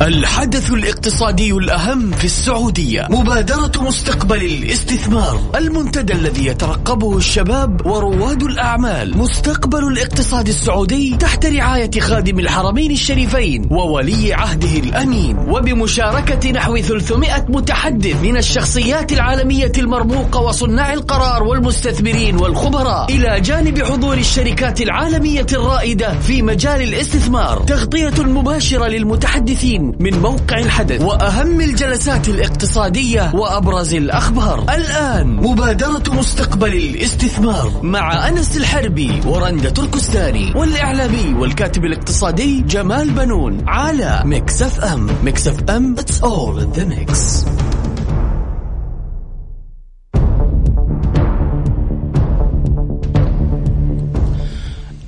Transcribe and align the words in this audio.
الحدث 0.00 0.70
الاقتصادي 0.70 1.52
الأهم 1.52 2.10
في 2.10 2.24
السعودية. 2.24 3.06
مبادرة 3.10 3.72
مستقبل 3.80 4.42
الاستثمار. 4.44 5.40
المنتدى 5.56 6.12
الذي 6.12 6.46
يترقبه 6.46 7.16
الشباب 7.16 7.86
ورواد 7.86 8.42
الأعمال. 8.42 9.18
مستقبل 9.18 9.84
الاقتصاد 9.84 10.48
السعودي 10.48 11.16
تحت 11.16 11.46
رعاية 11.46 11.90
خادم 12.00 12.38
الحرمين 12.38 12.90
الشريفين 12.90 13.68
وولي 13.70 14.34
عهده 14.34 14.78
الأمين. 14.78 15.38
وبمشاركة 15.38 16.50
نحو 16.50 16.76
300 16.76 17.46
متحدث 17.48 18.22
من 18.22 18.36
الشخصيات 18.36 19.12
العالمية 19.12 19.72
المرموقة 19.78 20.40
وصناع 20.40 20.92
القرار 20.92 21.42
والمستثمرين 21.42 22.36
والخبراء. 22.36 23.10
إلى 23.10 23.40
جانب 23.40 23.82
حضور 23.82 24.18
الشركات 24.18 24.80
العالمية 24.80 25.46
الرائدة 25.52 26.18
في 26.18 26.42
مجال 26.42 26.82
الاستثمار. 26.82 27.58
تغطية 27.58 28.22
مباشرة 28.22 28.86
للمتحدثين 28.86 29.89
من 30.00 30.18
موقع 30.18 30.58
الحدث 30.58 31.02
وأهم 31.02 31.60
الجلسات 31.60 32.28
الاقتصادية 32.28 33.30
وأبرز 33.34 33.94
الأخبار. 33.94 34.62
الآن 34.74 35.26
مبادرة 35.36 36.02
مستقبل 36.14 36.74
الاستثمار 36.74 37.80
مع 37.82 38.28
أنس 38.28 38.56
الحربي 38.56 39.20
ورندا 39.26 39.70
تركستاني 39.70 40.52
والإعلامي 40.56 41.34
والكاتب 41.34 41.84
الاقتصادي 41.84 42.60
جمال 42.60 43.10
بنون 43.10 43.64
على 43.68 44.22
ميكس 44.24 44.61
أف 44.61 44.80
أم. 44.84 45.06
ميكس 45.24 45.55
أف 45.55 45.70
أم 45.70 45.96
It's 46.00 46.22
all 46.22 46.58
in 46.58 46.78
the 46.78 46.84
mix. 46.86 47.44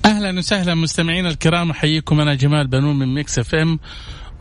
أهلا 0.04 0.38
وسهلا 0.38 0.74
مستمعينا 0.74 1.28
الكرام 1.28 1.70
أحييكم 1.70 2.20
أنا 2.20 2.34
جمال 2.34 2.66
بنون 2.66 2.98
من 2.98 3.14
ميكس 3.14 3.38
اف 3.38 3.54
أم. 3.54 3.78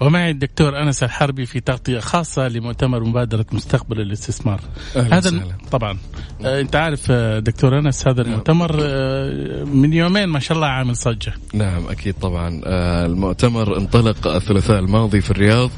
ومعي 0.02 0.32
الدكتور 0.32 0.82
أنس 0.82 1.04
الحربي 1.04 1.46
في 1.46 1.60
تغطية 1.60 2.00
خاصة 2.00 2.48
لمؤتمر 2.48 3.04
مبادرة 3.04 3.46
مستقبل 3.52 4.02
الاستثمار. 4.02 4.62
أهلا 4.96 5.18
هذا 5.18 5.30
وسهلا. 5.30 5.54
طبعا 5.72 5.98
آه 6.46 6.62
أنت 6.62 6.76
عارف 6.76 7.08
آه، 7.12 7.40
دكتور 7.40 7.80
أنس 7.80 8.08
هذا 8.08 8.22
المؤتمر 8.22 8.78
آه 8.82 9.64
من 9.64 9.94
يومين 9.94 10.26
ما 10.26 10.40
شاء 10.40 10.56
الله 10.56 10.68
عامل 10.68 10.96
صجة. 10.96 11.34
نعم 11.54 11.88
أكيد 11.88 12.16
طبعا 12.22 12.62
آه، 12.66 13.06
المؤتمر 13.06 13.78
انطلق 13.78 14.28
الثلاثاء 14.28 14.80
الماضي 14.80 15.22
في 15.22 15.32
الرياض 15.32 15.70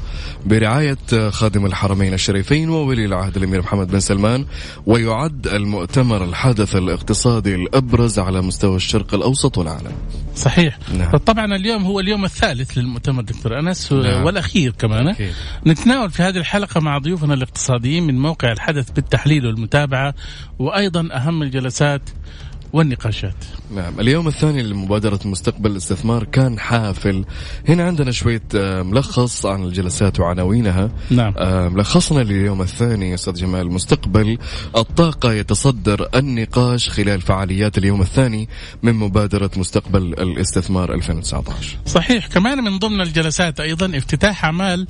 برعاية 0.46 0.98
آه، 1.12 1.30
خادم 1.30 1.66
الحرمين 1.66 2.14
الشريفين 2.14 2.68
وولي 2.68 3.04
العهد 3.04 3.36
الأمير 3.36 3.60
محمد 3.60 3.88
بن 3.88 4.00
سلمان 4.00 4.46
ويعد 4.86 5.46
المؤتمر 5.46 6.24
الحدث 6.24 6.76
الاقتصادي 6.76 7.54
الأبرز 7.54 8.18
على 8.18 8.42
مستوى 8.42 8.76
الشرق 8.76 9.14
الأوسط 9.14 9.58
والعالم 9.58 9.92
صحيح 10.36 10.78
نعم. 10.98 11.16
طبعا 11.16 11.56
اليوم 11.56 11.84
هو 11.84 12.00
اليوم 12.00 12.24
الثالث 12.24 12.78
للمؤتمر 12.78 13.22
دكتور 13.22 13.58
أنس 13.58 13.92
نعم. 13.92 14.13
والأخير 14.22 14.72
كمان 14.72 15.08
أكيد. 15.08 15.32
نتناول 15.66 16.10
في 16.10 16.22
هذه 16.22 16.36
الحلقة 16.36 16.80
مع 16.80 16.98
ضيوفنا 16.98 17.34
الاقتصاديين 17.34 18.06
من 18.06 18.18
موقع 18.18 18.52
الحدث 18.52 18.90
بالتحليل 18.90 19.46
والمتابعة 19.46 20.14
وأيضا 20.58 21.08
أهم 21.12 21.42
الجلسات 21.42 22.02
والنقاشات. 22.74 23.44
نعم 23.74 24.00
اليوم 24.00 24.28
الثاني 24.28 24.62
لمبادرة 24.62 25.20
مستقبل 25.24 25.70
الاستثمار 25.70 26.24
كان 26.24 26.58
حافل. 26.58 27.24
هنا 27.68 27.84
عندنا 27.84 28.10
شوية 28.10 28.42
آه، 28.56 28.82
ملخص 28.82 29.46
عن 29.46 29.64
الجلسات 29.64 30.20
وعناوينها. 30.20 30.90
نعم. 31.10 31.34
آه، 31.38 31.68
ملخصنا 31.68 32.20
لليوم 32.20 32.62
الثاني 32.62 33.14
أستاذ 33.14 33.34
جمال 33.34 33.72
مستقبل 33.72 34.38
الطاقة 34.76 35.32
يتصدر 35.32 36.08
النقاش 36.14 36.88
خلال 36.88 37.20
فعاليات 37.20 37.78
اليوم 37.78 38.00
الثاني 38.00 38.48
من 38.82 38.92
مبادرة 38.92 39.50
مستقبل 39.56 40.02
الاستثمار 40.02 40.94
2019 40.94 41.76
صحيح 41.86 42.26
كمان 42.26 42.64
من 42.64 42.78
ضمن 42.78 43.00
الجلسات 43.00 43.60
أيضا 43.60 43.96
افتتاح 43.96 44.44
أعمال 44.44 44.86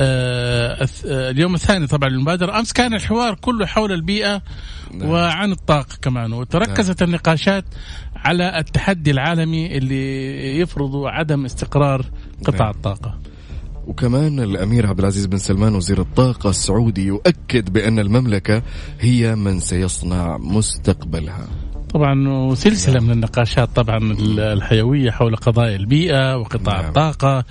آه 0.00 0.88
اليوم 1.04 1.54
الثاني 1.54 1.86
طبعا 1.86 2.08
للمبادرة. 2.08 2.58
أمس 2.58 2.72
كان 2.72 2.94
الحوار 2.94 3.34
كله 3.34 3.66
حول 3.66 3.92
البيئة 3.92 4.42
نعم. 4.92 5.08
وعن 5.08 5.52
الطاقة 5.52 5.96
كمان 6.02 6.32
وتركزت 6.32 7.02
النقاشات 7.02 7.64
على 8.16 8.58
التحدي 8.58 9.10
العالمي 9.10 9.78
اللي 9.78 10.58
يفرض 10.58 10.96
عدم 10.96 11.44
استقرار 11.44 12.06
قطاع 12.44 12.66
نعم. 12.66 12.74
الطاقة 12.76 13.18
وكمان 13.86 14.40
الأمير 14.40 14.86
عبد 14.86 14.98
العزيز 14.98 15.26
بن 15.26 15.38
سلمان 15.38 15.74
وزير 15.74 16.00
الطاقة 16.00 16.50
السعودي 16.50 17.06
يؤكد 17.06 17.72
بأن 17.72 17.98
المملكة 17.98 18.62
هي 19.00 19.34
من 19.34 19.60
سيصنع 19.60 20.36
مستقبلها 20.36 21.48
طبعا 21.94 22.28
وسلسله 22.28 23.00
من 23.00 23.10
النقاشات 23.10 23.68
طبعا 23.76 23.98
الحيوية 24.38 25.10
حول 25.10 25.36
قضايا 25.36 25.76
البيئة 25.76 26.36
وقطاع 26.36 26.80
نعم. 26.80 26.88
الطاقة 26.88 27.44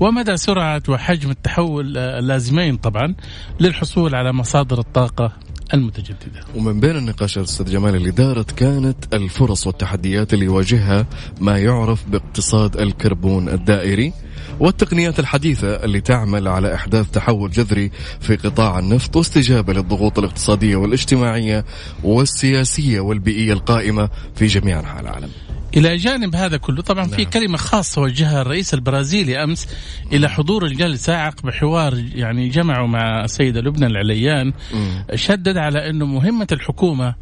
ومدى 0.00 0.36
سرعة 0.36 0.82
وحجم 0.88 1.30
التحول 1.30 1.98
اللازمين 1.98 2.76
طبعا 2.76 3.14
للحصول 3.60 4.14
على 4.14 4.32
مصادر 4.32 4.78
الطاقة 4.78 5.32
المتجددة. 5.74 6.40
ومن 6.54 6.80
بين 6.80 6.96
النقاشات 6.96 7.44
أستاذ 7.44 7.70
جمال 7.70 7.94
اللي 7.94 8.10
دارت 8.10 8.50
كانت 8.50 9.14
الفرص 9.14 9.66
والتحديات 9.66 10.34
اللي 10.34 10.44
يواجهها 10.44 11.06
ما 11.40 11.58
يعرف 11.58 12.08
باقتصاد 12.08 12.76
الكربون 12.76 13.48
الدائري 13.48 14.12
والتقنيات 14.60 15.18
الحديثة 15.20 15.84
اللي 15.84 16.00
تعمل 16.00 16.48
على 16.48 16.74
إحداث 16.74 17.10
تحول 17.10 17.50
جذري 17.50 17.90
في 18.20 18.36
قطاع 18.36 18.78
النفط 18.78 19.16
واستجابة 19.16 19.72
للضغوط 19.72 20.18
الاقتصادية 20.18 20.76
والاجتماعية 20.76 21.64
والسياسية 22.04 23.00
والبيئية 23.00 23.52
القائمة 23.52 24.08
في 24.34 24.46
جميع 24.46 24.80
أنحاء 24.80 25.00
العالم 25.00 25.30
إلى 25.76 25.96
جانب 25.96 26.34
هذا 26.36 26.56
كله 26.56 26.82
طبعا 26.82 27.04
في 27.04 27.22
نعم. 27.22 27.30
كلمة 27.30 27.56
خاصة 27.56 28.02
وجهها 28.02 28.42
الرئيس 28.42 28.74
البرازيلي 28.74 29.44
أمس 29.44 29.68
إلى 30.12 30.28
حضور 30.28 30.66
الجلسة 30.66 31.16
عقب 31.16 31.50
حوار 31.50 32.04
يعني 32.14 32.48
جمعه 32.48 32.86
مع 32.86 33.24
السيدة 33.24 33.60
لبنى 33.60 33.86
العليان 33.86 34.52
مم. 34.74 35.04
شدد 35.14 35.56
على 35.56 35.90
انه 35.90 36.06
مهمة 36.06 36.46
الحكومة 36.52 37.14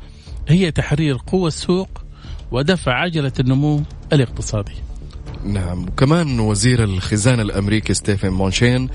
هي 0.49 0.71
تحرير 0.71 1.17
قوى 1.27 1.49
السوق 1.49 1.89
ودفع 2.51 2.93
عجلة 2.93 3.33
النمو 3.41 3.83
الاقتصادي. 4.13 4.75
نعم 5.45 5.83
وكمان 5.83 6.41
وزير 6.41 6.85
الخزانة 6.85 7.43
الأمريكي 7.43 7.95
ستيفن 7.95 8.29
مونشين 8.29 8.89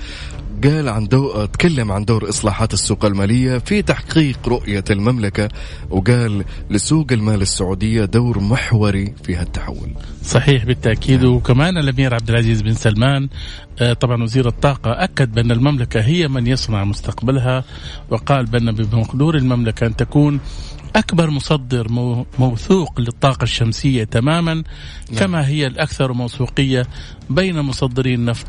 قال 0.64 0.88
عن 0.88 1.08
دو... 1.08 1.44
تكلم 1.44 1.92
عن 1.92 2.04
دور 2.04 2.28
إصلاحات 2.28 2.72
السوق 2.74 3.04
المالية 3.04 3.58
في 3.58 3.82
تحقيق 3.82 4.48
رؤية 4.48 4.84
المملكة 4.90 5.48
وقال 5.90 6.44
لسوق 6.70 7.06
المال 7.12 7.42
السعودية 7.42 8.04
دور 8.04 8.38
محوري 8.40 9.14
في 9.24 9.36
هالتحول. 9.36 9.90
صحيح 10.22 10.64
بالتأكيد. 10.64 11.24
وكمان 11.24 11.78
الأمير 11.78 12.14
عبد 12.14 12.30
العزيز 12.30 12.62
بن 12.62 12.74
سلمان 12.74 13.28
آه، 13.80 13.92
طبعا 13.92 14.22
وزير 14.22 14.48
الطاقة 14.48 15.04
أكد 15.04 15.32
بأن 15.32 15.50
المملكة 15.50 16.00
هي 16.00 16.28
من 16.28 16.46
يصنع 16.46 16.84
مستقبلها 16.84 17.64
وقال 18.10 18.46
بأن 18.46 18.72
بمقدور 18.72 19.36
المملكة 19.36 19.86
أن 19.86 19.96
تكون 19.96 20.40
أكبر 20.96 21.30
مصدر 21.30 21.92
مو- 21.92 22.26
موثوق 22.38 23.00
للطاقة 23.00 23.42
الشمسية 23.44 24.04
تماما 24.04 24.62
كما 25.18 25.46
هي 25.48 25.66
الأكثر 25.66 26.12
موثوقية 26.12 26.86
بين 27.30 27.60
مصدري 27.60 28.14
النفط 28.14 28.46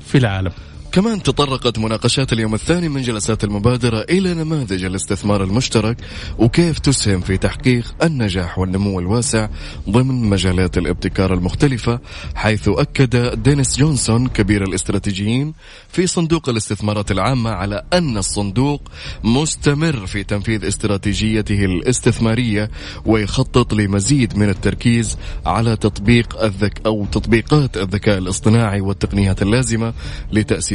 في 0.00 0.18
العالم. 0.18 0.52
كمان 0.92 1.22
تطرقت 1.22 1.78
مناقشات 1.78 2.32
اليوم 2.32 2.54
الثاني 2.54 2.88
من 2.88 3.02
جلسات 3.02 3.44
المبادرة 3.44 4.00
إلى 4.00 4.34
نماذج 4.34 4.84
الاستثمار 4.84 5.44
المشترك 5.44 5.96
وكيف 6.38 6.78
تسهم 6.78 7.20
في 7.20 7.36
تحقيق 7.36 7.94
النجاح 8.02 8.58
والنمو 8.58 9.00
الواسع 9.00 9.48
ضمن 9.90 10.30
مجالات 10.30 10.78
الابتكار 10.78 11.34
المختلفة 11.34 12.00
حيث 12.34 12.68
أكد 12.68 13.42
دينيس 13.42 13.78
جونسون 13.78 14.28
كبير 14.28 14.62
الاستراتيجيين 14.62 15.54
في 15.88 16.06
صندوق 16.06 16.48
الاستثمارات 16.48 17.10
العامة 17.10 17.50
على 17.50 17.82
أن 17.92 18.16
الصندوق 18.16 18.82
مستمر 19.24 20.06
في 20.06 20.24
تنفيذ 20.24 20.68
استراتيجيته 20.68 21.64
الاستثمارية 21.64 22.70
ويخطط 23.06 23.74
لمزيد 23.74 24.38
من 24.38 24.48
التركيز 24.48 25.18
على 25.46 25.76
تطبيق 25.76 26.42
الذك 26.42 26.80
أو 26.86 27.06
تطبيقات 27.12 27.76
الذكاء 27.76 28.18
الاصطناعي 28.18 28.80
والتقنيات 28.80 29.42
اللازمة 29.42 29.94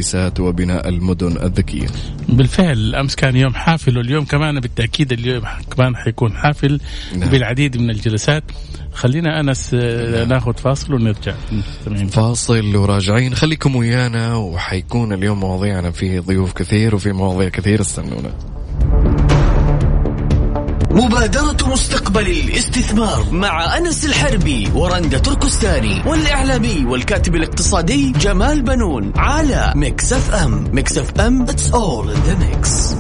لتأسيسات 0.06 0.40
وبناء 0.40 0.90
المدن 0.90 1.38
الذكية. 1.44 1.88
بالفعل 2.29 2.96
أمس 2.96 3.16
كان 3.16 3.35
يوم 3.35 3.53
حافل 3.53 3.97
واليوم 3.97 4.26
كمان 4.26 4.59
بالتأكيد 4.59 5.12
اليوم 5.12 5.44
كمان 5.76 5.96
حيكون 5.96 6.34
حافل 6.34 6.79
نعم. 7.16 7.29
بالعديد 7.29 7.78
من 7.78 7.90
الجلسات. 7.90 8.44
خلينا 8.94 9.40
أنس 9.40 9.72
آه، 9.74 10.26
ناخذ 10.26 10.53
فاصل 10.53 10.94
ونرجع. 10.94 11.34
فاصل 12.09 12.76
وراجعين. 12.76 13.35
خليكم 13.35 13.76
ويانا 13.76 14.35
وحيكون 14.35 15.14
اليوم 15.14 15.40
مواضيعنا 15.40 15.91
فيه 15.91 16.20
ضيوف 16.20 16.53
كثير 16.53 16.96
وفي 16.96 17.12
مواضيع 17.12 17.50
كثير 17.50 17.82
استنونا. 17.82 18.32
مبادرة 20.96 21.58
مستقبل 21.72 22.28
الاستثمار 22.28 23.26
مع 23.32 23.78
أنس 23.78 24.06
الحربي 24.06 24.70
ورندا 24.76 25.18
تركستاني 25.18 26.02
والإعلامي 26.06 26.86
والكاتب 26.86 27.36
الاقتصادي 27.36 28.12
جمال 28.12 28.62
بنون 28.62 29.14
على 29.16 29.74
مكسف 29.76 30.34
أم 30.34 30.64
مكسف 30.72 31.20
أم 31.20 31.46
It's 31.46 31.72
all 31.74 32.09
in 32.09 32.20
the 32.30 32.36
mix 32.44 32.96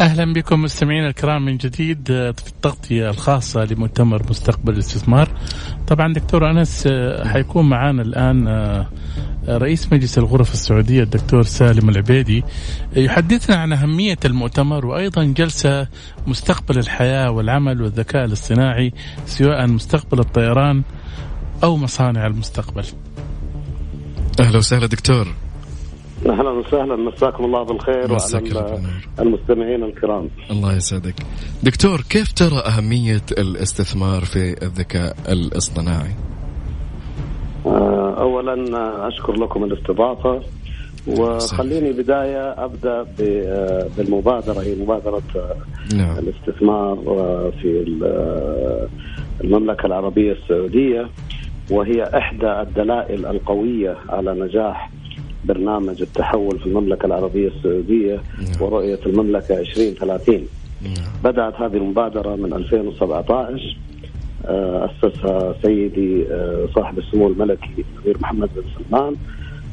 أهلا 0.00 0.32
بكم 0.32 0.62
مستمعينا 0.62 1.08
الكرام 1.08 1.44
من 1.44 1.56
جديد 1.56 2.10
آه، 2.10 2.30
في 2.30 2.48
التغطية 2.48 3.10
الخاصة 3.10 3.64
لمؤتمر 3.64 4.22
مستقبل 4.30 4.72
الاستثمار. 4.72 5.28
طبعا 5.86 6.12
دكتور 6.12 6.50
أنس 6.50 6.84
آه، 6.86 7.28
حيكون 7.28 7.68
معنا 7.68 8.02
الآن 8.02 8.48
آه، 8.48 8.86
رئيس 9.48 9.92
مجلس 9.92 10.18
الغرف 10.18 10.52
السعودية 10.52 11.02
الدكتور 11.02 11.42
سالم 11.42 11.88
العبيدي 11.88 12.44
يحدثنا 12.96 13.56
عن 13.56 13.72
أهمية 13.72 14.16
المؤتمر 14.24 14.86
وأيضا 14.86 15.24
جلسة 15.24 15.88
مستقبل 16.26 16.78
الحياة 16.78 17.30
والعمل 17.30 17.82
والذكاء 17.82 18.24
الاصطناعي 18.24 18.92
سواء 19.26 19.66
مستقبل 19.66 20.18
الطيران 20.18 20.82
أو 21.64 21.76
مصانع 21.76 22.26
المستقبل. 22.26 22.84
أهلا 24.40 24.58
وسهلا 24.58 24.86
دكتور. 24.86 25.26
أهلا 26.26 26.50
وسهلا 26.50 26.96
مساكم 26.96 27.44
الله 27.44 27.62
بالخير 27.62 28.12
وعلى 28.12 29.00
المستمعين 29.20 29.84
الكرام 29.84 30.30
الله 30.50 30.76
يسعدك 30.76 31.14
دكتور 31.62 32.00
كيف 32.00 32.32
ترى 32.32 32.58
أهمية 32.58 33.22
الاستثمار 33.30 34.24
في 34.24 34.62
الذكاء 34.62 35.16
الاصطناعي 35.28 36.10
آه، 36.10 36.37
اولا 38.18 39.08
أشكر 39.08 39.32
لكم 39.32 39.64
الاستضافة 39.64 40.40
وخليني 41.06 41.92
بداية 41.92 42.64
أبدأ 42.64 43.06
آه، 43.20 43.86
بالمبادرة 43.96 44.60
هي 44.60 44.74
مبادرة 44.74 45.22
آه، 45.36 45.56
نعم. 45.94 46.18
الاستثمار 46.18 46.96
في 47.62 47.98
المملكة 49.44 49.86
العربية 49.86 50.32
السعودية 50.32 51.08
وهي 51.70 52.02
إحدى 52.02 52.46
الدلائل 52.46 53.26
القوية 53.26 53.96
على 54.08 54.34
نجاح 54.34 54.90
برنامج 55.44 56.02
التحول 56.02 56.58
في 56.58 56.66
المملكة 56.66 57.06
العربية 57.06 57.48
السعودية 57.48 58.14
نعم. 58.14 58.62
ورؤية 58.62 58.98
المملكة 59.06 59.58
2030 59.58 60.46
نعم. 60.82 60.92
بدأت 61.24 61.54
هذه 61.54 61.76
المبادرة 61.76 62.36
من 62.36 62.52
2017 62.52 63.36
آه، 63.38 63.87
أسسها 64.48 65.54
سيدي 65.62 66.26
آه، 66.32 66.66
صاحب 66.74 66.98
السمو 66.98 67.28
الملكي 67.28 67.84
الأمير 67.96 68.18
محمد 68.20 68.48
بن 68.56 68.62
سلمان 68.78 69.16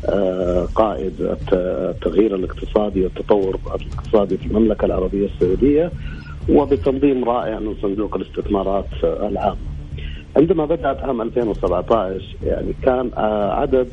آه، 0.10 0.66
قائد 0.76 1.14
التغيير 1.52 2.36
الاقتصادي 2.36 3.04
والتطور 3.04 3.60
الاقتصادي 3.76 4.38
في 4.38 4.46
المملكة 4.46 4.86
العربية 4.86 5.26
السعودية 5.26 5.92
وبتنظيم 6.50 7.24
رائع 7.24 7.60
من 7.60 7.76
صندوق 7.82 8.16
الاستثمارات 8.16 8.86
العامة 9.04 9.58
عندما 10.38 10.66
بدأت 10.66 10.98
عام 10.98 11.22
2017 11.22 12.22
يعني 12.44 12.74
كان 12.84 13.12
عدد 13.52 13.88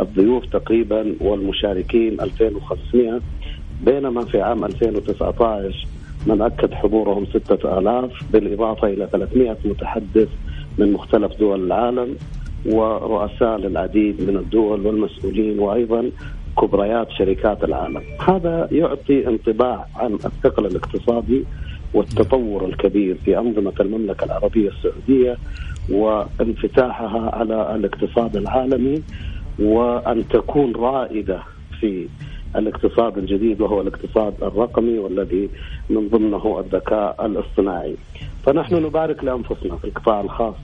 الضيوف 0.00 0.46
تقريبا 0.46 1.14
والمشاركين 1.20 2.20
2500 2.20 3.20
بينما 3.84 4.24
في 4.24 4.40
عام 4.40 4.64
2019 4.64 5.86
من 6.26 6.42
أكد 6.42 6.74
حضورهم 6.74 7.26
6000 7.26 8.10
بالإضافة 8.32 8.88
إلى 8.88 9.08
300 9.12 9.56
متحدث 9.64 10.28
من 10.78 10.92
مختلف 10.92 11.38
دول 11.38 11.64
العالم 11.66 12.16
ورؤساء 12.66 13.56
للعديد 13.58 14.20
من 14.30 14.36
الدول 14.36 14.86
والمسؤولين 14.86 15.58
وأيضا 15.58 16.10
كبريات 16.60 17.10
شركات 17.10 17.64
العالم. 17.64 18.02
هذا 18.28 18.68
يعطي 18.72 19.26
انطباع 19.28 19.86
عن 19.96 20.14
الثقل 20.14 20.66
الاقتصادي 20.66 21.44
والتطور 21.94 22.64
الكبير 22.64 23.16
في 23.24 23.38
أنظمة 23.38 23.72
المملكة 23.80 24.24
العربية 24.24 24.68
السعودية 24.70 25.36
وانفتاحها 25.90 27.30
على 27.34 27.74
الاقتصاد 27.74 28.36
العالمي 28.36 29.02
وأن 29.58 30.28
تكون 30.28 30.72
رائدة 30.76 31.42
في 31.80 32.08
الاقتصاد 32.56 33.18
الجديد 33.18 33.60
وهو 33.60 33.80
الاقتصاد 33.80 34.34
الرقمي 34.42 34.98
والذي 34.98 35.48
من 35.90 36.08
ضمنه 36.08 36.60
الذكاء 36.60 37.26
الاصطناعي 37.26 37.96
فنحن 38.46 38.74
نبارك 38.74 39.24
لأنفسنا 39.24 39.76
في 39.76 39.84
القطاع 39.84 40.20
الخاص 40.20 40.54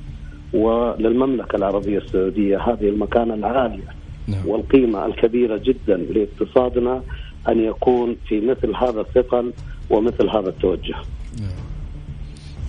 وللمملكة 0.52 1.56
العربية 1.56 1.98
السعودية 1.98 2.58
هذه 2.58 2.88
المكانة 2.88 3.34
العالية 3.34 3.88
نعم. 4.28 4.46
والقيمة 4.46 5.06
الكبيرة 5.06 5.56
جدا 5.56 5.96
لإقتصادنا 5.96 7.02
أن 7.48 7.64
يكون 7.64 8.16
في 8.28 8.40
مثل 8.40 8.74
هذا 8.76 9.00
الثقل 9.00 9.52
ومثل 9.90 10.28
هذا 10.28 10.48
التوجه 10.48 10.94
نعم. 11.40 11.69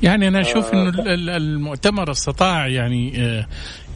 يعني 0.03 0.27
أنا 0.27 0.41
أشوف 0.41 0.73
إنه 0.73 0.89
آه. 0.89 1.15
المؤتمر 1.37 2.11
استطاع 2.11 2.67
يعني 2.67 3.13
آه، 3.17 3.45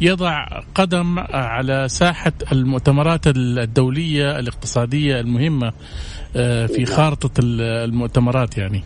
يضع 0.01 0.45
قدم 0.75 1.19
على 1.33 1.87
ساحة 1.87 2.33
المؤتمرات 2.51 3.27
الدولية 3.27 4.39
الاقتصادية 4.39 5.19
المهمة 5.19 5.73
آه، 6.35 6.65
في 6.65 6.83
نعم. 6.83 6.85
خارطة 6.85 7.31
المؤتمرات 7.39 8.57
يعني 8.57 8.83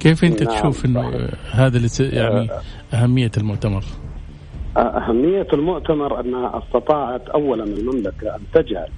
كيف 0.00 0.24
أنت 0.24 0.42
نعم 0.42 0.58
تشوف 0.58 0.84
إنه 0.84 1.28
هذا 1.50 1.88
يعني 2.00 2.48
أهمية 2.94 3.30
المؤتمر؟ 3.36 3.84
أهمية 4.76 5.46
المؤتمر 5.52 6.20
انها 6.20 6.62
استطاعت 6.64 7.28
اولا 7.28 7.64
المملكة 7.64 8.36
أن 8.36 8.40
تجعل 8.54 8.88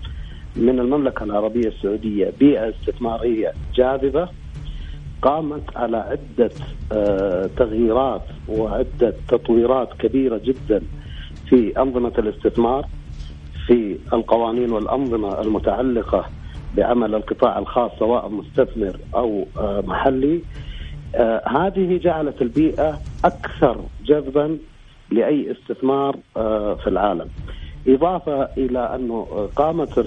من 0.56 0.80
المملكة 0.80 1.24
العربية 1.24 1.68
السعودية 1.68 2.32
بيئة 2.40 2.70
استثمارية 2.70 3.52
جاذبة 3.74 4.28
قامت 5.22 5.76
على 5.76 5.96
عدة 5.96 6.50
آه، 6.92 7.50
تغييرات 7.56 8.22
وعدة 8.48 9.14
تطويرات 9.28 9.88
كبيرة 9.98 10.40
جدا 10.44 10.82
في 11.48 11.78
أنظمة 11.78 12.12
الاستثمار 12.18 12.86
في 13.66 13.98
القوانين 14.12 14.72
والأنظمة 14.72 15.40
المتعلقة 15.40 16.24
بعمل 16.76 17.14
القطاع 17.14 17.58
الخاص 17.58 17.90
سواء 17.98 18.28
مستثمر 18.28 18.96
أو 19.14 19.46
آه، 19.58 19.80
محلي. 19.86 20.40
آه، 21.14 21.42
هذه 21.48 21.96
جعلت 21.96 22.42
البيئة 22.42 22.98
أكثر 23.24 23.80
جذبا 24.04 24.58
لأي 25.10 25.52
استثمار 25.52 26.16
في 26.82 26.86
العالم. 26.86 27.28
إضافة 27.88 28.48
إلى 28.56 28.94
أنه 28.94 29.48
قامت 29.56 30.06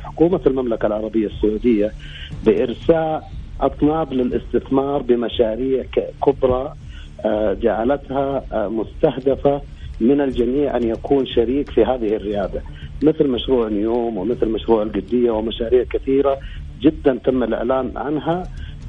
حكومة 0.00 0.40
المملكة 0.46 0.86
العربية 0.86 1.26
السعودية 1.26 1.92
بإرساء 2.46 3.30
أطناب 3.60 4.12
للاستثمار 4.12 5.02
بمشاريع 5.02 5.84
كبرى 6.26 6.72
آه، 7.24 7.54
جعلتها 7.54 8.44
آه، 8.52 8.68
مستهدفة 8.68 9.60
من 10.00 10.20
الجميع 10.20 10.76
أن 10.76 10.82
يكون 10.82 11.26
شريك 11.26 11.70
في 11.70 11.84
هذه 11.84 12.16
الريادة 12.16 12.62
مثل 13.02 13.28
مشروع 13.28 13.68
نيوم 13.68 14.16
ومثل 14.16 14.48
مشروع 14.48 14.82
القديه 14.82 15.30
ومشاريع 15.30 15.84
كثيرة 15.84 16.38
جدا 16.80 17.18
تم 17.24 17.42
الإعلان 17.42 17.92
عنها 17.96 18.42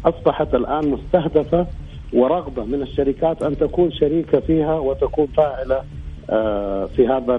أصبحت 0.06 0.56
الآن 0.56 0.88
مستهدفة 0.88 1.68
ورغبة 2.14 2.64
من 2.64 2.82
الشركات 2.82 3.44
أن 3.44 3.58
تكون 3.58 3.92
شريكة 3.92 4.40
فيها 4.40 4.74
وتكون 4.74 5.28
فاعلة 5.28 5.82
آه، 6.30 6.86
في 6.86 7.08
هذا 7.08 7.36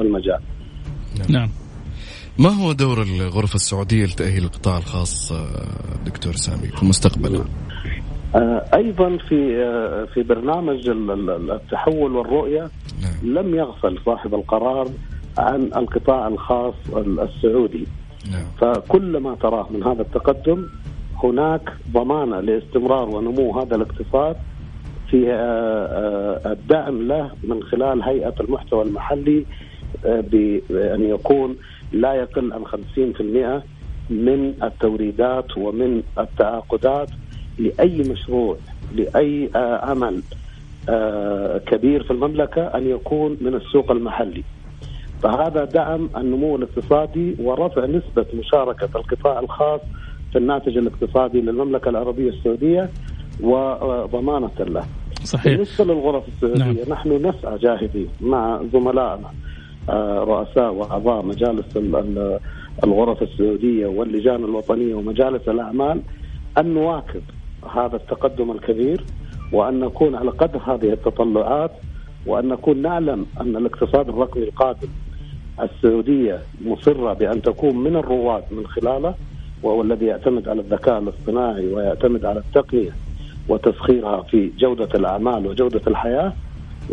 المجال. 0.00 0.40
نعم. 1.28 1.50
ما 2.38 2.48
هو 2.48 2.72
دور 2.72 3.02
الغرفة 3.02 3.54
السعودية 3.54 4.04
لتأهيل 4.04 4.44
القطاع 4.44 4.78
الخاص 4.78 5.32
آه، 5.32 6.06
دكتور 6.06 6.32
سامي 6.32 6.68
في 6.68 6.82
المستقبل؟ 6.82 7.44
آه، 8.34 8.64
أيضا 8.74 9.16
في 9.16 9.56
آه، 9.64 10.04
في 10.14 10.22
برنامج 10.22 10.88
التحول 11.50 12.16
والرؤية 12.16 12.70
نعم. 13.02 13.34
لم 13.34 13.54
يغفل 13.54 13.98
صاحب 14.06 14.34
القرار 14.34 14.88
عن 15.38 15.64
القطاع 15.76 16.28
الخاص 16.28 16.74
السعودي 16.96 17.86
نعم. 18.30 18.44
فكل 18.60 19.16
ما 19.16 19.34
تراه 19.34 19.68
من 19.70 19.82
هذا 19.82 20.02
التقدم 20.02 20.66
هناك 21.24 21.72
ضمانه 21.92 22.40
لاستمرار 22.40 23.08
ونمو 23.08 23.60
هذا 23.60 23.76
الاقتصاد 23.76 24.36
في 25.10 25.32
الدعم 26.46 27.02
له 27.08 27.30
من 27.44 27.62
خلال 27.62 28.02
هيئة 28.02 28.34
المحتوى 28.40 28.82
المحلي 28.82 29.44
بان 30.04 31.02
يكون 31.02 31.56
لا 31.92 32.14
يقل 32.14 32.52
عن 32.52 32.64
50% 32.64 33.62
من 34.10 34.54
التوريدات 34.62 35.58
ومن 35.58 36.02
التعاقدات 36.18 37.10
لأي 37.58 37.98
مشروع 37.98 38.56
لأي 38.94 39.50
آه، 39.56 39.84
عمل 39.90 40.22
آه، 40.88 41.58
كبير 41.58 42.02
في 42.02 42.10
المملكة 42.10 42.62
أن 42.62 42.90
يكون 42.90 43.36
من 43.40 43.54
السوق 43.54 43.90
المحلي. 43.90 44.44
فهذا 45.22 45.64
دعم 45.64 46.08
النمو 46.16 46.56
الاقتصادي 46.56 47.36
ورفع 47.38 47.86
نسبة 47.86 48.26
مشاركة 48.34 48.88
القطاع 48.96 49.40
الخاص 49.40 49.80
في 50.32 50.38
الناتج 50.38 50.76
الاقتصادي 50.76 51.40
للمملكة 51.40 51.88
العربية 51.88 52.30
السعودية 52.30 52.90
وضمانة 53.40 54.50
له. 54.58 54.84
صحيح. 55.24 55.52
بالنسبة 55.52 55.84
للغرف 55.84 56.28
السعودية 56.28 56.64
نعم. 56.64 56.76
نحن 56.88 57.26
نسعى 57.26 57.58
جاهدين 57.58 58.08
مع 58.20 58.60
زملائنا 58.72 59.30
رؤساء 60.24 60.72
وأعضاء 60.72 61.22
مجالس 61.24 61.76
الغرف 62.84 63.22
السعودية 63.22 63.86
واللجان 63.86 64.44
الوطنية 64.44 64.94
ومجالس 64.94 65.48
الأعمال 65.48 66.00
أن 66.58 66.74
نواكب 66.74 67.22
هذا 67.74 67.96
التقدم 67.96 68.50
الكبير 68.50 69.04
وأن 69.52 69.80
نكون 69.80 70.14
على 70.14 70.30
قدر 70.30 70.60
هذه 70.66 70.92
التطلعات 70.92 71.70
وأن 72.26 72.48
نكون 72.48 72.82
نعلم 72.82 73.26
أن 73.40 73.56
الاقتصاد 73.56 74.08
الرقمي 74.08 74.42
القادم 74.44 74.88
السعودية 75.62 76.38
مصرة 76.64 77.12
بأن 77.12 77.42
تكون 77.42 77.76
من 77.76 77.96
الرواد 77.96 78.44
من 78.50 78.66
خلاله 78.66 79.14
وهو 79.62 79.82
الذي 79.82 80.06
يعتمد 80.06 80.48
على 80.48 80.60
الذكاء 80.60 80.98
الاصطناعي 80.98 81.66
ويعتمد 81.74 82.24
على 82.24 82.38
التقنية 82.38 82.90
وتسخيرها 83.48 84.22
في 84.22 84.50
جودة 84.58 84.88
الأعمال 84.94 85.46
وجودة 85.46 85.80
الحياة 85.86 86.32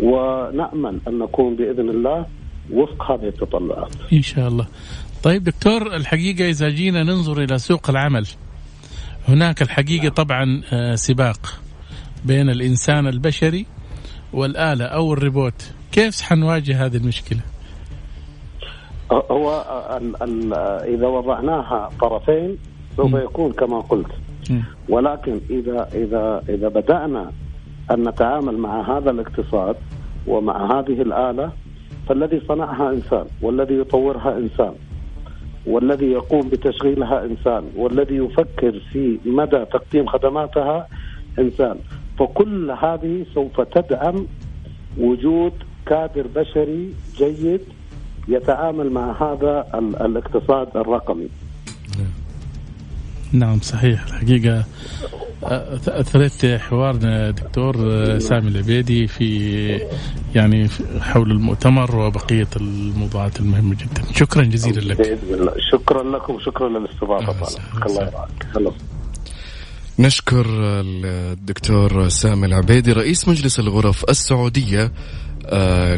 ونأمل 0.02 0.98
أن 1.08 1.18
نكون 1.18 1.56
بإذن 1.56 1.88
الله 1.90 2.26
وفق 2.70 3.12
هذه 3.12 3.28
التطلعات. 3.28 3.92
إن 4.12 4.22
شاء 4.22 4.48
الله. 4.48 4.66
طيب 5.22 5.44
دكتور 5.44 5.94
الحقيقة 5.96 6.50
إذا 6.50 6.68
جينا 6.68 7.02
ننظر 7.02 7.42
إلى 7.42 7.58
سوق 7.58 7.90
العمل 7.90 8.26
هناك 9.28 9.62
الحقيقة 9.62 10.08
طبعا 10.08 10.62
آه، 10.72 10.94
سباق 10.94 11.60
بين 12.24 12.50
الإنسان 12.50 13.06
البشري 13.06 13.66
والآلة 14.32 14.84
أو 14.84 15.12
الريبوت، 15.12 15.72
كيف 15.92 16.22
حنواجه 16.22 16.86
هذه 16.86 16.96
المشكلة؟ 16.96 17.40
هو 19.12 19.64
ال 19.96 20.22
ال 20.22 20.54
إذا 20.94 21.06
وضعناها 21.06 21.90
طرفين 22.00 22.58
سوف 22.96 23.14
يكون 23.14 23.52
كما 23.52 23.80
قلت 23.80 24.10
ولكن 24.88 25.40
اذا 25.50 25.88
اذا 25.94 26.42
إذا 26.48 26.68
بدأنا 26.68 27.32
أن 27.90 28.08
نتعامل 28.08 28.58
مع 28.58 28.98
هذا 28.98 29.10
الاقتصاد 29.10 29.76
ومع 30.26 30.78
هذه 30.78 31.02
الآلة 31.02 31.52
فالذي 32.08 32.40
صنعها 32.48 32.90
إنسان 32.90 33.24
والذي 33.42 33.78
يطورها 33.78 34.38
إنسان 34.38 34.74
والذي 35.66 36.06
يقوم 36.06 36.48
بتشغيلها 36.48 37.24
إنسان 37.24 37.64
والذي 37.76 38.16
يفكر 38.16 38.80
في 38.92 39.18
مدى 39.24 39.64
تقديم 39.64 40.06
خدماتها 40.06 40.88
إنسان. 41.38 41.76
فكل 42.18 42.70
هذه 42.70 43.26
سوف 43.34 43.60
تدعم 43.60 44.26
وجود 44.98 45.52
كادر 45.86 46.26
بشري 46.34 46.92
جيد 47.16 47.60
يتعامل 48.28 48.90
مع 48.90 49.12
هذا 49.22 49.66
الاقتصاد 50.00 50.76
الرقمي. 50.76 51.28
نعم 53.34 53.60
صحيح. 53.60 54.04
الحقيقة 54.06 54.64
أثرت 55.88 56.46
حوارنا 56.46 57.30
دكتور 57.30 57.74
سامي 58.18 58.48
العبيدي 58.48 59.06
في 59.06 59.80
يعني 60.34 60.68
حول 61.00 61.30
المؤتمر 61.30 61.96
وبقية 61.96 62.48
الموضوعات 62.56 63.40
المهمة 63.40 63.74
جدا. 63.74 64.12
شكرا 64.14 64.42
جزيلا 64.42 64.80
لك. 64.80 65.18
شكرا 65.72 66.02
لكم 66.02 66.34
وشكرا 66.34 66.68
للاستضافة 66.68 67.60
الله 67.86 68.02
يرعاك 68.02 68.46
نشكر 69.98 70.46
الدكتور 70.50 72.08
سامي 72.08 72.46
العبيدي 72.46 72.92
رئيس 72.92 73.28
مجلس 73.28 73.60
الغرف 73.60 74.04
السعودية 74.10 74.92
آه 75.46 75.96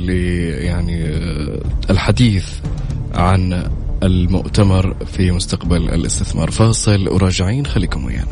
يعني 0.61 1.05
آه 1.05 1.61
الحديث 1.90 2.49
عن 3.14 3.71
المؤتمر 4.03 4.95
في 5.17 5.33
مستقبل 5.33 5.88
الاستثمار. 5.88 6.50
فاصل 6.50 7.09
وراجعين 7.09 7.67
خليكم 7.67 8.05
ويانا. 8.05 8.26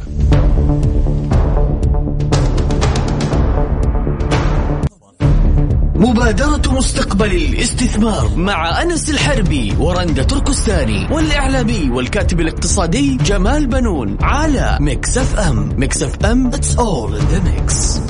مبادرة 5.96 6.62
مستقبل 6.72 7.32
الاستثمار 7.36 8.36
مع 8.36 8.82
أنس 8.82 9.10
الحربي 9.10 9.74
ورندا 9.78 10.22
تركستاني 10.22 11.06
والإعلامي 11.10 11.90
والكاتب 11.90 12.40
الاقتصادي 12.40 13.16
جمال 13.16 13.66
بنون 13.66 14.16
على 14.20 14.78
ميكس 14.80 15.18
أف 15.18 15.38
أم. 15.38 15.68
ميكس 15.76 16.02
أف 16.02 16.24
أم 16.24 16.50
it's 16.50 16.76
all 16.78 17.14
in 17.14 17.24
the 17.34 17.40
mix. 17.40 18.00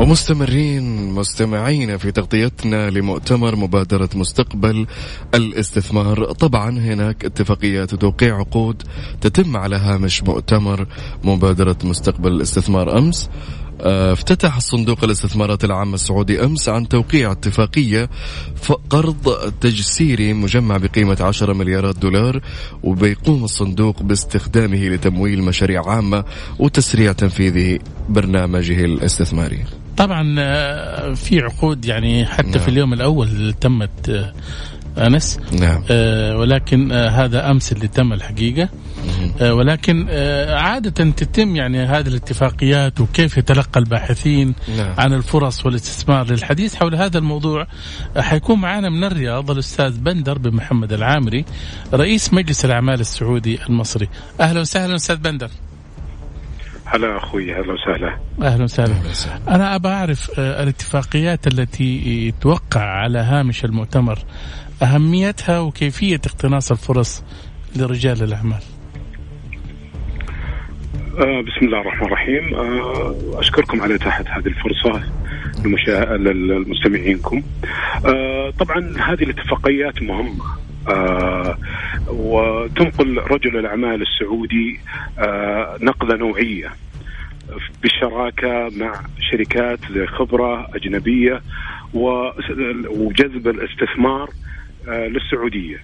ومستمرين 0.00 0.93
مستمعين 1.14 1.96
في 1.96 2.12
تغطيتنا 2.12 2.90
لمؤتمر 2.90 3.56
مبادرة 3.56 4.08
مستقبل 4.14 4.86
الاستثمار. 5.34 6.32
طبعا 6.32 6.78
هناك 6.78 7.24
اتفاقيات 7.24 7.92
وتوقيع 7.92 8.38
عقود 8.38 8.82
تتم 9.20 9.56
على 9.56 9.76
هامش 9.76 10.22
مؤتمر 10.22 10.86
مبادرة 11.24 11.78
مستقبل 11.84 12.32
الاستثمار 12.32 12.98
أمس. 12.98 13.28
آه، 13.80 14.12
افتتح 14.12 14.60
صندوق 14.60 15.04
الاستثمارات 15.04 15.64
العامة 15.64 15.94
السعودي 15.94 16.44
أمس 16.44 16.68
عن 16.68 16.88
توقيع 16.88 17.32
اتفاقية 17.32 18.10
قرض 18.90 19.52
تجسيري 19.60 20.32
مجمع 20.32 20.76
بقيمة 20.76 21.16
10 21.20 21.52
مليارات 21.52 21.98
دولار 21.98 22.40
وبيقوم 22.82 23.44
الصندوق 23.44 24.02
باستخدامه 24.02 24.88
لتمويل 24.88 25.42
مشاريع 25.42 25.88
عامة 25.88 26.24
وتسريع 26.58 27.12
تنفيذ 27.12 27.78
برنامجه 28.08 28.84
الاستثماري. 28.84 29.83
طبعا 29.96 30.36
آه، 30.38 31.14
في 31.14 31.40
عقود 31.40 31.84
يعني 31.84 32.26
حتى 32.26 32.48
نعم. 32.48 32.58
في 32.58 32.68
اليوم 32.68 32.92
الأول 32.92 33.54
تمت 33.60 34.08
آه، 34.08 34.32
أنس 34.98 35.40
نعم. 35.60 35.84
آه 35.90 36.36
ولكن 36.36 36.92
آه 36.92 37.08
هذا 37.08 37.50
أمس 37.50 37.72
اللي 37.72 37.88
تم 37.88 38.12
الحقيقة 38.12 38.68
آه 39.40 39.54
ولكن 39.54 40.06
آه 40.10 40.54
عادة 40.54 41.10
تتم 41.10 41.56
يعني 41.56 41.84
هذه 41.84 42.06
الاتفاقيات 42.08 43.00
وكيف 43.00 43.38
يتلقى 43.38 43.80
الباحثين 43.80 44.54
نعم. 44.76 44.94
عن 44.98 45.12
الفرص 45.12 45.66
والاستثمار 45.66 46.30
للحديث 46.30 46.74
حول 46.74 46.94
هذا 46.94 47.18
الموضوع 47.18 47.66
آه 48.16 48.20
حيكون 48.20 48.60
معنا 48.60 48.90
من 48.90 49.04
الرياض 49.04 49.50
الأستاذ 49.50 49.98
بندر 49.98 50.38
بن 50.38 50.56
محمد 50.56 50.92
العامري 50.92 51.44
رئيس 51.94 52.34
مجلس 52.34 52.64
الأعمال 52.64 53.00
السعودي 53.00 53.58
المصري 53.68 54.08
أهلا 54.40 54.60
وسهلا 54.60 54.94
أستاذ 54.94 55.16
بندر 55.16 55.50
هلا 56.86 57.16
أخوي 57.16 57.54
أهلا 57.54 57.72
وسهلا. 57.72 58.18
أهلا 58.42 58.64
وسهلا. 58.64 58.94
أنا 59.48 59.74
ابى 59.74 59.88
أعرف 59.88 60.30
آه، 60.38 60.62
الاتفاقيات 60.62 61.46
التي 61.46 62.34
توقع 62.40 62.80
على 62.80 63.18
هامش 63.18 63.64
المؤتمر 63.64 64.18
أهميتها 64.82 65.60
وكيفية 65.60 66.20
اقتناص 66.26 66.70
الفرص 66.70 67.24
لرجال 67.76 68.22
الأعمال. 68.22 68.60
آه 71.18 71.40
بسم 71.42 71.66
الله 71.66 71.80
الرحمن 71.80 72.06
الرحيم. 72.06 72.54
آه 72.54 73.14
أشكركم 73.40 73.82
على 73.82 73.94
إتاحة 73.94 74.24
هذه 74.28 74.46
الفرصة 74.46 75.02
لمستمعينكم 75.64 77.42
طبعا 78.58 78.94
هذه 78.98 79.22
الاتفاقيات 79.22 80.02
مهمة. 80.02 80.44
آه 80.44 80.63
وتنقل 82.08 83.18
رجل 83.18 83.56
الأعمال 83.56 84.02
السعودي 84.02 84.80
آه 85.18 85.78
نقلة 85.80 86.16
نوعية 86.16 86.70
بالشراكه 87.82 88.70
مع 88.76 89.00
شركات 89.30 89.78
ذي 89.92 90.06
خبرة 90.06 90.76
أجنبية 90.76 91.42
وجذب 91.94 93.48
الاستثمار 93.48 94.30
آه 94.88 95.06
للسعودية. 95.06 95.80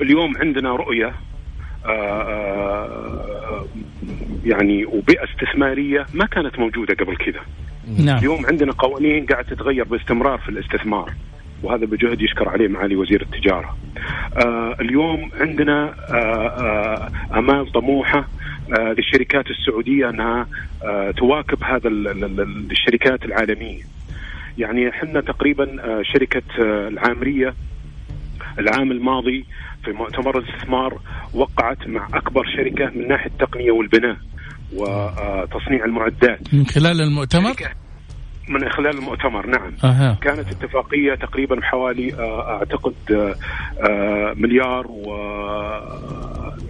اليوم 0.00 0.36
عندنا 0.36 0.76
رؤية 0.76 1.14
آه، 1.86 2.22
آه، 2.22 3.66
يعني 4.44 4.84
وبيئة 4.84 5.24
استثمارية 5.24 6.06
ما 6.14 6.26
كانت 6.26 6.58
موجودة 6.58 6.94
قبل 6.94 7.16
كذا. 7.16 7.40
نعم. 8.04 8.18
اليوم 8.18 8.46
عندنا 8.46 8.72
قوانين 8.72 9.26
قاعد 9.26 9.44
تتغير 9.44 9.84
باستمرار 9.84 10.38
في 10.38 10.48
الاستثمار. 10.48 11.12
وهذا 11.62 11.86
بجهد 11.86 12.20
يشكر 12.22 12.48
عليه 12.48 12.68
معالي 12.68 12.96
وزير 12.96 13.22
التجارة. 13.22 13.76
آه 14.44 14.76
اليوم 14.80 15.30
عندنا 15.40 15.94
آه 16.10 16.48
آه 16.48 17.38
أمال 17.38 17.72
طموحة 17.72 18.28
آه 18.78 18.92
للشركات 18.92 19.44
السعودية 19.50 20.10
أنها 20.10 20.46
آه 20.82 21.10
تواكب 21.10 21.64
هذا 21.64 21.88
الشركات 22.70 23.24
العالمية. 23.24 23.82
يعني 24.58 24.88
إحنا 24.88 25.20
تقريبا 25.20 25.64
آه 25.84 26.02
شركة 26.02 26.42
آه 26.60 26.88
العامرية 26.88 27.54
العام 28.58 28.90
الماضي 28.92 29.44
في 29.84 29.92
مؤتمر 29.92 30.38
الاستثمار 30.38 30.98
وقعت 31.34 31.86
مع 31.88 32.08
أكبر 32.14 32.42
شركة 32.56 32.90
من 32.98 33.08
ناحية 33.08 33.30
التقنية 33.30 33.70
والبناء 33.70 34.16
وتصنيع 34.72 35.84
المعدات 35.84 36.54
من 36.54 36.66
خلال 36.66 37.00
المؤتمر؟ 37.00 37.52
من 38.48 38.68
خلال 38.68 38.98
المؤتمر 38.98 39.46
نعم. 39.46 39.72
أه. 39.84 40.16
كانت 40.20 40.48
اتفاقية 40.48 41.14
تقريبا 41.14 41.54
بحوالي 41.56 42.14
آه، 42.14 42.58
أعتقد 42.58 42.94
آه، 43.10 43.34
آه، 43.88 44.34
مليار 44.36 44.86
و 44.86 45.16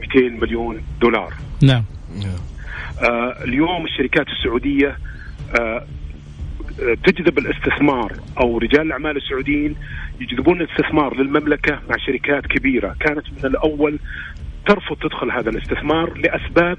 200 0.00 0.40
مليون 0.40 0.82
دولار. 1.00 1.34
نعم. 1.62 1.84
اليوم 3.44 3.84
الشركات 3.84 4.26
السعودية 4.28 4.98
تجذب 7.04 7.38
الاستثمار 7.38 8.12
أو 8.40 8.58
رجال 8.58 8.80
الأعمال 8.80 9.16
السعوديين 9.16 9.76
يجذبون 10.20 10.60
الاستثمار 10.60 11.16
للمملكة 11.16 11.78
مع 11.90 11.96
شركات 11.96 12.46
كبيرة. 12.46 12.96
كانت 13.00 13.24
من 13.38 13.44
الأول 13.44 13.98
ترفض 14.66 14.96
تدخل 14.96 15.30
هذا 15.30 15.50
الاستثمار 15.50 16.18
لأسباب 16.18 16.78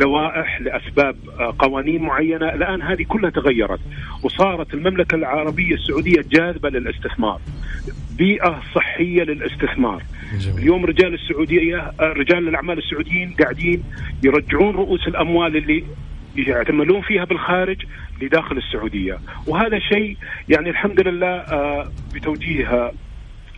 لوائح 0.00 0.60
لأسباب 0.60 1.16
آه، 1.40 1.54
قوانين 1.58 2.02
معينة. 2.02 2.54
الآن 2.54 2.82
هذه 2.82 3.02
كلها 3.08 3.30
تغيرت 3.30 3.80
وصارت 4.22 4.74
المملكة 4.74 5.14
العربية 5.14 5.74
السعودية 5.74 6.24
جاذبة 6.30 6.68
للاستثمار 6.68 7.40
بيئة 8.18 8.62
صحية 8.74 9.22
للاستثمار. 9.22 10.02
جميل. 10.38 10.58
اليوم 10.58 10.84
رجال 10.84 11.14
السعودية 11.14 11.92
رجال 12.00 12.48
الأعمال 12.48 12.78
السعوديين 12.78 13.34
قاعدين 13.40 13.82
يرجعون 14.24 14.74
رؤوس 14.76 15.08
الأموال 15.08 15.56
اللي 15.56 15.84
يعتملون 16.36 17.02
فيها 17.02 17.24
بالخارج 17.24 17.82
لداخل 18.22 18.56
السعودية. 18.56 19.18
وهذا 19.46 19.78
شيء 19.78 20.16
يعني 20.48 20.70
الحمد 20.70 21.08
لله 21.08 21.44
بتوجيه 22.14 22.92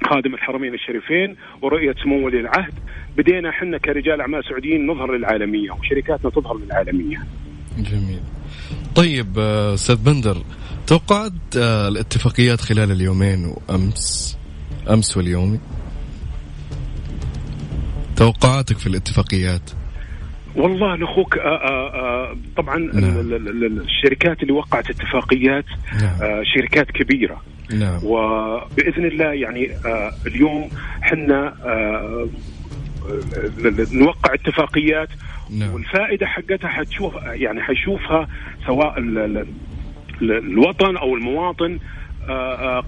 خادم 0.07 0.35
الحرمين 0.35 0.75
الشريفين 0.75 1.37
ورؤية 1.63 1.95
سمو 2.03 2.27
ولي 2.27 2.41
العهد 2.41 2.75
بدينا 3.19 3.51
إحنا 3.51 3.79
كرجال 3.79 4.21
اعمال 4.21 4.45
سعوديين 4.45 4.87
نظهر 4.87 5.17
للعالمية 5.17 5.71
وشركاتنا 5.71 6.31
تظهر 6.31 6.59
للعالمية. 6.59 7.19
جميل. 7.79 8.21
طيب 8.95 9.39
آه، 9.39 9.75
أستاذ 9.75 9.97
بندر 9.97 10.37
توقعت 10.87 11.33
آه، 11.57 11.89
الاتفاقيات 11.89 12.61
خلال 12.61 12.93
اليومين 12.93 13.45
وأمس 13.45 14.39
أمس 14.91 15.17
واليوم 15.17 15.61
توقعاتك 18.17 18.79
في 18.79 18.87
الاتفاقيات 18.87 19.71
والله 20.57 21.05
أخوك 21.05 21.39
آه، 21.39 22.37
طبعا 22.57 22.79
نعم. 22.79 23.21
الشركات 23.81 24.43
اللي 24.43 24.53
وقعت 24.53 24.91
اتفاقيات 24.91 25.65
نعم. 26.03 26.45
شركات 26.45 26.91
كبيرة 26.91 27.43
نعم. 27.75 28.01
وبإذن 28.05 29.05
الله 29.05 29.33
يعني 29.33 29.71
اليوم 30.27 30.69
حنا 31.01 31.55
نوقع 33.93 34.35
اتفاقيات 34.35 35.09
نعم. 35.51 35.75
والفائدة 35.75 36.27
حقتها 36.27 36.69
حتشوف 36.69 37.15
يعني 37.25 37.63
حيشوفها 37.63 38.29
سواء 38.67 38.95
الوطن 40.21 40.97
أو 40.97 41.17
المواطن 41.17 41.79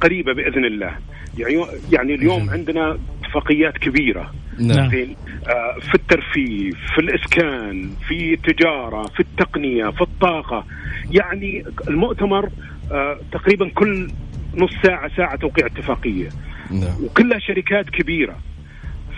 قريبة 0.00 0.32
بإذن 0.32 0.64
الله 0.64 0.92
يعني 1.38 1.64
يعني 1.92 2.14
اليوم 2.14 2.50
عندنا 2.50 2.98
اتفاقيات 3.24 3.78
كبيرة 3.78 4.32
نعم. 4.58 4.90
آه، 5.48 5.78
في 5.80 5.94
الترفيه 5.94 6.70
في 6.70 6.98
الإسكان 6.98 7.90
في 8.08 8.34
التجارة 8.34 9.02
في 9.02 9.20
التقنية 9.20 9.90
في 9.90 10.00
الطاقة 10.00 10.64
يعني 11.10 11.64
المؤتمر 11.88 12.50
آه، 12.92 13.18
تقريبا 13.32 13.68
كل 13.68 14.10
نص 14.54 14.70
ساعة 14.82 15.16
ساعة 15.16 15.36
توقيع 15.36 15.66
اتفاقية 15.66 16.28
نعم. 16.70 17.04
وكلها 17.04 17.38
شركات 17.38 17.90
كبيرة 17.90 18.36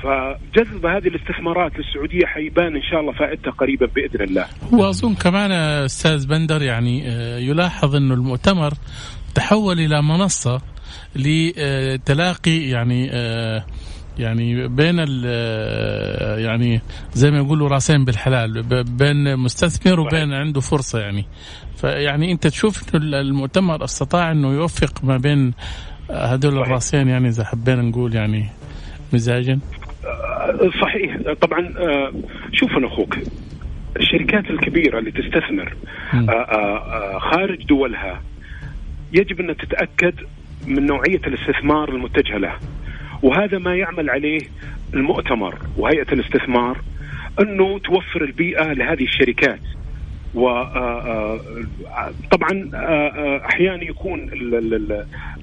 فجذب 0.02 0.86
هذه 0.86 1.08
الاستثمارات 1.08 1.72
للسعودية 1.78 2.26
حيبان 2.26 2.76
إن 2.76 2.82
شاء 2.90 3.00
الله 3.00 3.12
فائدتها 3.12 3.50
قريبا 3.50 3.86
بإذن 3.86 4.24
الله. 4.24 4.46
وأظن 4.72 5.14
كمان 5.14 5.52
أستاذ 5.84 6.26
بندر 6.26 6.62
يعني 6.62 7.08
آه، 7.08 7.38
يلاحظ 7.38 7.96
إنه 7.96 8.14
المؤتمر 8.14 8.72
تحول 9.34 9.80
إلى 9.80 10.02
منصة 10.02 10.60
لتلاقي 11.16 12.58
يعني 12.70 13.06
يعني 14.18 14.68
بين 14.68 14.98
يعني 16.38 16.80
زي 17.12 17.30
ما 17.30 17.38
يقولوا 17.38 17.68
راسين 17.68 18.04
بالحلال 18.04 18.62
بين 18.84 19.36
مستثمر 19.36 20.00
وبين 20.00 20.32
عنده 20.32 20.60
فرصة 20.60 21.00
يعني. 21.00 21.26
فيعني 21.76 22.32
أنت 22.32 22.46
تشوف 22.46 22.94
إنه 22.94 23.20
المؤتمر 23.20 23.84
أستطاع 23.84 24.32
إنه 24.32 24.52
يوفق 24.52 25.04
ما 25.04 25.16
بين 25.16 25.54
هذول 26.10 26.58
الراسين 26.58 27.08
يعني 27.08 27.28
إذا 27.28 27.44
حبينا 27.44 27.82
نقول 27.82 28.14
يعني 28.14 28.48
مزاجا؟ 29.12 29.60
صحيح. 30.80 31.16
طبعا 31.40 31.74
أه، 31.78 32.12
شوف 32.52 32.76
أنا 32.76 32.86
أخوك 32.86 33.16
الشركات 33.96 34.50
الكبيرة 34.50 34.98
اللي 34.98 35.10
تستثمر 35.10 35.76
أه، 36.14 37.18
خارج 37.18 37.66
دولها 37.66 38.22
يجب 39.12 39.40
أن 39.40 39.56
تتأكد 39.56 40.14
من 40.66 40.86
نوعية 40.86 41.20
الاستثمار 41.26 41.88
المتجهة 41.88 42.38
له. 42.38 42.54
وهذا 43.22 43.58
ما 43.58 43.76
يعمل 43.76 44.10
عليه 44.10 44.40
المؤتمر 44.94 45.58
وهيئة 45.76 46.12
الاستثمار 46.12 46.80
أنه 47.40 47.78
توفر 47.78 48.24
البيئة 48.24 48.72
لهذه 48.72 49.04
الشركات. 49.04 49.60
و 50.34 50.48
آه، 50.48 51.40
آه، 51.86 52.12
طبعا 52.30 52.70
آه، 52.74 53.42
أحيانا 53.46 53.84
يكون 53.84 54.30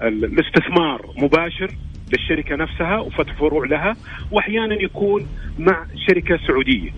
الاستثمار 0.02 1.06
مباشر 1.18 1.72
للشركة 2.14 2.56
نفسها 2.56 2.98
وفتح 2.98 3.34
فروع 3.34 3.66
لها 3.66 3.96
وأحيانا 4.32 4.76
يكون 4.76 5.28
مع 5.60 5.86
شركة 6.08 6.40
سعودية. 6.48 6.92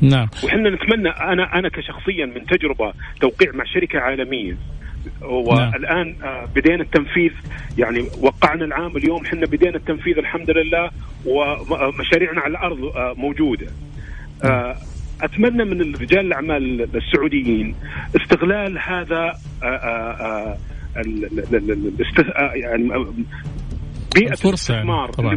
نعم. 0.00 0.28
وحنا 0.44 0.70
نتمنى 0.70 1.08
أنا 1.08 1.58
أنا 1.58 1.68
كشخصيا 1.68 2.26
من 2.26 2.46
تجربة 2.46 2.92
توقيع 3.20 3.52
مع 3.52 3.64
شركة 3.64 3.98
عالمية. 3.98 4.56
والآن 5.22 6.16
آه، 6.22 6.48
بدينا 6.54 6.82
التنفيذ 6.82 7.30
يعني 7.78 8.04
وقعنا 8.20 8.64
العام 8.64 8.96
اليوم 8.96 9.24
إحنا 9.24 9.46
بدينا 9.46 9.76
التنفيذ 9.76 10.18
الحمد 10.18 10.50
لله 10.50 10.90
ومشاريعنا 11.26 12.40
على 12.40 12.50
الأرض 12.50 12.84
آه، 12.84 13.14
موجودة. 13.16 13.66
آه، 14.44 14.76
أتمنى 15.22 15.64
من 15.64 15.94
رجال 15.94 16.26
الأعمال 16.26 16.88
السعوديين 16.96 17.74
استغلال 18.16 18.78
هذا 18.78 19.34
يعني 22.54 23.14
بيئة 24.14 24.38
الاستثمار 24.44 25.10
يعني 25.18 25.36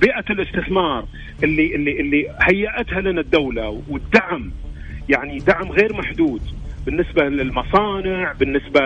بيئة 0.00 0.24
الاستثمار 0.30 1.04
اللي 1.44 1.74
اللي 1.74 2.00
اللي 2.00 2.26
هيأتها 2.40 3.00
لنا 3.00 3.20
الدولة 3.20 3.82
والدعم 3.88 4.52
يعني 5.08 5.38
دعم 5.38 5.72
غير 5.72 5.96
محدود 5.96 6.42
بالنسبة 6.86 7.22
للمصانع 7.24 8.32
بالنسبة 8.32 8.80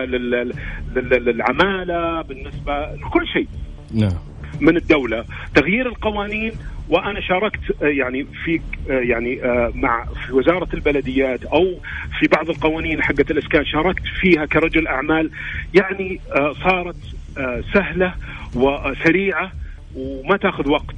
للعمالة 0.95 2.23
بالنسبة 2.23 2.95
لكل 2.95 3.27
شيء 3.27 3.49
نعم. 3.95 4.19
من 4.61 4.77
الدولة. 4.77 5.25
تغيير 5.55 5.87
القوانين 5.87 6.53
وأنا 6.89 7.21
شاركت 7.21 7.83
آه، 7.83 7.87
يعني 7.87 8.27
في 8.45 8.61
آه، 8.91 8.93
يعني 8.93 9.45
آه، 9.45 9.73
مع 9.75 10.05
في 10.05 10.33
وزارة 10.33 10.69
البلديات 10.75 11.45
أو 11.45 11.65
في 12.21 12.27
بعض 12.27 12.51
القوانين 12.51 13.03
حقت 13.03 13.31
الإسكان 13.31 13.65
شاركت 13.65 14.03
فيها 14.21 14.47
كرجل 14.47 14.87
أعمال. 14.87 15.31
يعني 15.75 16.21
صارت 16.65 16.97
سهلة 17.75 18.15
وسريعة 18.55 19.53
وما 19.97 20.37
تاخذ 20.37 20.69
وقت 20.69 20.97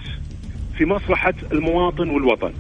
في 0.79 0.85
مصلحة 0.85 1.35
المواطن 1.53 2.11
والوطن 2.11 2.53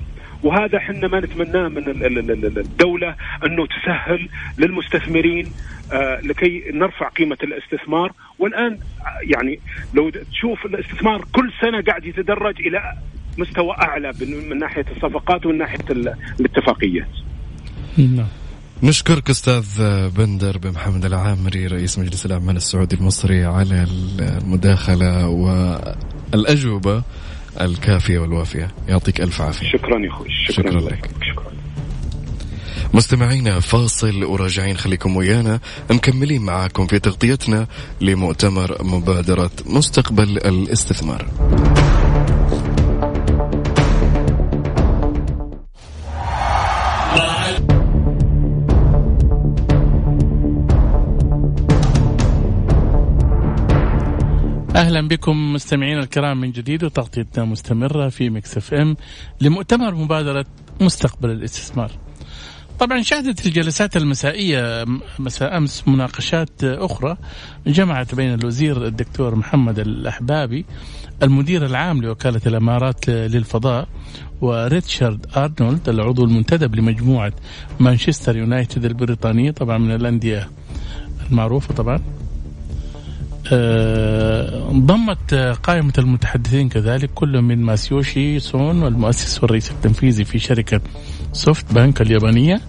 وهذا 0.42 0.78
إحنا 0.78 1.08
ما 1.08 1.20
نتمناه 1.20 1.68
من 1.68 2.58
الدولة 2.58 3.14
أنه 3.46 3.66
تسهل 3.66 4.28
للمستثمرين 4.58 5.52
آه، 5.92 6.20
لكي 6.20 6.64
نرفع 6.72 7.08
قيمة 7.08 7.36
الاستثمار 7.42 8.12
والآن 8.38 8.78
يعني 9.22 9.60
لو 9.94 10.10
تشوف 10.10 10.66
الاستثمار 10.66 11.24
كل 11.32 11.52
سنة 11.60 11.82
قاعد 11.82 12.04
يتدرج 12.04 12.66
إلى 12.66 12.94
مستوى 13.38 13.76
أعلى 13.82 14.12
من 14.20 14.58
ناحية 14.58 14.84
الصفقات 14.96 15.46
ومن 15.46 15.58
ناحية 15.58 15.84
الاتفاقيات. 16.40 17.08
نعم. 17.98 18.26
نشكرك 18.82 19.30
أستاذ 19.30 19.64
بندر 20.08 20.58
بن 20.58 20.70
محمد 20.70 21.04
العامري 21.04 21.66
رئيس 21.66 21.98
مجلس 21.98 22.26
الأعمال 22.26 22.56
السعودي 22.56 22.96
المصري 22.96 23.44
على 23.44 23.86
المداخلة 24.18 25.28
والأجوبة 25.28 27.02
الكافية 27.60 28.18
والوافية. 28.18 28.70
يعطيك 28.88 29.20
ألف 29.20 29.40
عافية. 29.40 29.68
شكرا 29.68 29.98
يا 29.98 30.10
أخوي. 30.10 30.28
شكرا, 30.48 30.70
شكرا 30.70 30.80
لك. 30.80 31.10
شكرا. 31.32 31.52
مستمعينا 32.94 33.60
فاصل 33.60 34.24
وراجعين 34.24 34.76
خليكم 34.76 35.16
ويانا. 35.16 35.60
مكملين 35.90 36.42
معاكم 36.42 36.86
في 36.86 36.98
تغطيتنا 36.98 37.66
لمؤتمر 38.00 38.84
مبادرة 38.84 39.50
مستقبل 39.66 40.38
الاستثمار. 40.38 41.26
أهلا 54.74 55.08
بكم 55.08 55.52
مستمعينا 55.52 56.00
الكرام 56.00 56.40
من 56.40 56.52
جديد 56.52 56.84
وتغطيتنا 56.84 57.44
مستمرة 57.44 58.08
في 58.08 58.30
مكس 58.30 58.56
إف 58.56 58.74
إم 58.74 58.96
لمؤتمر 59.40 59.94
مبادرة 59.94 60.44
مستقبل 60.80 61.30
الاستثمار. 61.30 61.90
طبعا 62.78 63.02
شهدت 63.02 63.46
الجلسات 63.46 63.96
المسائية 63.96 64.84
مساء 65.18 65.56
أمس 65.56 65.88
مناقشات 65.88 66.64
أخرى 66.64 67.16
جمعت 67.66 68.14
بين 68.14 68.34
الوزير 68.34 68.86
الدكتور 68.86 69.34
محمد 69.34 69.78
الأحبابي 69.78 70.64
المدير 71.22 71.66
العام 71.66 72.02
لوكالة 72.02 72.40
الإمارات 72.46 73.08
للفضاء 73.08 73.88
وريتشارد 74.40 75.26
أرنولد 75.36 75.88
العضو 75.88 76.24
المنتدب 76.24 76.74
لمجموعة 76.74 77.32
مانشستر 77.80 78.36
يونايتد 78.36 78.84
البريطانية 78.84 79.50
طبعا 79.50 79.78
من 79.78 79.94
الأندية 79.94 80.48
المعروفة 81.30 81.74
طبعا 81.74 81.98
انضمت 83.52 85.34
قائمة 85.62 85.92
المتحدثين 85.98 86.68
كذلك 86.68 87.10
كل 87.14 87.42
من 87.42 87.58
ماسيوشي 87.58 88.40
سون 88.40 88.82
والمؤسس 88.82 89.42
والرئيس 89.42 89.70
التنفيذي 89.70 90.24
في 90.24 90.38
شركة 90.38 90.80
سوفت 91.32 91.72
بانك 91.74 92.00
اليابانية 92.00 92.60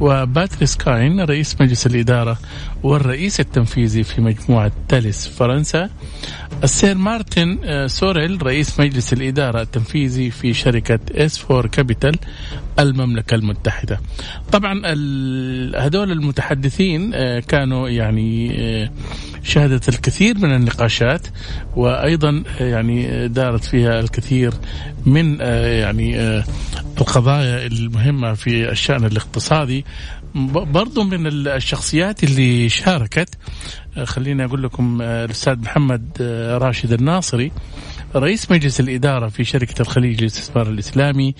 وباتريس 0.00 0.76
كاين 0.76 1.20
رئيس 1.20 1.60
مجلس 1.60 1.86
الإدارة. 1.86 2.38
والرئيس 2.82 3.40
التنفيذي 3.40 4.02
في 4.02 4.20
مجموعة 4.20 4.72
تاليس 4.88 5.28
فرنسا 5.28 5.90
السير 6.64 6.94
مارتن 6.94 7.58
آه، 7.64 7.86
سوريل 7.86 8.46
رئيس 8.46 8.80
مجلس 8.80 9.12
الإدارة 9.12 9.62
التنفيذي 9.62 10.30
في 10.30 10.54
شركة 10.54 10.98
اس 11.10 11.38
فور 11.38 11.66
كابيتال 11.66 12.18
المملكة 12.78 13.34
المتحدة. 13.34 14.00
طبعا 14.52 14.82
هذول 15.76 16.12
المتحدثين 16.12 17.10
آه، 17.14 17.40
كانوا 17.40 17.88
يعني 17.88 18.56
شهدت 19.42 19.88
الكثير 19.88 20.38
من 20.38 20.54
النقاشات 20.54 21.26
وأيضا 21.76 22.42
يعني 22.60 23.28
دارت 23.28 23.64
فيها 23.64 24.00
الكثير 24.00 24.52
من 25.06 25.40
يعني 25.40 26.42
القضايا 27.00 27.66
المهمة 27.66 28.34
في 28.34 28.70
الشأن 28.70 29.04
الاقتصادي. 29.04 29.84
برضو 30.36 31.02
من 31.04 31.26
الشخصيات 31.26 32.24
اللي 32.24 32.68
شاركت 32.68 33.28
خليني 34.04 34.44
أقول 34.44 34.62
لكم 34.62 35.02
الأستاذ 35.02 35.58
محمد 35.58 36.16
راشد 36.62 36.92
الناصري 36.92 37.52
رئيس 38.16 38.50
مجلس 38.50 38.80
الإدارة 38.80 39.28
في 39.28 39.44
شركة 39.44 39.82
الخليج 39.82 40.20
للاستثمار 40.20 40.68
الإسلامي 40.68 41.34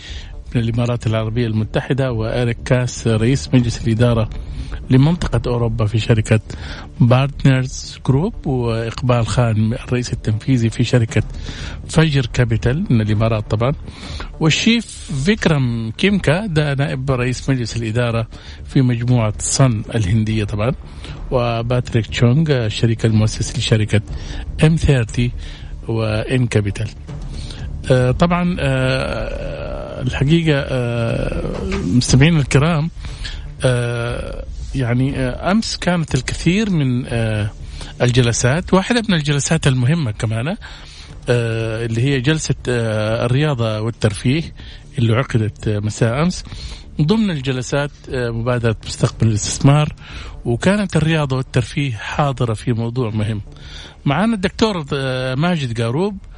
من 0.55 0.61
الامارات 0.61 1.07
العربية 1.07 1.47
المتحدة 1.47 2.13
واريك 2.13 2.59
كاس 2.65 3.07
رئيس 3.07 3.55
مجلس 3.55 3.87
الإدارة 3.87 4.31
لمنطقة 4.91 5.51
أوروبا 5.51 5.87
في 5.87 5.99
شركة 5.99 6.41
بارتنرز 7.01 7.99
جروب 8.07 8.47
وإقبال 8.47 9.27
خان 9.27 9.73
الرئيس 9.73 10.13
التنفيذي 10.13 10.71
في 10.71 10.85
شركة 10.85 11.23
فجر 11.89 12.27
كابيتال 12.27 12.85
من 12.91 13.01
الإمارات 13.01 13.51
طبعا. 13.51 13.73
وشيف 14.41 14.87
فيكرم 15.25 15.93
كيمكا 15.99 16.47
ده 16.47 16.75
نائب 16.75 17.11
رئيس 17.11 17.51
مجلس 17.51 17.77
الإدارة 17.77 18.27
في 18.65 18.83
مجموعة 18.83 19.35
صن 19.39 19.83
الهندية 19.95 20.45
طبعا. 20.45 20.73
وباتريك 21.31 22.07
تشونغ 22.07 22.51
الشريك 22.67 23.07
المؤسس 23.07 23.59
لشركة 23.59 24.01
ام 24.65 24.77
30 24.77 25.31
وان 25.89 26.47
كابيتال 26.47 26.89
آه، 27.91 28.11
طبعا 28.11 28.57
آه، 29.97 30.03
الحقيقة 30.03 30.59
آه، 30.59 31.65
مستمعين 31.85 32.39
الكرام 32.39 32.91
يعني 34.75 35.19
أمس 35.21 35.77
كانت 35.77 36.15
الكثير 36.15 36.71
من 36.71 37.07
الجلسات 38.03 38.75
واحدة 38.75 39.03
من 39.09 39.15
الجلسات 39.15 39.67
المهمة 39.67 40.11
كمان 40.11 40.57
اللي 41.29 42.03
هي 42.03 42.21
جلسة 42.21 42.55
الرياضة 42.69 43.81
والترفيه 43.81 44.43
اللي 44.99 45.13
عقدت 45.17 45.69
مساء 45.69 46.23
أمس. 46.23 46.45
ضمن 47.03 47.31
الجلسات 47.31 47.91
مبادرة 48.09 48.77
مستقبل 48.87 49.29
الاستثمار 49.29 49.95
وكانت 50.45 50.97
الرياضة 50.97 51.37
والترفيه 51.37 51.93
حاضرة 51.93 52.55
في 52.55 52.73
موضوع 52.73 53.11
مهم. 53.11 53.41
معنا 54.05 54.35
الدكتور 54.35 54.85
ماجد 55.37 55.81
قاروب 55.81 56.15
آه، 56.15 56.36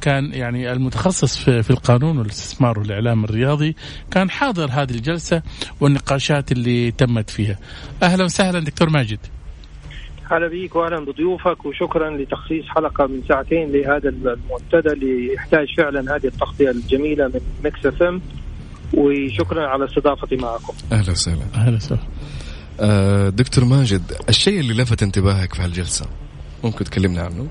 كان 0.00 0.32
يعني 0.32 0.72
المتخصص 0.72 1.36
في, 1.36 1.62
في 1.62 1.70
القانون 1.70 2.18
والاستثمار 2.18 2.78
والإعلام 2.78 3.24
الرياضي 3.24 3.76
كان 4.10 4.30
حاضر 4.30 4.70
هذه 4.70 4.90
الجلسة 4.90 5.42
والنقاشات 5.80 6.52
اللي 6.52 6.90
تمت 6.90 7.30
فيها. 7.30 7.58
أهلا 8.02 8.24
وسهلا 8.24 8.60
دكتور 8.60 8.90
ماجد. 8.90 9.18
هلا 10.30 10.48
بيك 10.48 10.76
واهلا 10.76 11.04
بضيوفك 11.04 11.66
وشكرا 11.66 12.10
لتخصيص 12.10 12.64
حلقة 12.68 13.06
من 13.06 13.22
ساعتين 13.28 13.72
لهذا 13.72 14.08
المنتدى 14.08 14.92
اللي 14.92 15.34
يحتاج 15.34 15.66
فعلا 15.76 16.16
هذه 16.16 16.26
التغطية 16.26 16.70
الجميلة 16.70 17.26
من 17.28 17.40
مكس 17.64 17.86
إف 17.86 18.02
إم 18.02 18.20
وشكرا 18.94 19.66
على 19.66 19.84
استضافتي 19.84 20.36
معكم. 20.36 20.72
أهلا 20.92 21.10
وسهلا. 21.10 21.42
أهلا 21.54 21.76
وسهلا. 21.76 22.00
آه 22.80 23.28
دكتور 23.28 23.64
ماجد 23.64 24.02
الشيء 24.28 24.60
اللي 24.60 24.82
لفت 24.82 25.02
انتباهك 25.02 25.54
في 25.54 25.62
هالجلسة 25.62 26.06
ممكن 26.64 26.84
تكلمنا 26.84 27.22
عنه؟ 27.22 27.46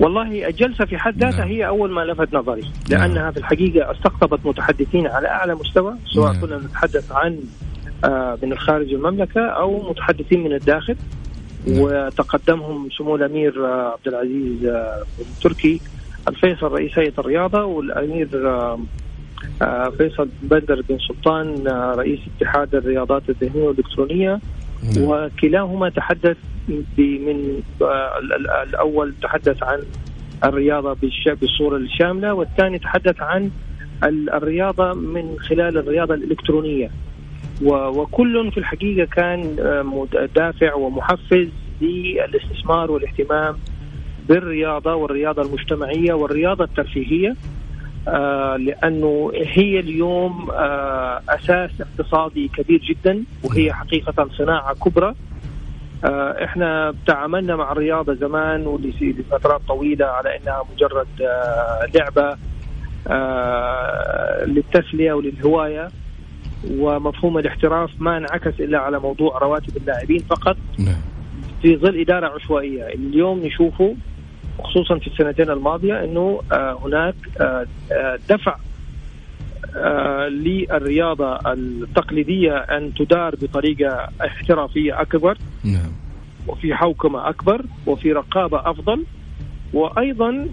والله 0.00 0.48
الجلسة 0.48 0.84
في 0.84 0.98
حد 0.98 1.18
ذاتها 1.18 1.38
نعم. 1.38 1.48
هي 1.48 1.66
أول 1.66 1.90
ما 1.90 2.00
لفت 2.00 2.34
نظري 2.34 2.60
نعم. 2.90 3.00
لانها 3.00 3.30
في 3.30 3.36
الحقيقة 3.36 3.92
استقطبت 3.92 4.46
متحدثين 4.46 5.06
على 5.06 5.28
أعلى 5.28 5.54
مستوى 5.54 5.94
سواء 6.14 6.32
نعم. 6.32 6.40
كنا 6.40 6.56
نتحدث 6.56 7.12
عن 7.12 7.38
آه 8.04 8.38
من 8.42 8.52
الخارج 8.52 8.92
المملكة 8.92 9.40
أو 9.40 9.90
متحدثين 9.90 10.44
من 10.44 10.52
الداخل 10.52 10.96
نعم. 11.66 11.80
وتقدمهم 11.80 12.88
سمو 12.98 13.16
الأمير 13.16 13.66
آه 13.66 13.92
عبد 13.92 14.08
العزيز 14.08 14.64
آه 14.64 15.02
التركي 15.20 15.80
الفيصل 16.28 16.72
رئيس 16.72 16.98
هيئة 16.98 17.12
الرياضة 17.18 17.64
والأمير 17.64 18.28
آه 18.48 18.78
آه 19.62 19.88
فيصل 19.98 20.28
بندر 20.42 20.82
بن 20.88 20.98
سلطان 20.98 21.68
آه 21.68 21.94
رئيس 21.94 22.20
اتحاد 22.36 22.74
الرياضات 22.74 23.22
الذهنية 23.28 23.62
والإلكترونية 23.62 24.40
نعم. 24.82 25.04
وكلاهما 25.04 25.88
تحدث 25.88 26.36
من 26.98 27.62
آه، 27.82 28.18
الأول 28.62 29.14
تحدث 29.22 29.62
عن 29.62 29.78
الرياضة 30.44 30.96
بالصورة 31.26 31.76
الشاملة 31.76 32.34
والثاني 32.34 32.78
تحدث 32.78 33.22
عن 33.22 33.50
الرياضة 34.04 34.92
من 34.92 35.36
خلال 35.38 35.78
الرياضة 35.78 36.14
الإلكترونية 36.14 36.90
وكل 37.62 38.50
في 38.50 38.58
الحقيقة 38.58 39.06
كان 39.06 39.56
آه، 39.60 40.28
دافع 40.36 40.74
ومحفز 40.74 41.48
للاستثمار 41.80 42.90
والاهتمام 42.90 43.56
بالرياضة 44.28 44.94
والرياضة 44.94 45.42
المجتمعية 45.42 46.12
والرياضة 46.12 46.64
الترفيهية 46.64 47.36
لأنه 48.56 49.32
هي 49.34 49.80
اليوم 49.80 50.50
آه 50.50 51.20
أساس 51.28 51.70
اقتصادي 51.80 52.48
كبير 52.48 52.80
جدا 52.80 53.24
وهي 53.44 53.72
حقيقة 53.72 54.28
صناعة 54.38 54.74
كبرى. 54.74 55.14
آه 56.04 56.44
إحنا 56.44 56.94
تعاملنا 57.06 57.56
مع 57.56 57.72
الرياضة 57.72 58.14
زمان 58.14 58.66
ولفترات 58.66 59.60
طويلة 59.68 60.06
على 60.06 60.36
إنها 60.36 60.62
مجرد 60.74 61.06
آه 61.22 61.86
لعبة 61.94 62.36
آه 63.08 64.44
للتسلية 64.44 65.12
وللهواية. 65.12 65.88
ومفهوم 66.70 67.38
الاحتراف 67.38 67.90
ما 67.98 68.16
انعكس 68.16 68.60
إلا 68.60 68.78
على 68.78 68.98
موضوع 69.00 69.38
رواتب 69.38 69.76
اللاعبين 69.76 70.18
فقط. 70.18 70.56
نعم. 70.78 71.00
في 71.62 71.76
ظل 71.76 72.00
إدارة 72.00 72.26
عشوائية 72.26 72.86
اليوم 72.86 73.38
نشوفه 73.44 73.94
خصوصا 74.64 74.98
في 74.98 75.06
السنتين 75.06 75.50
الماضية 75.50 76.04
إنه 76.04 76.40
آه 76.52 76.78
هناك 76.84 77.14
آه, 77.40 77.66
آه، 77.92 78.18
دفع 78.28 78.56
للرياضة 80.28 81.52
التقليدية 81.52 82.56
أن 82.56 82.94
تدار 82.94 83.34
بطريقة 83.42 84.08
احترافية 84.20 85.00
أكبر 85.00 85.38
نعم. 85.64 85.92
وفي 86.48 86.74
حوكمة 86.74 87.28
أكبر 87.28 87.62
وفي 87.86 88.12
رقابة 88.12 88.70
أفضل 88.70 89.04
وأيضا 89.72 90.48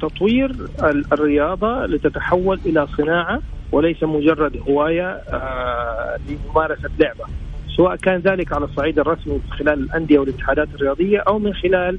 تطوير 0.00 0.56
الرياضة 1.12 1.86
لتتحول 1.86 2.60
إلى 2.66 2.86
صناعة 2.96 3.42
وليس 3.72 4.02
مجرد 4.02 4.56
هواية 4.68 5.22
لممارسة 6.28 6.90
لعبة 6.98 7.24
سواء 7.76 7.96
كان 7.96 8.20
ذلك 8.20 8.52
على 8.52 8.64
الصعيد 8.64 8.98
الرسمي 8.98 9.32
من 9.32 9.50
خلال 9.50 9.78
الأندية 9.82 10.18
والاتحادات 10.18 10.68
الرياضية 10.74 11.18
أو 11.18 11.38
من 11.38 11.54
خلال 11.54 11.98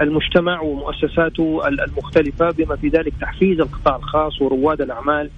المجتمع 0.00 0.60
ومؤسساته 0.60 1.68
المختلفة 1.68 2.50
بما 2.50 2.76
في 2.76 2.88
ذلك 2.88 3.12
تحفيز 3.20 3.60
القطاع 3.60 3.96
الخاص 3.96 4.42
ورواد 4.42 4.80
الأعمال 4.80 5.30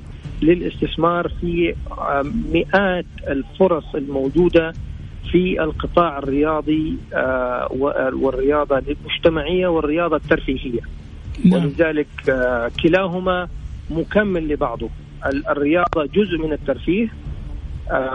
للاستثمار 0.42 1.32
في 1.40 1.74
مئات 2.52 3.06
الفرص 3.28 3.94
الموجودة 3.94 4.72
في 5.32 5.62
القطاع 5.62 6.18
الرياضي 6.18 6.96
آه، 7.14 7.68
والرياضة 8.12 8.78
المجتمعية 8.78 9.66
والرياضة 9.66 10.16
الترفيهية 10.16 10.80
نعم. 11.44 11.64
ولذلك 11.64 12.08
آه، 12.28 12.70
كلاهما 12.82 13.48
مكمل 13.90 14.48
لبعضه 14.48 14.88
الرياضة 15.26 16.06
جزء 16.14 16.38
من 16.38 16.52
الترفيه 16.52 17.08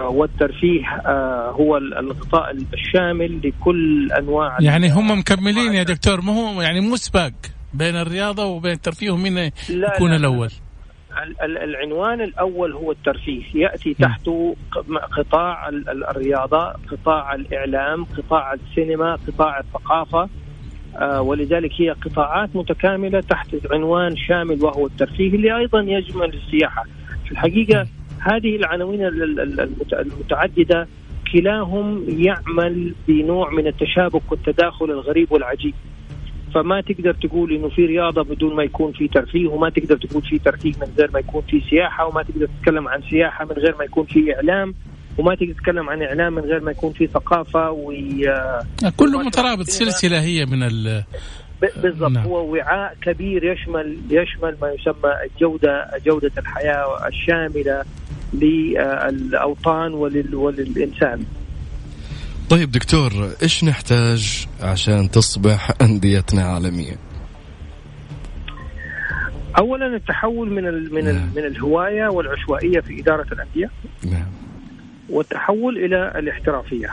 والترفيه 0.10 0.86
آه، 1.06 1.51
هو 1.51 1.77
الغطاء 1.77 2.51
الشامل 2.73 3.39
لكل 3.43 4.12
أنواع 4.12 4.58
يعني 4.60 4.91
هم 4.91 5.19
مكملين 5.19 5.73
يا 5.73 5.84
دكتور 5.84 6.21
ما 6.21 6.34
هو 6.34 6.62
يعني 6.62 6.80
مو 6.80 6.95
سباق 6.95 7.34
بين 7.73 7.95
الرياضة 7.95 8.45
وبين 8.45 8.71
الترفيه 8.71 9.12
ومين 9.12 9.38
يكون 9.38 10.10
لا 10.12 10.15
الأول؟ 10.15 10.51
العنوان 11.43 12.21
الأول 12.21 12.73
هو 12.73 12.91
الترفيه. 12.91 13.43
يأتي 13.56 13.93
تحته 13.93 14.56
قطاع 15.17 15.69
الرياضة 15.69 16.73
قطاع 16.91 17.36
الإعلام 17.36 18.03
قطاع 18.03 18.53
السينما 18.53 19.17
قطاع 19.27 19.60
الثقافة 19.60 20.30
آه، 20.97 21.21
ولذلك 21.21 21.71
هي 21.82 21.89
قطاعات 21.89 22.56
متكاملة 22.56 23.19
تحت 23.19 23.47
عنوان 23.71 24.15
شامل 24.17 24.63
وهو 24.63 24.88
الترفيه 24.88 25.36
اللي 25.36 25.58
أيضا 25.58 25.80
يجمل 25.82 26.34
السياحة. 26.34 26.84
في 27.25 27.32
الحقيقة 27.32 27.88
هذه 28.32 28.56
العناوين 28.56 29.06
المتعددة 29.94 30.88
كلاهم 31.34 32.06
يعمل 32.08 32.94
بنوع 33.08 33.52
من 33.52 33.68
التشابك 33.68 34.32
والتداخل 34.32 34.86
الغريب 34.86 35.32
والعجيب 35.32 35.74
فما 36.56 36.82
تقدر 36.82 37.13
تقول 37.13 37.52
إنه 37.52 37.70
في 37.70 37.86
رياضة 37.86 38.24
بدون 38.24 38.56
ما 38.56 38.63
يكون 38.63 38.92
في 38.92 39.08
ترفيه 39.08 39.48
وما 39.48 39.70
تقدر 39.70 39.98
تقول 39.98 40.22
في 40.22 40.40
ترفيه 40.40 40.72
من 40.82 40.88
غير 40.98 41.12
ما 41.13 41.20
يكون 41.20 41.42
في 41.42 41.62
سياحة 41.70 42.06
وما 42.08 42.24
تقدر 42.24 42.48
تتكلم 42.60 42.88
عن 42.88 43.02
سياحة 43.10 43.46
من 43.46 43.52
غير 43.52 43.76
ما 43.80 43.84
يكون 43.84 44.06
في 44.06 44.36
إعلام 44.36 44.76
وما 45.18 45.36
تقدر 45.36 45.54
تتكلم 45.54 45.90
عن 45.90 46.02
إعلام 46.02 46.34
من 46.34 46.42
غير 46.42 46.60
ما 46.63 46.72
يكون 46.72 46.94
في 46.94 47.08
ثقافة 47.08 47.72
و 47.72 47.94
كله 48.98 49.24
مترابط 49.24 49.66
سلسلة 49.66 50.22
هي 50.22 50.46
من 50.46 50.63
ال 50.63 51.04
بالضبط 51.62 52.12
نعم. 52.12 52.26
هو 52.26 52.54
وعاء 52.54 52.96
كبير 53.02 53.44
يشمل 53.44 53.98
يشمل 54.10 54.58
ما 54.62 54.72
يسمى 54.72 55.13
الجوده 55.26 55.90
جودة 56.06 56.32
الحياة 56.38 57.08
الشاملة 57.08 57.84
للأوطان 58.34 59.94
ولل 59.94 60.36
وللإنسان. 60.36 61.26
طيب 62.50 62.72
دكتور 62.72 63.12
إيش 63.44 63.63
نحتاج 63.63 64.48
عشان 64.62 65.12
تصبح 65.12 65.72
أنديتنا 65.82 66.44
عالمية؟ 66.44 66.96
اولا 69.58 69.96
التحول 69.96 70.50
من 70.50 70.68
ال 70.68 70.94
من 70.94 71.04
نعم. 71.04 71.30
من 71.36 71.46
الهواية 71.46 72.08
والعشوائية 72.08 72.80
في 72.80 73.02
إدارة 73.02 73.26
الأندية 73.32 73.70
نعم. 74.12 74.28
والتحول 75.10 75.78
إلى 75.78 76.13
الاحترافية 76.16 76.90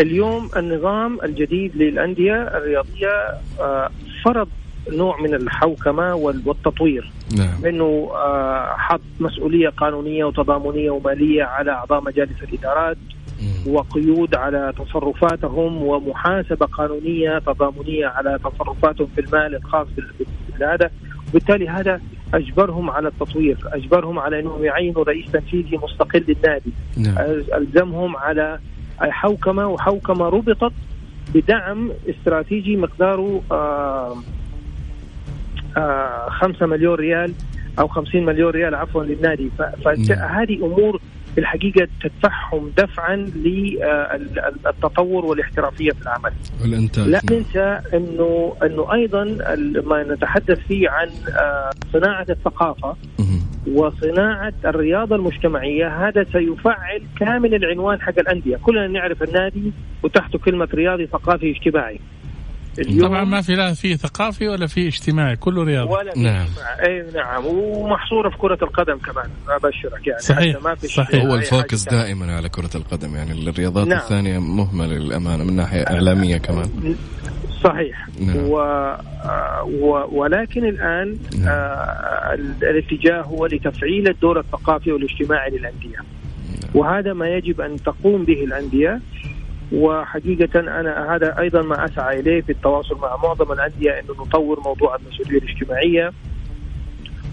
اليوم 0.00 0.50
النظام 0.56 1.18
الجديد 1.24 1.76
للأندية 1.76 2.42
الرياضية 2.42 3.40
آه، 3.60 3.90
فرض 4.24 4.48
نوع 4.90 5.20
من 5.20 5.34
الحوكمة 5.34 6.14
والتطوير 6.14 7.12
نعم. 7.36 7.66
إنه 7.66 8.10
آه، 8.14 8.74
حط 8.76 9.00
مسؤولية 9.20 9.68
قانونية 9.68 10.24
وتضامنية 10.24 10.90
ومالية 10.90 11.44
على 11.44 11.70
أعضاء 11.70 12.00
مجالس 12.04 12.42
الإدارات 12.42 12.96
وقيود 13.66 14.34
على 14.34 14.72
تصرفاتهم 14.78 15.82
ومحاسبة 15.82 16.66
قانونية 16.66 17.38
تضامنية 17.38 18.06
على 18.06 18.38
تصرفاتهم 18.44 19.08
في 19.14 19.20
المال 19.20 19.54
الخاص 19.54 19.86
بهذا 20.58 20.90
وبالتالي 21.28 21.68
هذا 21.68 22.00
أجبرهم 22.34 22.90
على 22.90 23.08
التطوير، 23.08 23.56
أجبرهم 23.64 24.18
على 24.18 24.40
إنهم 24.40 24.64
يعينوا 24.64 25.04
رئيس 25.04 25.32
تنفيذي 25.32 25.78
مستقل 25.82 26.24
للنادي، 26.28 26.72
نعم. 26.96 27.14
ألزمهم 27.54 28.16
على 28.16 28.58
حوكمة 29.00 29.66
وحوكمة 29.66 30.28
ربطت 30.28 30.72
بدعم 31.34 31.90
استراتيجي 32.08 32.76
مقداره 32.76 33.42
آه 33.52 33.54
آه 33.54 34.16
5 35.74 36.66
مليون 36.66 36.94
ريال 36.94 37.32
أو 37.78 37.88
50 37.88 38.24
مليون 38.24 38.50
ريال 38.50 38.74
عفوا 38.74 39.04
للنادي 39.04 39.50
فهذه 39.58 40.58
نعم. 40.58 40.72
أمور 40.72 41.00
في 41.34 41.40
الحقيقة 41.40 41.88
تدفعهم 42.02 42.72
دفعا 42.78 43.16
للتطور 43.16 45.24
والاحترافية 45.24 45.90
في 45.90 46.02
العمل. 46.02 46.32
والإنتاج 46.62 47.08
لا 47.08 47.20
ننسى 47.30 47.80
إنه 47.94 48.56
إنه 48.62 48.92
أيضا 48.92 49.24
ما 49.86 50.04
نتحدث 50.08 50.58
فيه 50.58 50.90
عن 50.90 51.08
آه، 51.28 51.70
صناعة 51.92 52.26
الثقافة 52.30 52.96
وصناعة 53.66 54.52
الرياضة 54.64 55.16
المجتمعية 55.16 56.08
هذا 56.08 56.26
سيفعل 56.32 57.02
كامل 57.20 57.54
العنوان 57.54 58.00
حق 58.00 58.18
الأندية، 58.18 58.56
كلنا 58.56 58.86
نعرف 58.86 59.22
النادي 59.22 59.72
وتحته 60.02 60.38
كلمة 60.38 60.68
رياضي 60.74 61.06
ثقافي 61.06 61.50
اجتماعي. 61.50 62.00
طبعا 63.00 63.24
ما 63.24 63.40
في 63.40 63.54
لا 63.54 63.74
في 63.74 63.96
ثقافي 63.96 64.48
ولا 64.48 64.66
في 64.66 64.88
اجتماعي 64.88 65.36
كله 65.36 65.64
رياضي. 65.64 65.90
ولا 65.90 66.12
نعم. 66.16 66.46
أي 66.86 67.06
نعم. 67.14 67.46
ومحصوره 67.46 68.30
في 68.30 68.36
كرة 68.36 68.58
القدم 68.62 68.98
كمان 68.98 69.30
ابشرك 69.48 70.06
يعني. 70.06 70.20
صحيح 70.20 70.62
ما 70.62 70.74
في 70.74 70.86
صحيح. 70.86 71.24
هو 71.24 71.34
الفوكس 71.34 71.84
دائما 71.88 72.36
على 72.36 72.48
كرة 72.48 72.70
القدم 72.74 73.16
يعني 73.16 73.32
الرياضات 73.32 73.86
نعم. 73.86 73.98
الثانية 73.98 74.38
مهمله 74.38 74.94
للأمانة 74.94 75.44
من 75.44 75.56
ناحية 75.56 75.82
إعلامية 75.82 76.36
كمان. 76.36 76.96
صحيح. 77.64 78.08
نعم. 78.20 78.36
و... 78.36 78.56
و... 79.64 80.20
ولكن 80.20 80.64
الآن 80.64 81.18
نعم. 81.38 81.48
آه 81.48 82.34
الاتجاه 82.62 83.22
هو 83.22 83.46
لتفعيل 83.46 84.08
الدور 84.08 84.40
الثقافي 84.40 84.92
والاجتماعي 84.92 85.50
للأندية. 85.50 85.96
نعم. 85.96 86.70
وهذا 86.74 87.12
ما 87.12 87.28
يجب 87.28 87.60
أن 87.60 87.76
تقوم 87.76 88.24
به 88.24 88.44
الأندية 88.44 89.00
وحقيقة 89.72 90.60
أنا 90.60 91.14
هذا 91.14 91.38
أيضا 91.38 91.62
ما 91.62 91.84
أسعى 91.84 92.20
إليه 92.20 92.40
في 92.40 92.52
التواصل 92.52 92.98
مع 92.98 93.16
معظم 93.16 93.52
الأندية 93.52 93.90
أنه 93.90 94.24
نطور 94.26 94.60
موضوع 94.60 94.96
المسؤولية 94.96 95.38
الاجتماعية 95.38 96.12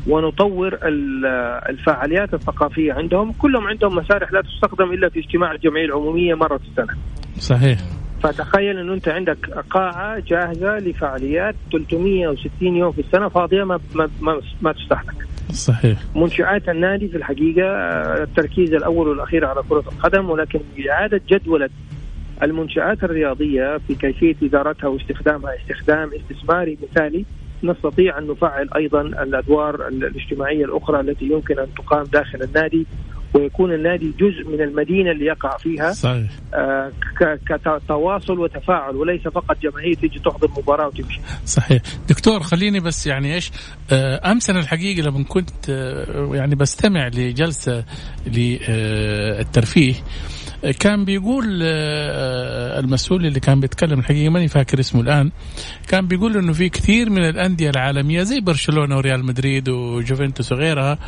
ونطور 0.08 0.80
الفعاليات 1.70 2.34
الثقافية 2.34 2.94
عندهم 2.94 3.32
كلهم 3.32 3.68
عندهم 3.68 3.96
مسارح 3.96 4.34
لا 4.34 4.42
تستخدم 4.42 4.92
إلا 4.92 5.10
في 5.10 5.20
اجتماع 5.20 5.52
الجمعية 5.52 5.86
العمومية 5.86 6.36
مرة 6.36 6.58
في 6.58 6.64
السنة 6.68 6.98
صحيح 7.40 7.80
فتخيل 8.24 8.78
إنه 8.78 8.94
أنت 8.94 9.08
عندك 9.08 9.50
قاعه 9.70 10.20
جاهزة 10.20 10.78
لفعاليات 10.78 11.56
360 11.72 12.76
يوم 12.76 12.92
في 12.92 13.02
السنة 13.02 13.30
فاضية 13.30 13.64
ما 13.64 13.80
ما 13.96 14.10
ما, 14.22 14.42
ما 14.62 14.72
تستهلك. 14.72 15.28
صحيح. 15.54 15.98
منشآت 16.16 16.70
النادي 16.70 17.08
في 17.08 17.18
الحقيقة 17.18 17.68
التركيز 18.24 18.74
الأول 18.74 19.08
والأخير 19.08 19.46
على 19.46 19.62
كرة 19.70 19.84
القدم 19.92 20.30
ولكن 20.30 20.60
باعاده 20.78 21.22
جدولة 21.30 21.70
المنشآت 22.44 23.04
الرياضية 23.04 23.78
في 23.88 23.96
كيفية 23.96 24.36
إدارتها 24.44 24.88
واستخدامها 24.88 25.52
استخدام 25.62 26.12
استثماري 26.14 26.78
مثالي 26.92 27.26
نستطيع 27.64 28.18
أن 28.18 28.28
نفعل 28.28 28.70
أيضا 28.76 29.02
الأدوار 29.02 29.88
الاجتماعية 29.88 30.66
الأخرى 30.66 31.00
التي 31.00 31.26
يمكن 31.26 31.60
أن 31.60 31.68
تقام 31.78 32.04
داخل 32.04 32.42
النادي 32.42 32.86
ويكون 33.34 33.74
النادي 33.74 34.14
جزء 34.20 34.50
من 34.50 34.62
المدينة 34.62 35.12
اللي 35.12 35.26
يقع 35.26 35.58
فيها. 35.58 35.92
صحيح. 35.92 36.32
آه 36.54 36.92
كتواصل 37.46 38.40
وتفاعل 38.40 38.96
وليس 38.96 39.22
فقط 39.22 39.58
جماهير 39.64 39.94
تيجي 39.94 40.20
تحضر 40.20 40.50
مباراة 40.58 40.88
وتمشي. 40.88 41.20
صحيح. 41.46 41.82
دكتور 42.10 42.40
خليني 42.40 42.80
بس 42.80 43.08
يعني 43.08 43.36
إيش 43.36 43.52
آه 43.92 44.32
أمس 44.32 44.50
أنا 44.50 44.60
الحقيقة 44.60 45.02
لما 45.02 45.24
كنت 45.24 45.70
آه 45.70 46.36
يعني 46.36 46.56
بستمع 46.56 47.08
لجلسة 47.08 47.84
للترفيه 48.28 49.94
آه 49.94 50.04
كان 50.80 51.06
بيقول 51.06 51.60
آه، 51.64 52.80
المسؤول 52.80 53.26
اللي 53.26 53.40
كان 53.40 53.60
بيتكلم 53.60 54.00
الحقيقة 54.00 54.30
ماني 54.30 54.48
فاكر 54.48 54.80
اسمه 54.80 55.02
الآن 55.02 55.32
كان 55.88 56.08
بيقول 56.08 56.38
إنه 56.38 56.54
في 56.54 56.70
كثير 56.70 57.10
من 57.10 57.30
الأندية 57.30 57.70
العالمية 57.70 58.24
زي 58.24 58.40
برشلونة 58.40 58.98
وريال 58.98 59.26
مدريد 59.26 59.70
وجوفنتوس 59.70 60.52
وغيرها 60.52 61.00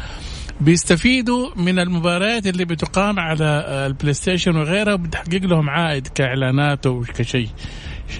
بيستفيدوا 0.61 1.49
من 1.55 1.79
المباريات 1.79 2.47
اللي 2.47 2.65
بتقام 2.65 3.19
على 3.19 3.65
البلاي 3.87 4.13
ستيشن 4.13 4.55
وغيرها 4.55 4.93
وبتحقق 4.93 5.43
لهم 5.43 5.69
عائد 5.69 6.07
كإعلانات 6.07 6.87
وكشيء 6.87 7.49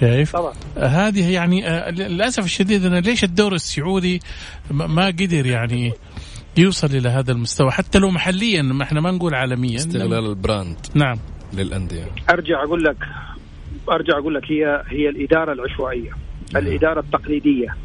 شايف؟ 0.00 0.32
طبعا 0.32 0.52
هذه 0.76 1.32
يعني 1.32 1.68
آه، 1.68 1.90
للأسف 1.90 2.44
الشديد 2.44 2.84
أنا 2.84 3.00
ليش 3.00 3.24
الدور 3.24 3.54
السعودي 3.54 4.20
ما 4.70 5.06
قدر 5.06 5.46
يعني 5.46 5.92
يوصل 6.56 6.86
إلى 6.86 7.08
هذا 7.08 7.32
المستوى. 7.32 7.70
حتى 7.70 7.98
لو 7.98 8.10
محليا 8.10 8.62
ما 8.62 8.82
إحنا 8.82 9.00
ما 9.00 9.10
نقول 9.10 9.34
عالميا 9.34 9.76
استغلال 9.76 10.26
ال 10.26 10.34
brand 10.34 10.76
نعم. 10.94 11.16
للأندية. 11.54 12.04
أرجع 12.30 12.62
أقول 12.62 12.84
لك 12.84 12.96
أرجع 13.90 14.18
أقول 14.18 14.34
لك 14.34 14.42
هي 14.50 14.82
هي 14.88 15.08
الإدارة 15.08 15.52
العشوائية 15.52 16.10
نعم. 16.54 16.66
الإدارة 16.66 17.00
التقليدية. 17.00 17.76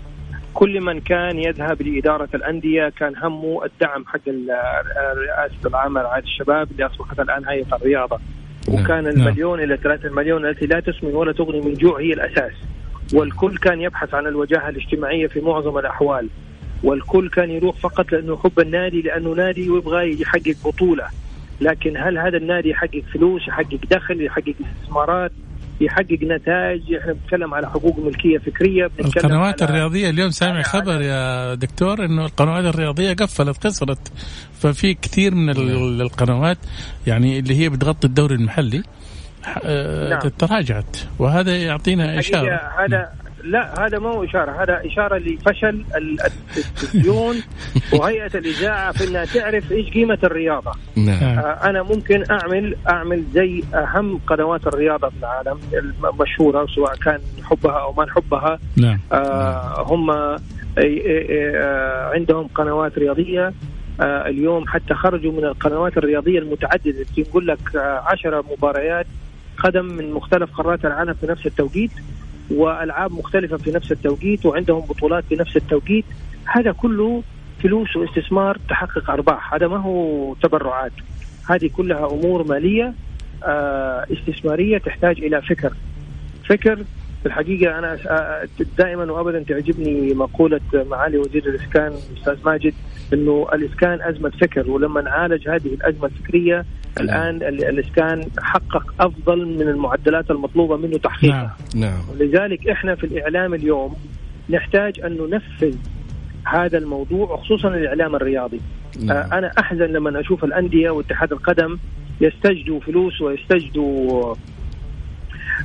كل 0.54 0.82
من 0.82 1.00
كان 1.00 1.40
يذهب 1.40 1.82
لإدارة 1.82 2.30
الأندية 2.34 2.90
كان 2.90 3.14
همه 3.18 3.66
الدعم 3.66 4.06
حق 4.06 4.30
رئاسة 5.18 5.68
العامة 5.68 6.02
رعاية 6.02 6.24
الشباب 6.24 6.72
اللي 6.72 6.86
أصبحت 6.86 7.20
الآن 7.20 7.48
هيئة 7.48 7.76
الرياضة. 7.76 8.20
نعم. 8.70 8.84
وكان 8.84 9.04
نعم. 9.04 9.14
المليون 9.14 9.60
إلى 9.60 9.78
ثلاثة 9.78 10.10
مليون 10.10 10.46
التي 10.46 10.66
لا 10.66 10.80
تسمن 10.80 11.16
ولا 11.16 11.34
تغني 11.34 11.62
من 11.62 11.74
جوع 11.74 12.00
هي 12.00 12.14
الأساس. 12.14 12.54
والكل 13.14 13.58
كان 13.58 13.82
يبحث 13.82 14.14
عن 14.14 14.28
الوجاهة 14.28 14.70
الاجتماعية 14.70 15.28
في 15.28 15.42
معظم 15.42 15.78
الأحوال. 15.78 16.30
والكل 16.84 17.30
كان 17.30 17.50
يروح 17.50 17.76
فقط 17.78 18.12
لأنه 18.12 18.34
يحب 18.34 18.60
النادي 18.60 19.02
لأنه 19.02 19.34
نادي 19.34 19.70
ويبغى 19.70 20.22
يحقق 20.22 20.56
بطولة. 20.66 21.08
لكن 21.62 21.98
هل 21.98 22.18
هذا 22.18 22.38
النادي 22.38 22.70
يحقق 22.70 23.04
فلوس 23.14 23.48
يحقق 23.48 23.80
دخل 23.92 24.22
يحقق 24.22 24.54
استثمارات 24.82 25.32
يحقق 25.82 26.20
نتائج؟ 26.24 26.94
إحنا 26.94 27.14
بنتكلم 27.14 27.54
على 27.54 27.70
حقوق 27.70 28.00
ملكية 28.00 28.38
فكرية 28.38 28.90
القنوات 29.00 29.64
الرياضية 29.64 30.10
اليوم 30.10 30.30
سامع 30.30 30.62
خبر 30.62 31.02
يا 31.02 31.54
دكتور 31.56 32.06
إنه 32.06 32.26
القنوات 32.26 32.66
الرياضية 32.66 33.14
قفلت 33.14 33.68
خسرت. 33.68 34.12
ففي 34.60 34.94
كثير 34.94 35.36
من 35.36 35.46
نعم. 35.46 36.02
القنوات 36.02 36.58
يعني 37.08 37.40
اللي 37.40 37.56
هي 37.60 37.70
بتغطي 37.70 38.08
الدوري 38.08 38.36
المحلي 38.36 38.84
آه، 39.64 40.10
نعم. 40.10 40.20
تراجعت. 40.20 40.98
وهذا 41.20 41.56
يعطينا 41.56 42.20
إشارة. 42.20 42.62
هذا 42.80 43.10
لا 43.48 43.86
هذا 43.86 44.00
ما 44.00 44.10
هو 44.10 44.24
إشارة 44.24 44.64
هذا 44.64 44.82
إشارة 44.86 45.18
لفشل 45.18 45.86
التلفزيون 45.96 47.36
وهيئة 47.94 48.38
الإذاعة 48.38 48.92
في 48.92 49.08
إنها 49.08 49.26
تعرف 49.26 49.72
إيش 49.72 49.90
قيمة 49.90 50.18
الرياضة. 50.24 50.72
نعم. 50.96 51.24
آه 51.24 51.70
أنا 51.70 51.84
ممكن 51.84 52.24
أعمل 52.32 52.76
أعمل 52.90 53.24
زي 53.34 53.64
أهم 53.74 54.20
قنوات 54.28 54.68
الرياضة 54.68 55.10
في 55.10 55.16
العالم 55.20 55.60
المشهورة 56.14 56.66
سواء 56.76 56.96
كان 56.96 57.20
نحبها 57.40 57.80
أو 57.80 57.94
ما 57.94 58.06
نحبها. 58.06 58.60
نعم. 58.78 59.00
آه 59.12 59.86
هم 59.88 60.10
آه 60.10 60.40
عندهم 62.14 62.48
قنوات 62.48 62.98
رياضية. 62.98 63.54
آه 64.02 64.28
اليوم 64.28 64.68
حتى 64.68 64.94
خرجوا 64.94 65.32
من 65.32 65.46
القنوات 65.46 65.98
الرياضية 65.98 66.40
المتعددة. 66.40 67.06
يقول 67.18 67.48
لك 67.48 67.76
آه 67.76 68.04
عشرة 68.06 68.44
مباريات 68.52 69.06
قدم 69.58 69.86
من 69.86 70.12
مختلف 70.12 70.52
قارات 70.52 70.86
العالم 70.86 71.14
في 71.14 71.28
نفس 71.28 71.46
التوقيت. 71.46 71.92
والعاب 72.52 73.12
مختلفة 73.12 73.58
في 73.58 73.72
نفس 73.72 73.92
التوقيت 73.92 74.46
وعندهم 74.46 74.80
بطولات 74.80 75.24
في 75.30 75.36
نفس 75.36 75.58
التوقيت. 75.58 76.06
هذا 76.46 76.72
كله 76.72 77.24
فلوس 77.64 77.96
واستثمار 77.96 78.58
تحقق 78.70 79.12
أرباح. 79.12 79.54
هذا 79.54 79.68
ما 79.68 79.78
هو 79.78 80.34
تبرعات. 80.34 80.92
هذه 81.50 81.70
كلها 81.78 82.08
أمور 82.08 82.48
مالية 82.48 82.94
آه، 83.44 84.06
استثمارية 84.12 84.78
تحتاج 84.78 85.20
إلى 85.20 85.42
فكر. 85.42 85.74
فكر 86.50 86.76
في 87.22 87.26
الحقيقة 87.26 87.80
أنا 87.80 87.98
دائما 88.78 89.12
وابدا 89.12 89.44
تعجبني 89.44 90.14
مقولة 90.14 90.60
معالي 90.74 91.18
وزير 91.18 91.50
الإسكان 91.50 91.94
الاستاذ 92.12 92.38
ماجد. 92.46 92.74
إنه 93.14 93.48
الإسكان 93.54 94.02
أزمة 94.02 94.30
فكر 94.30 94.72
ولما 94.72 95.02
نعالج 95.02 95.50
هذه 95.50 95.68
الأزمة 95.68 96.06
الفكرية 96.06 96.66
الآن 97.00 97.36
الإسكان 97.44 98.24
حقق 98.40 98.94
أفضل 99.00 99.46
من 99.46 99.62
المعدلات 99.62 100.32
المطلوبة 100.32 100.78
منه 100.78 100.98
تحقيقها 100.98 101.56
نعم. 101.76 101.84
نعم. 101.84 102.02
ولذلك 102.12 102.70
إحنا 102.70 102.96
في 102.96 103.04
الإعلام 103.04 103.54
اليوم 103.54 103.96
نحتاج 104.50 105.00
أن 105.00 105.18
ننفذ 105.18 105.76
هذا 106.44 106.78
الموضوع 106.78 107.32
وخصوصا 107.32 107.68
الإعلام 107.68 108.16
الرياضي 108.16 108.62
نعم. 109.04 109.18
آه 109.18 109.38
أنا 109.38 109.52
أحزن 109.60 109.86
لما 109.86 110.20
أشوف 110.20 110.44
الأندية 110.44 110.90
واتحاد 110.90 111.32
القدم 111.32 111.78
يستجدوا 112.22 112.80
فلوس 112.80 113.22
ويستجدوا 113.22 114.36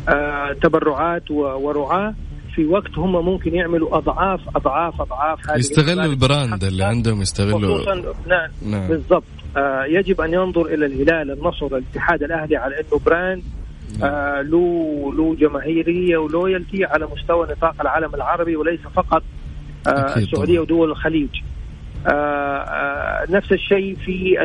آه 0.09 0.53
تبرعات 0.53 1.31
ورعاة 1.31 2.15
في 2.55 2.67
وقت 2.67 2.99
هم 2.99 3.25
ممكن 3.25 3.55
يعملوا 3.55 3.97
أضعاف 3.97 4.41
أضعاف 4.57 5.01
أضعاف 5.01 5.51
هذه 5.51 5.59
يستغلوا 5.59 6.05
ال 6.05 6.15
brand 6.15 6.65
اللي 6.65 6.85
عندهم 6.85 7.23
يستغلوا 7.23 7.85
نعم, 8.27 8.51
نعم. 8.67 8.89
بالضبط. 8.89 9.25
آه 9.57 9.85
يجب 9.85 10.21
أن 10.21 10.33
ينظر 10.35 10.67
إلى 10.67 10.87
الهلال 10.87 11.31
النصر 11.31 11.67
الاتحاد 11.67 12.23
الأهلي 12.23 12.57
على 12.57 12.81
إنه 12.81 13.01
brand 13.07 13.43
نعم. 13.99 14.11
آه 14.11 14.43
له 14.43 15.13
له 15.17 15.35
جماهيرية 15.35 16.17
و 16.17 16.25
loyalty 16.25 16.85
على 16.85 17.09
مستوى 17.17 17.47
نطاق 17.51 17.75
العالم 17.81 18.15
العربي 18.15 18.57
وليس 18.57 18.81
فقط 18.81 19.23
آه 19.87 20.17
السعودية 20.17 20.61
ودول 20.61 20.91
الخليج. 20.91 21.31
آه 22.07 22.11
آه 22.11 23.27
نفس 23.31 23.53
الشيء 23.53 23.97
في 24.05 24.37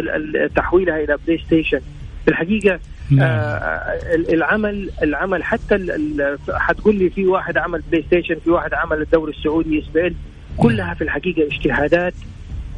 تحويلها 0.55 1.03
إلى 1.03 1.17
PlayStation 1.25 1.79
في 2.25 2.31
الحقيقة 2.31 2.79
العمل 4.29 4.89
العمل 5.03 5.43
حتى 5.43 5.87
حتقول 6.49 6.95
لي 6.95 7.09
في 7.09 7.27
واحد 7.27 7.57
عمل 7.57 7.81
PlayStation 7.91 8.35
في 8.43 8.49
واحد 8.49 8.73
عمل 8.73 9.01
الدوري 9.01 9.31
السعودي 9.31 9.79
بس 9.79 10.11
كلها 10.57 10.93
في 10.93 11.03
الحقيقة 11.03 11.43
اجتهادات 11.43 12.13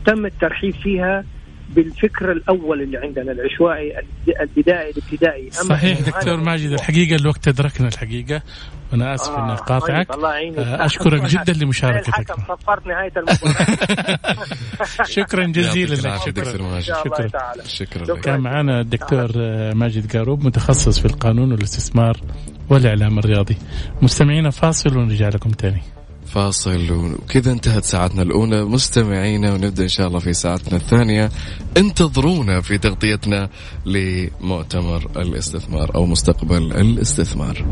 تم 0.05 0.25
الترحيب 0.25 0.73
فيها 0.73 1.23
بالفكر 1.75 2.31
الأول 2.31 2.81
اللي 2.81 2.97
عندنا 2.97 3.31
العشوائي 3.31 3.93
البدائي 4.41 4.89
الابتدائي. 4.89 5.51
صحيح 5.51 5.99
دكتور 6.01 6.37
ماجد 6.37 6.71
الحقيقة 6.71 7.15
الوقت 7.15 7.47
أدركنا 7.47 7.87
الحقيقة 7.87 8.41
وأنا 8.91 9.13
آسف 9.15 9.31
آه 9.31 9.43
اني 9.43 9.53
أقاطعك. 9.53 10.07
طيب 10.07 10.17
الله 10.17 10.33
يعينك. 10.33 10.57
آه 10.57 10.85
أشكرك 10.85 11.21
جدا 11.21 11.53
لمشاركتك. 11.53 12.33
صفرت 12.47 12.87
نهاية 12.87 13.11
المباراة. 13.17 15.05
شكرا 15.17 15.45
جزيلا 15.45 15.95
لك. 15.95 16.17
شكرا. 16.17 16.79
شكرا. 16.79 17.31
شكرا 17.65 18.15
كان 18.21 18.39
معنا 18.39 18.81
الدكتور 18.81 19.31
آه، 19.37 19.73
ماجد 19.73 20.17
قاروب 20.17 20.45
متخصص 20.45 20.99
في 20.99 21.05
القانون 21.05 21.51
والاستثمار 21.51 22.17
والاعلام 22.69 23.19
الرياضي. 23.19 23.57
مستمعينا 24.01 24.49
فاصل 24.49 24.97
ونرجع 24.97 25.27
لكم 25.29 25.49
تاني. 25.49 25.81
فاصل. 26.33 26.91
وكذا 26.91 27.51
انتهت 27.51 27.83
ساعتنا 27.83 28.21
الأولى. 28.21 28.65
مستمعينا 28.65 29.53
ونبدأ 29.53 29.83
إن 29.83 29.89
شاء 29.89 30.07
الله 30.07 30.19
في 30.19 30.33
ساعتنا 30.33 30.77
الثانية. 30.77 31.31
انتظرونا 31.77 32.61
في 32.61 32.77
تغطيتنا 32.77 33.49
لمؤتمر 33.85 35.11
الاستثمار 35.17 35.95
أو 35.95 36.05
مستقبل 36.05 36.73
الاستثمار. 36.73 37.65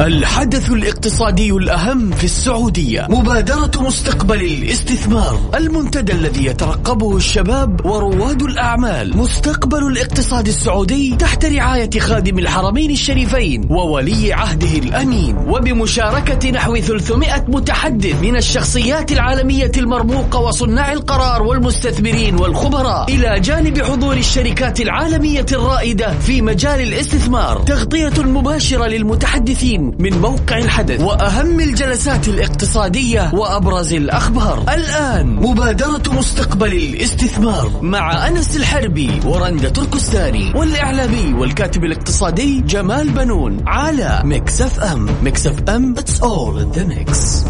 الحدث 0.00 0.70
الاقتصادي 0.70 1.50
الأهم 1.50 2.10
في 2.10 2.24
السعودية. 2.24 3.06
مبادرة 3.10 3.70
مستقبل 3.80 4.42
الاستثمار. 4.42 5.40
المنتدى 5.54 6.12
الذي 6.12 6.44
يترقبه 6.44 7.16
الشباب 7.16 7.86
ورواد 7.86 8.42
الأعمال. 8.42 9.16
مستقبل 9.16 9.86
الاقتصاد 9.86 10.46
السعودي 10.48 11.16
تحت 11.16 11.44
رعاية 11.44 11.90
خادم 12.00 12.38
الحرمين 12.38 12.90
الشريفين 12.90 13.66
وولي 13.70 14.32
عهده 14.32 14.78
الأمين. 14.78 15.36
وبمشاركة 15.36 16.50
نحو 16.50 16.76
300 16.76 17.44
متحدث 17.48 18.22
من 18.22 18.36
الشخصيات 18.36 19.12
العالمية 19.12 19.72
المرموقة 19.76 20.40
وصناع 20.40 20.92
القرار 20.92 21.42
والمستثمرين 21.42 22.34
والخبراء. 22.34 23.14
إلى 23.14 23.40
جانب 23.40 23.82
حضور 23.82 24.16
الشركات 24.16 24.80
العالمية 24.80 25.46
الرائدة 25.52 26.18
في 26.18 26.42
مجال 26.42 26.80
الاستثمار. 26.80 27.58
تغطية 27.58 28.22
مباشرة 28.22 28.86
للمتحدثين 28.86 29.89
من 29.98 30.20
موقع 30.20 30.58
الحدث 30.58 31.00
وأهم 31.00 31.60
الجلسات 31.60 32.28
الاقتصادية 32.28 33.30
وأبرز 33.34 33.92
الأخبار. 33.92 34.64
الآن 34.74 35.26
مبادرة 35.36 36.02
مستقبل 36.12 36.72
الاستثمار 36.72 37.70
مع 37.82 38.28
أنس 38.28 38.56
الحربي 38.56 39.20
ورندا 39.24 39.68
تركستاني 39.68 40.52
والإعلامي 40.54 41.34
والكاتب 41.34 41.84
الاقتصادي 41.84 42.60
جمال 42.60 43.10
بنون 43.10 43.64
على 43.66 44.22
Mix 44.24 44.80
FM. 44.80 45.08
Mix 45.22 45.68
FM 45.68 45.94
It's 45.94 46.20
all 46.22 46.58
in 46.58 46.72
the 46.72 46.84
mix. 46.84 47.44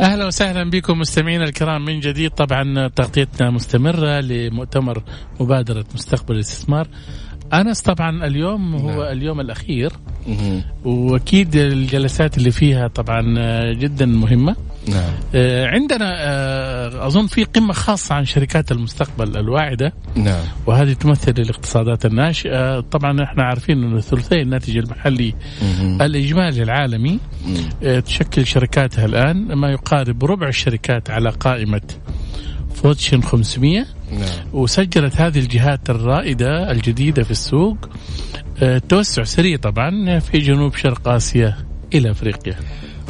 أهلا 0.00 0.26
وسهلا 0.26 0.70
بكم 0.70 0.98
مستمعينا 0.98 1.44
الكرام 1.44 1.84
من 1.84 2.00
جديد. 2.00 2.30
طبعا 2.30 2.88
تغطيتنا 2.88 3.50
مستمرة 3.50 4.20
لمؤتمر 4.20 5.02
مبادرة 5.40 5.84
مستقبل 5.94 6.34
الاستثمار. 6.34 6.88
أنس 7.52 7.82
طبعا 7.82 8.26
اليوم 8.26 8.74
هو 8.74 8.90
نعم. 8.90 9.00
اليوم 9.00 9.40
الأخير. 9.40 9.92
وأكيد 10.84 11.56
الجلسات 11.56 12.38
اللي 12.38 12.50
فيها 12.50 12.88
طبعا 12.88 13.22
جدا 13.72 14.06
مهمة. 14.06 14.56
نعم. 14.88 15.12
آه، 15.34 15.66
عندنا 15.66 16.14
آه، 16.18 17.06
أظن 17.06 17.26
في 17.26 17.44
قمة 17.44 17.72
خاصة 17.72 18.14
عن 18.14 18.24
شركات 18.24 18.72
المستقبل 18.72 19.36
الواعدة 19.36 19.92
نعم. 20.14 20.44
وهذه 20.66 20.92
تمثل 20.92 21.34
الاقتصادات 21.38 22.06
الناشئه 22.06 22.80
طبعا 22.80 23.22
إحنا 23.24 23.44
عارفين 23.44 23.82
إنه 23.82 24.00
ثلثي 24.00 24.42
الناتج 24.42 24.76
المحلي 24.76 25.34
مم. 25.62 26.02
الإجمالي 26.02 26.62
العالمي 26.62 27.18
مم. 27.46 27.56
آه، 27.82 28.00
تشكل 28.00 28.46
شركاتها 28.46 29.04
الآن 29.04 29.54
ما 29.54 29.70
يقارب 29.70 30.24
ربع 30.24 30.48
الشركات 30.48 31.10
على 31.10 31.30
قائمة 31.30 31.82
Fortune 32.74 33.22
500 33.22 33.86
نعم. 34.12 34.20
وسجلت 34.52 35.20
هذه 35.20 35.38
الجهات 35.38 35.90
الرائدة 35.90 36.70
الجديدة 36.70 37.22
في 37.22 37.30
السوق 37.30 37.88
توسع 38.88 39.24
سريع 39.24 39.56
طبعا 39.56 40.18
في 40.18 40.38
جنوب 40.38 40.74
شرق 40.74 41.08
آسيا 41.08 41.56
إلى 41.94 42.10
أفريقيا 42.10 42.56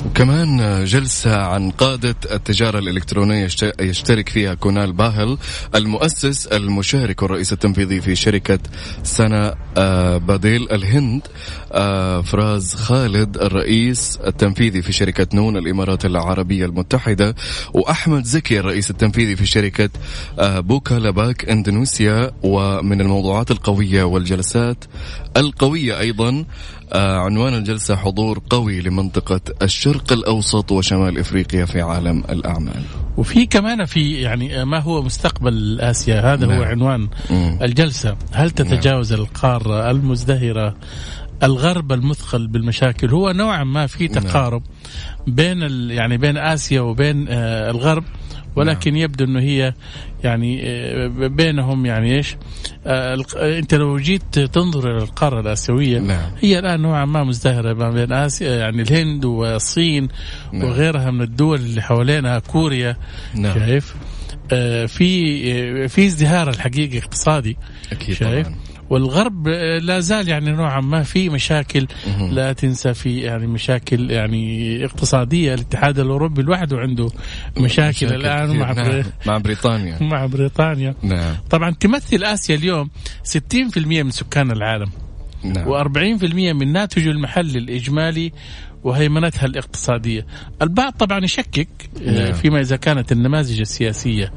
وكمان 0.04 0.84
جلسة 0.84 1.36
عن 1.36 1.70
قادة 1.70 2.16
التجارة 2.30 2.78
الإلكترونية 2.78 3.48
يشترك 3.80 4.28
فيها 4.28 4.54
كونال 4.54 4.92
باهل 4.92 5.38
المؤسس 5.74 6.46
المشارك 6.46 7.22
والرئيس 7.22 7.52
التنفيذي 7.52 8.00
في 8.00 8.16
شركة 8.16 8.58
Snapdeal 9.02 10.70
الهند. 10.72 11.22
فراز 12.22 12.74
خالد 12.74 13.36
الرئيس 13.36 14.18
التنفيذي 14.26 14.82
في 14.82 14.92
شركة 14.92 15.26
نون 15.34 15.56
الإمارات 15.56 16.04
العربية 16.04 16.64
المتحدة 16.66 17.34
وأحمد 17.74 18.24
زكي 18.24 18.60
الرئيس 18.60 18.90
التنفيذي 18.90 19.36
في 19.36 19.46
شركة 19.46 19.90
آه، 20.38 20.60
بوكا 20.60 20.94
لاباك 20.94 21.48
إندونيسيا 21.48 22.30
ومن 22.42 23.00
الموضوعات 23.00 23.50
القوية 23.50 24.02
والجلسات 24.04 24.84
القوية 25.36 26.00
أيضا 26.00 26.44
آه 26.92 27.18
عنوان 27.18 27.54
الجلسة 27.54 27.96
حضور 27.96 28.42
قوي 28.50 28.80
لمنطقة 28.80 29.40
الشرق 29.62 30.12
الأوسط 30.12 30.72
وشمال 30.72 31.18
إفريقيا 31.18 31.64
في 31.64 31.80
عالم 31.80 32.24
الأعمال 32.30 32.82
وفي 33.16 33.46
كمان 33.46 33.84
في 33.84 34.12
يعني 34.12 34.64
ما 34.64 34.78
هو 34.78 35.02
مستقبل 35.02 35.80
آسيا 35.80 36.20
هذا 36.34 36.46
نعم. 36.46 36.58
هو 36.58 36.62
عنوان 36.62 37.08
مم. 37.30 37.58
الجلسة 37.62 38.16
هل 38.32 38.50
تتجاوز 38.50 39.12
نعم. 39.12 39.22
القارة 39.22 39.90
المزدهرة 39.90 40.74
الغرب 41.42 41.92
المثقل 41.92 42.46
بالمشاكل 42.46 43.10
هو 43.10 43.30
نوعا 43.30 43.64
ما 43.64 43.86
في 43.86 44.08
نعم. 44.08 44.24
تقارب. 44.24 44.62
بين 45.26 45.62
يعني 45.90 46.16
بين 46.16 46.36
آسيا 46.36 46.80
وبين 46.80 47.26
آه 47.28 47.70
الغرب 47.70 48.04
ولكن 48.56 48.92
نعم. 48.92 49.02
يبدو 49.02 49.24
إنه 49.24 49.40
هي 49.40 49.74
يعني 50.24 50.60
آه، 50.64 51.06
بينهم 51.08 51.86
يعني 51.86 52.16
إيش؟ 52.16 52.36
آه، 52.86 53.24
أنت 53.36 53.74
لو 53.74 53.98
جيت 53.98 54.38
تنظر 54.38 54.90
إلى 54.90 55.02
القارة 55.02 55.40
الآسيوية 55.40 55.98
نعم. 55.98 56.30
هي 56.40 56.58
الآن 56.58 56.80
نوعا 56.80 57.04
ما 57.04 57.24
مزدهرة 57.24 57.72
ما 57.72 57.90
بين 57.90 58.12
آسيا 58.12 58.56
يعني 58.56 58.82
الهند 58.82 59.24
والصين 59.24 60.08
نعم. 60.52 60.64
وغيرها 60.64 61.10
من 61.10 61.22
الدول 61.22 61.58
اللي 61.58 61.82
حوالينها 61.82 62.38
كوريا 62.38 62.96
نعم. 63.34 63.54
شايف؟ 63.54 63.94
آه 64.52 64.86
في 64.86 65.88
في 65.88 66.06
ازدهار 66.06 66.50
الحقيقي 66.50 66.98
اقتصادي 66.98 67.56
أكيد 67.92 68.14
شايف؟ 68.14 68.46
طبعا. 68.46 68.58
والغرب 68.90 69.48
لا 69.82 70.00
زال 70.00 70.28
يعني 70.28 70.52
نوعا 70.52 70.80
ما 70.80 71.02
في 71.02 71.28
مشاكل 71.28 71.86
لا 72.30 72.52
تنسى 72.52 72.94
في 72.94 73.20
يعني 73.20 73.46
مشاكل 73.46 74.10
يعني 74.10 74.84
اقتصادية 74.84 75.54
الاتحاد 75.54 75.98
الأوروبي 75.98 76.42
لوحده 76.42 76.78
عنده 76.78 77.04
مشاكل, 77.56 77.62
مشاكل 77.64 78.14
الآن 78.14 78.56
مع 78.56 78.72
نعم. 78.72 79.02
مع 79.26 79.38
بريطانيا 79.38 79.98
مع 80.12 80.26
بريطانيا 80.26 80.94
نعم. 81.02 81.34
طبعا 81.50 81.70
تمثل 81.70 82.24
آسيا 82.24 82.54
اليوم 82.54 82.90
60% 83.54 83.76
من 83.86 84.10
سكان 84.10 84.50
العالم 84.50 84.90
نعم. 85.44 85.84
و40% 85.84 86.34
من 86.34 86.72
ناتج 86.72 87.08
المحل 87.08 87.56
الإجمالي 87.56 88.32
وهيمنتها 88.84 89.46
الاقتصادية. 89.46 90.26
البعض 90.62 90.92
طبعا 90.92 91.24
يشكك 91.24 91.68
آه، 92.02 92.10
نعم. 92.10 92.32
فيما 92.32 92.60
إذا 92.60 92.76
كانت 92.76 93.12
النماذج 93.12 93.60
السياسية 93.60 94.32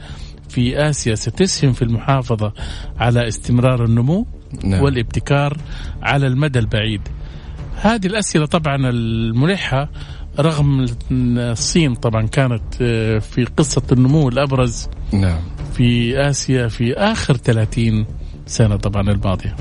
في 0.50 0.90
آسيا 0.90 1.16
ستسهم 1.16 1.74
في 1.74 1.82
المحافظة 1.82 2.54
على 2.98 3.28
استمرار 3.28 3.86
النمو 3.86 4.26
نعم. 4.64 4.82
والابتكار 4.84 5.58
على 6.02 6.28
المدى 6.28 6.60
البعيد. 6.60 7.02
هذه 7.82 8.08
الأسئلة 8.08 8.46
طبعا 8.46 8.90
الملحة 8.90 9.90
رغم 10.40 10.86
الصين 11.12 11.96
طبعا 11.96 12.28
كانت 12.28 12.64
آه، 12.82 13.20
في 13.20 13.46
قصة 13.46 13.82
النمو 13.92 14.30
الأبرز 14.30 14.90
نعم. 15.14 15.40
في 15.74 16.20
آسيا 16.30 16.68
في 16.68 16.94
آخر 16.94 17.38
30 17.38 18.06
سنة 18.46 18.76
طبعا 18.76 19.12
الماضية. 19.12 19.56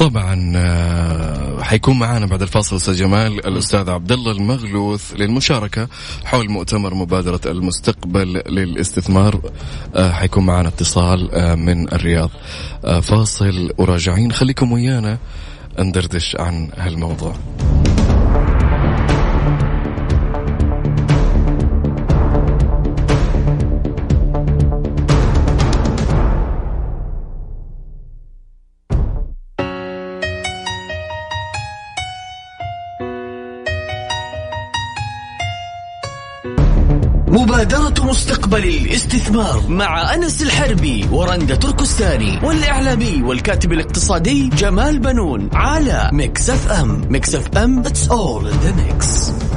طبعا 0.00 0.52
آه، 0.56 1.62
حيكون 1.62 1.98
معنا 1.98 2.26
بعد 2.26 2.42
الفاصل 2.42 2.76
أستاذ 2.76 2.96
جمال 2.96 3.46
الأستاذ 3.46 3.90
عبد 3.90 4.12
الله 4.12 4.32
المغلوث 4.32 5.12
للمشاركة 5.16 5.88
حول 6.24 6.50
مؤتمر 6.50 6.94
مبادرة 6.94 7.40
المستقبل 7.46 8.42
للاستثمار. 8.46 9.40
آه، 9.94 10.12
حيكون 10.12 10.46
معنا 10.46 10.68
اتصال 10.68 11.30
من 11.58 11.92
الرياض. 11.92 12.30
فاصل 13.02 13.72
وراجعين. 13.78 14.32
خليكم 14.32 14.72
ويانا 14.72 15.18
ندردش 15.78 16.36
عن 16.36 16.70
هالموضوع. 16.76 17.34
مستقبل 38.10 38.64
الاستثمار 38.64 39.62
مع 39.68 40.14
أنس 40.14 40.42
الحربي 40.42 41.06
ورندا 41.12 41.54
تركستاني 41.54 42.38
والإعلامي 42.42 43.22
والكاتب 43.22 43.72
الاقتصادي 43.72 44.48
جمال 44.48 44.98
بنون 44.98 45.48
على 45.52 45.92
أم. 45.92 46.16
Mix 46.16 47.34
FM 47.34 47.82
it's 47.84 48.08
all 48.08 48.46
in 48.46 48.56
the 48.64 48.72
mix. 48.72 49.49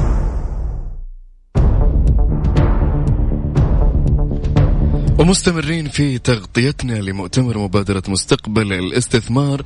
ومستمرين 5.24 5.88
في 5.88 6.18
تغطيتنا 6.18 6.94
لمؤتمر 6.94 7.58
مبادرة 7.58 8.04
مستقبل 8.08 8.74
الاستثمار 8.74 9.62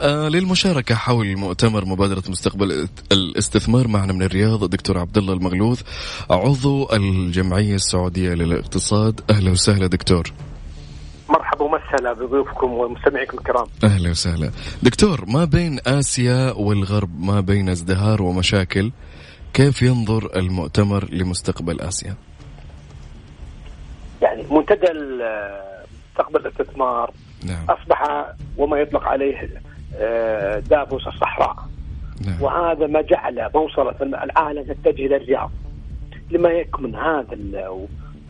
آه 0.00 0.28
للمشاركة 0.28 0.94
حول 0.94 1.36
مؤتمر 1.36 1.84
مبادرة 1.84 2.22
مستقبل 2.28 2.88
الاستثمار 3.12 3.88
معنا 3.88 4.12
من 4.12 4.22
الرياض 4.22 4.70
دكتور 4.70 4.98
عبد 4.98 5.18
الله 5.18 5.32
المغلوث 5.34 5.82
عضو 6.30 6.88
الجمعية 6.92 7.74
السعودية 7.74 8.34
للاقتصاد. 8.34 9.20
أهلا 9.30 9.50
وسهلا 9.50 9.86
دكتور. 9.86 10.32
مرحبا 11.28 11.64
ومسهلا 11.64 12.12
بضيوفكم 12.12 12.72
ومستمعيكم 12.72 13.38
الكرام. 13.38 13.66
أهلا 13.84 14.10
وسهلا. 14.10 14.50
دكتور 14.82 15.24
ما 15.28 15.44
بين 15.44 15.78
آسيا 15.86 16.52
والغرب 16.52 17.20
ما 17.20 17.40
بين 17.40 17.68
ازدهار 17.68 18.22
ومشاكل 18.22 18.92
كيف 19.54 19.82
ينظر 19.82 20.36
المؤتمر 20.36 21.08
لمستقبل 21.12 21.80
آسيا؟ 21.80 22.16
يعني 24.22 24.44
منتدى 24.50 24.92
مستقبل 26.16 26.40
الاستثمار 26.40 27.10
نعم. 27.46 27.64
أصبح 27.68 28.26
وما 28.56 28.78
يطلق 28.78 29.04
عليه 29.04 29.48
آه، 29.96 30.58
دافوس 30.58 31.06
الصحراء 31.06 31.56
نعم. 32.26 32.42
وهذا 32.42 32.86
ما 32.86 33.00
جعل 33.00 33.48
بوصله 33.48 33.94
العالم 34.02 34.62
تتجه 34.62 35.06
إلى 35.06 35.16
الرياض 35.16 35.50
لما 36.30 36.48
يكمن 36.50 36.94
هذا 36.94 37.38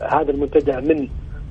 هذا 0.01 0.30
المنتدى 0.30 0.72
من 0.72 1.09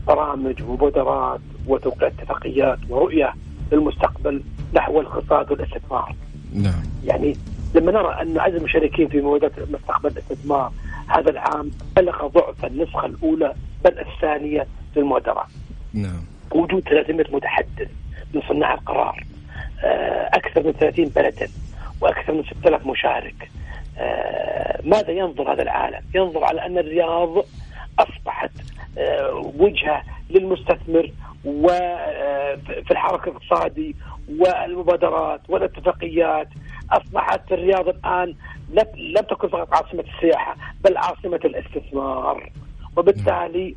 برامج 0.07 0.63
ومبادرات 0.63 1.39
وتوقيع 1.67 2.07
اتفاقيات 2.07 2.79
ورؤية 2.89 3.33
للمستقبل 3.71 4.41
نحو 4.73 5.01
الاقتصاد 5.01 5.51
والاستثمار. 5.51 6.15
نعم. 6.53 6.83
يعني 7.05 7.37
لما 7.75 7.91
نرى 7.91 8.21
أن 8.21 8.39
عدد 8.39 8.55
المشاركين 8.55 9.07
في 9.07 9.21
مبادره 9.21 9.67
مستقبل 9.71 10.11
الاستثمار 10.11 10.71
هذا 11.07 11.29
العام 11.31 11.71
بلغ 11.95 12.27
ضعف 12.27 12.65
النسخة 12.65 13.05
الأولى 13.05 13.53
بل 13.85 13.99
الثانية 13.99 14.67
للمبادره. 14.95 15.47
نعم. 15.93 16.23
وجود 16.51 16.83
300 16.83 17.25
متحدث 17.31 17.89
من 18.33 18.41
صناع 18.49 18.73
القرار 18.73 19.23
آه، 19.83 20.29
أكثر 20.33 20.63
من 20.63 20.71
30 20.71 21.05
بلدا 21.05 21.47
وأكثر 22.01 22.33
من 22.33 22.43
6000 22.43 22.85
مشارك. 22.85 23.49
آه، 23.97 24.79
ماذا 24.83 25.11
ينظر 25.11 25.53
هذا 25.53 25.61
العالم؟ 25.61 26.01
ينظر 26.15 26.43
على 26.43 26.65
أن 26.65 26.77
الرياض 26.77 27.45
أصبحت 27.99 28.51
آه، 28.97 29.51
وجهة 29.57 30.03
للمستثمر 30.29 31.11
وفي 31.45 32.91
الحركة 32.91 33.29
الاقتصادي 33.29 33.95
والمبادرات 34.39 35.41
والاتفاقيات 35.49 36.47
أصبحت 36.91 37.51
الرياض 37.51 37.87
الآن 37.89 38.35
لم 38.97 39.21
تكن 39.21 39.47
فقط 39.47 39.73
عاصمة 39.73 40.03
السياحة 40.15 40.55
بل 40.83 40.97
عاصمة 40.97 41.39
الاستثمار 41.45 42.49
وبالتالي 42.97 43.75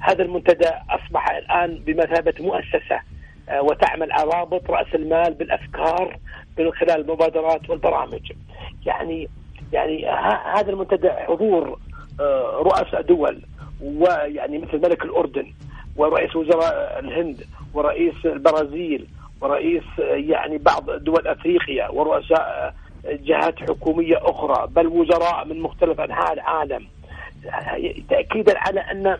هذا 0.00 0.22
المنتدى 0.22 0.68
أصبح 0.90 1.30
الآن 1.30 1.74
بمثابة 1.86 2.34
مؤسسة 2.40 3.00
آه، 3.48 3.62
وتعمل 3.62 4.08
رابط 4.34 4.70
رأس 4.70 4.94
المال 4.94 5.34
بالأفكار 5.34 6.18
من 6.58 6.72
خلال 6.72 7.00
المبادرات 7.00 7.70
والبرامج. 7.70 8.32
يعني 8.86 9.28
يعني 9.72 10.06
هذا 10.54 10.70
المنتدى 10.70 11.10
حضور 11.10 11.78
آه، 12.20 12.62
رؤساء 12.62 13.02
دول 13.02 13.42
ويعني 13.82 14.58
مثل 14.58 14.82
ملك 14.82 15.04
الأردن 15.04 15.52
ورئيس 15.96 16.36
وزراء 16.36 16.98
الهند 16.98 17.46
ورئيس 17.74 18.14
البرازيل 18.24 19.06
ورئيس 19.40 19.84
يعني 19.98 20.58
بعض 20.58 20.90
دول 20.90 21.26
أفريقيا 21.26 21.88
ورؤساء 21.88 22.74
جهات 23.04 23.58
حكومية 23.58 24.18
أخرى 24.22 24.66
بل 24.66 24.86
وزراء 24.86 25.44
من 25.44 25.60
مختلف 25.60 26.00
أنحاء 26.00 26.32
العالم. 26.32 26.86
تأكيدا 28.08 28.58
على 28.58 28.80
أن 28.80 29.18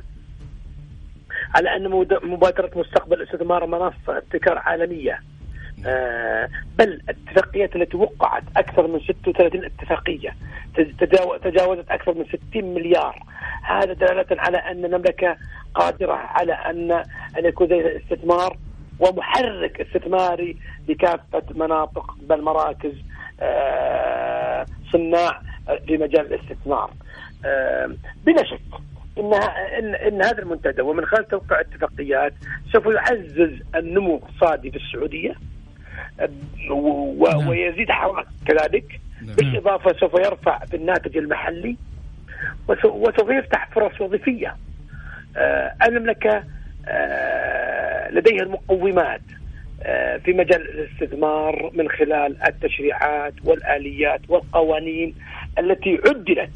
على 1.54 1.76
أن 1.76 1.90
مبادرة 2.22 2.70
مستقبل 2.76 3.22
الاستثمار 3.22 3.66
منصه 3.66 4.18
ابتكار 4.18 4.58
عالمية. 4.58 5.20
آه 5.86 6.48
بل 6.78 6.88
الاتفاقيات 6.88 7.76
التي 7.76 7.96
وقعت 7.96 8.42
أكثر 8.56 8.86
من 8.86 9.00
36 9.00 9.64
اتفاقية. 9.64 10.34
تجاوزت 11.42 11.90
أكثر 11.90 12.14
من 12.14 12.24
60 12.24 12.74
مليار. 12.74 13.22
هذا 13.62 13.92
دلالة 13.92 14.26
على 14.30 14.58
أن 14.58 14.84
المملكة 14.84 15.36
قادرة 15.74 16.12
على 16.12 16.52
أن 16.52 16.92
أن 17.38 17.44
يكون 17.44 17.68
استثمار 17.72 18.56
ومحرك 19.00 19.80
استثماري 19.80 20.56
لكافة 20.88 21.42
مناطق 21.54 22.16
بل 22.22 22.42
مراكز 22.42 22.92
آه، 23.40 24.66
صناع 24.92 25.42
في 25.86 25.96
مجال 25.96 26.34
الاستثمار 26.34 26.90
آه، 27.44 27.90
بلا 28.26 28.44
شك 28.44 28.60
إن 29.18 29.34
ان 29.78 29.94
إن 29.94 30.22
هذا 30.22 30.38
المنتدى 30.38 30.82
ومن 30.82 31.06
خلال 31.06 31.28
توقيع 31.28 31.60
اتفاقيات 31.60 32.32
سوف 32.72 32.86
يعزز 32.86 33.52
النمو 33.74 34.16
الاقتصادي 34.16 34.70
في 34.70 34.76
السعودية 34.76 35.34
نعم. 36.20 37.48
ويزيد 37.48 37.90
حراك 37.90 38.26
كذلك 38.46 39.00
نعم. 39.22 39.34
بالإضافة 39.34 39.92
سوف 39.92 40.14
يرفع 40.14 40.58
في 40.58 40.76
الناتج 40.76 41.16
المحلي 41.16 41.76
وسوف 42.68 43.30
يفتح 43.30 43.68
فرص 43.74 44.00
وظيفية 44.00 44.56
آه، 45.36 45.74
المملكة 45.86 46.44
لديها 48.10 48.42
المقومات 48.42 49.20
آه، 49.82 50.16
في 50.16 50.32
مجال 50.32 50.62
الاستثمار 50.68 51.70
من 51.74 51.88
خلال 51.88 52.42
التشريعات 52.46 53.34
والآليات 53.44 54.20
والقوانين 54.28 55.14
التي 55.58 56.00
عدلت 56.06 56.52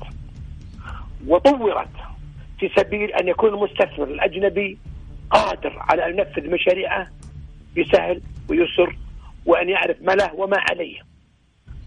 وطورت 1.27 1.89
في 2.59 2.71
سبيل 2.77 3.13
أن 3.13 3.29
يكون 3.29 3.55
المستثمر 3.55 4.05
الأجنبي 4.05 4.79
قادر 5.31 5.79
على 5.79 6.07
أن 6.07 6.19
ينفذ 6.19 6.51
مشاريعه 6.51 7.07
بسهل 7.79 8.21
ويسر 8.49 8.97
وأن 9.47 9.69
يعرف 9.69 9.97
ما 10.03 10.13
له 10.13 10.35
وما 10.35 10.57
عليه 10.71 10.99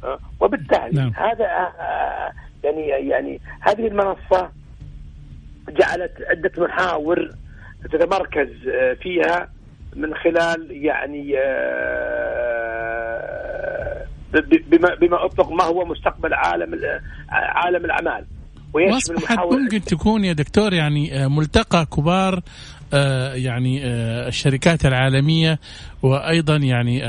آه، 0.04 0.20
وبالتالي 0.40 1.02
نعم. 1.02 1.14
هذا 1.16 1.46
آه، 1.46 2.32
يعني 2.64 2.88
يعني 2.88 3.40
هذه 3.60 3.88
المنصة 3.88 4.52
جعلت 5.70 6.12
عدة 6.30 6.52
محاور 6.58 7.32
تتمركز 7.84 8.50
فيها 9.02 9.50
من 9.98 10.16
خلال 10.16 10.68
يعني 10.72 11.34
آه، 11.38 12.58
بما 14.68 14.96
بما 14.96 15.26
أطلق 15.26 15.52
ما 15.52 15.64
هو 15.64 15.86
مستقبل 15.86 16.34
عالم 16.34 16.80
عالم 17.30 17.86
الأعمال. 17.86 18.26
واصبحت 18.74 19.40
ممكن 19.40 19.82
تكون 19.82 20.26
يا 20.26 20.34
دكتور 20.34 20.74
يعني 20.74 21.24
آه، 21.24 21.28
ملتقى 21.28 21.86
كبار 21.86 22.42
آه، 22.94 23.34
يعني 23.34 23.86
الشركات 24.28 24.86
العالمية 24.86 25.60
وأيضا 26.04 26.56
يعني 26.56 27.02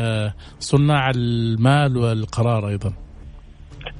صناع 0.60 1.10
المال 1.10 1.96
والقرار 1.96 2.68
أيضا. 2.68 2.92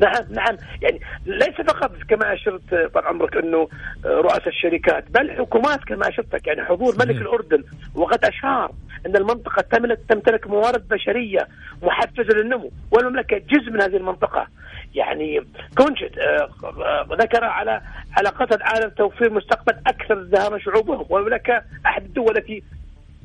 نعم 0.01 0.24
نعم. 0.30 0.57
يعني 0.82 1.01
ليس 1.26 1.61
فقط 1.66 1.92
كما 2.09 2.34
أشرت 2.34 2.74
طال 2.94 3.07
عمرك 3.07 3.36
أنه 3.36 3.68
رؤساء 4.05 4.49
الشركات 4.49 5.11
بل 5.11 5.30
حكومات 5.30 5.84
كما 5.84 6.09
أشرتك 6.09 6.46
يعني 6.46 6.64
حضور 6.64 6.94
ملك 6.99 7.16
الأردن 7.16 7.64
وقد 7.94 8.24
اشار 8.24 8.72
أن 9.07 9.16
المنطقة 9.16 9.62
تمتلك 10.09 10.46
موارد 10.46 10.88
بشرية 10.88 11.49
محفزة 11.82 12.34
للنمو 12.34 12.70
والمملكة 12.90 13.38
جزء 13.38 13.70
من 13.70 13.82
هذه 13.82 13.96
المنطقة. 13.96 14.46
يعني 14.94 15.40
كونشت 15.76 16.18
آه، 16.18 16.49
آه، 16.64 17.07
ذكر 17.12 17.44
على 17.44 17.80
على 18.16 18.28
قصد 18.28 18.53
العالم 18.53 18.90
توفير 18.90 19.30
مستقبل 19.30 19.72
أكثر 19.86 20.20
ازدهارا 20.22 20.59
شعوبهم 20.59 21.07
والمملكة 21.09 21.62
أحد 21.86 22.05
الدول 22.05 22.36
التي 22.36 22.62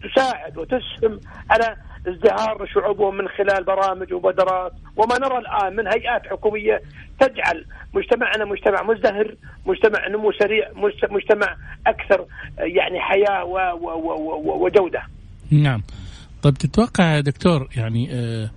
تساعد 0.04 0.58
وتسهم 0.58 1.20
على 1.50 1.76
ازدهار 2.08 2.66
شعوبهم 2.74 3.18
من 3.18 3.28
خلال 3.28 3.64
برامج 3.64 4.14
ومبادرات 4.14 4.72
وما 4.96 5.18
نرى 5.18 5.38
الآن 5.38 5.76
من 5.76 5.88
هيئات 5.88 6.28
حكومية 6.28 6.82
تجعل 7.20 7.66
مجتمعنا 7.94 8.46
مجتمع 8.46 8.84
مزدهر، 8.84 9.36
مجتمع 9.66 10.08
نمو 10.08 10.32
سريع، 10.32 10.72
مجتمع 11.10 11.56
أكثر 11.88 12.26
يعني 12.58 13.00
حياة 13.00 13.44
وجودة. 14.46 15.04
نعم. 15.52 15.82
طيب 16.44 16.54
تتوقع 16.54 17.16
يا 17.16 17.22
دكتور 17.22 17.68
يعني 17.78 18.10
آه، 18.12 18.50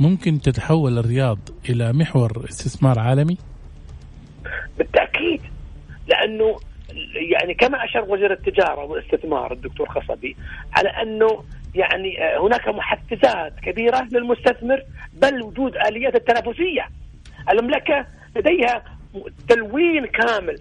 ممكن 0.00 0.40
تتحول 0.40 0.98
الرياض 0.98 1.38
إلى 1.70 1.92
محور 1.92 2.44
استثمار 2.48 2.98
عالمي؟ 2.98 3.38
بالتأكيد 4.78 5.40
لأنه 6.08 6.56
يعني 7.14 7.54
كما 7.54 7.84
أشار 7.84 8.04
وزير 8.08 8.32
التجارة 8.32 8.84
والاستثمار 8.84 9.52
الدكتور 9.52 9.88
خصبي 9.88 10.36
على 10.76 10.88
أنه 10.88 11.44
يعني 11.74 12.24
آه، 12.24 12.46
هناك 12.46 12.68
محفزات 12.68 13.52
كبيرة 13.62 14.08
للمستثمر 14.12 14.82
بل 15.12 15.42
وجود 15.42 15.76
آليات 15.76 16.14
التنافسية. 16.14 16.88
المملكة 17.50 18.06
لديها 18.36 18.82
تلوين 19.48 20.06
كامل. 20.06 20.58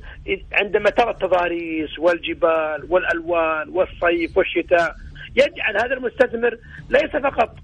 عندما 0.54 0.90
ترى 0.90 1.10
التضاريس 1.10 2.00
والجبال 2.00 2.86
والألوان 2.90 3.70
والصيف 3.70 4.38
والشتاء 4.38 4.96
يجعل 5.36 5.78
هذا 5.78 5.94
المستثمر 5.94 6.58
ليس 6.90 7.12
فقط 7.12 7.56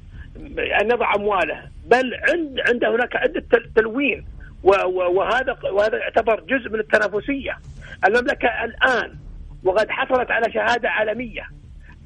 أن 0.81 0.91
يضع 0.91 1.15
أمواله 1.15 1.61
بل 1.85 2.13
عند 2.29 2.59
عنده 2.69 2.95
هناك 2.95 3.15
عدة 3.15 3.43
تلوين. 3.75 4.25
وهذا 4.63 5.57
وهذا 5.71 5.97
يعتبر 5.97 6.39
جزء 6.39 6.69
من 6.69 6.79
التنافسية. 6.79 7.57
المملكة 8.07 8.63
الآن 8.63 9.13
وقد 9.63 9.89
حصلت 9.89 10.31
على 10.31 10.53
شهادة 10.53 10.89
عالمية. 10.89 11.43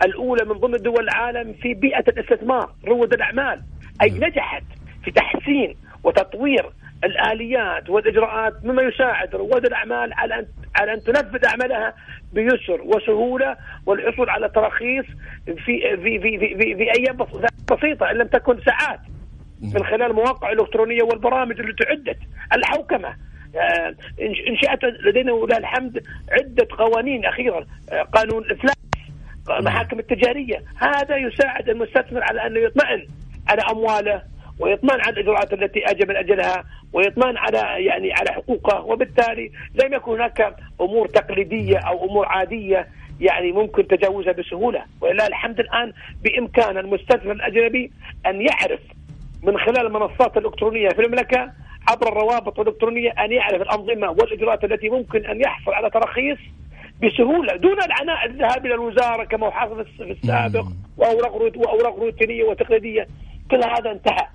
الأولى 0.05 0.45
من 0.45 0.53
ضمن 0.53 0.77
دول 0.77 1.03
العالم 1.03 1.53
في 1.53 1.73
بيئة 1.73 2.03
الاستثمار 2.07 2.69
رواد 2.87 3.13
الأعمال. 3.13 3.61
أي 4.01 4.09
نجحت 4.09 4.63
في 5.03 5.11
تحسين 5.11 5.75
وتطوير 6.03 6.69
الآليات 7.03 7.89
والإجراءات 7.89 8.65
مما 8.65 8.81
يساعد 8.81 9.35
رواد 9.35 9.65
الأعمال 9.65 10.13
على 10.13 10.39
ان 10.39 10.45
على 10.75 10.93
أن 10.93 11.03
تنفذ 11.03 11.45
اعمالها 11.45 11.93
بيسر 12.33 12.81
وسهولة 12.81 13.57
والحصول 13.85 14.29
على 14.29 14.49
تراخيص 14.49 15.05
في 15.45 15.55
في 15.55 16.19
في 16.19 16.39
في, 16.39 16.55
في, 16.57 16.75
في 16.75 16.91
أيام 16.97 17.17
بسيطة 17.71 18.11
إن 18.11 18.15
لم 18.17 18.27
تكن 18.27 18.59
ساعات. 18.65 18.99
من 19.61 19.83
خلال 19.83 20.01
المواقع 20.01 20.51
الإلكترونية 20.51 21.03
والبرامج 21.03 21.59
التي 21.59 21.83
عدت 21.89 22.17
الحوكمة. 22.53 23.15
آه، 23.55 23.95
انشات 24.47 24.83
لدينا 24.83 25.31
ولله 25.31 25.57
الحمد 25.57 26.03
عدة 26.31 26.67
قوانين 26.77 27.25
أخيرا. 27.25 27.65
آه، 27.91 28.01
قانون 28.01 28.43
الافلاس 28.43 28.75
المحاكم 29.59 29.99
التجارية. 29.99 30.63
هذا 30.75 31.17
يساعد 31.17 31.69
المستثمر 31.69 32.23
على 32.23 32.47
أنه 32.47 32.59
يطمئن 32.59 33.07
على 33.49 33.61
أمواله 33.71 34.21
ويطمئن 34.59 35.01
على 35.01 35.13
الإجراءات 35.13 35.53
التي 35.53 35.85
اجى 35.85 36.05
من 36.05 36.17
أجلها 36.17 36.63
ويطمئن 36.93 37.37
على 37.37 37.85
يعني 37.85 38.13
على 38.13 38.31
حقوقه. 38.31 38.81
وبالتالي 38.81 39.51
لم 39.83 39.93
يكن 39.93 40.11
هناك 40.11 40.55
أمور 40.81 41.07
تقليدية 41.07 41.77
أو 41.77 42.05
أمور 42.05 42.25
عادية 42.25 42.87
يعني 43.19 43.51
ممكن 43.51 43.87
تجاوزها 43.87 44.33
بسهولة. 44.33 44.83
ولله 45.01 45.27
الحمد 45.27 45.59
الآن 45.59 45.93
بإمكان 46.23 46.77
المستثمر 46.77 47.31
الأجنبي 47.31 47.91
أن 48.25 48.41
يعرف 48.41 48.79
من 49.43 49.57
خلال 49.57 49.85
المنصات 49.85 50.37
الإلكترونية 50.37 50.89
في 50.89 51.01
المملكة 51.01 51.51
عبر 51.87 52.07
الروابط 52.07 52.59
الإلكترونية 52.59 53.09
أن 53.09 53.31
يعرف 53.31 53.61
الأنظمة 53.61 54.09
والإجراءات 54.11 54.63
التي 54.63 54.89
ممكن 54.89 55.25
أن 55.25 55.41
يحصل 55.41 55.71
على 55.71 55.89
تراخيص 55.89 56.37
بسهولة 57.03 57.55
دون 57.55 57.77
العناء 57.83 58.25
الذهاب 58.25 58.65
إلى 58.65 58.73
الوزارة 58.73 59.23
كما 59.23 59.47
هو 59.47 59.51
حاصل 59.51 59.85
في 59.85 60.11
السابق 60.11 60.65
وأوراق 60.97 61.35
وأوراق 61.35 61.99
روتينية 61.99 62.43
وتقليدية. 62.43 63.07
كل 63.51 63.63
هذا 63.63 63.91
انتهى. 63.91 64.27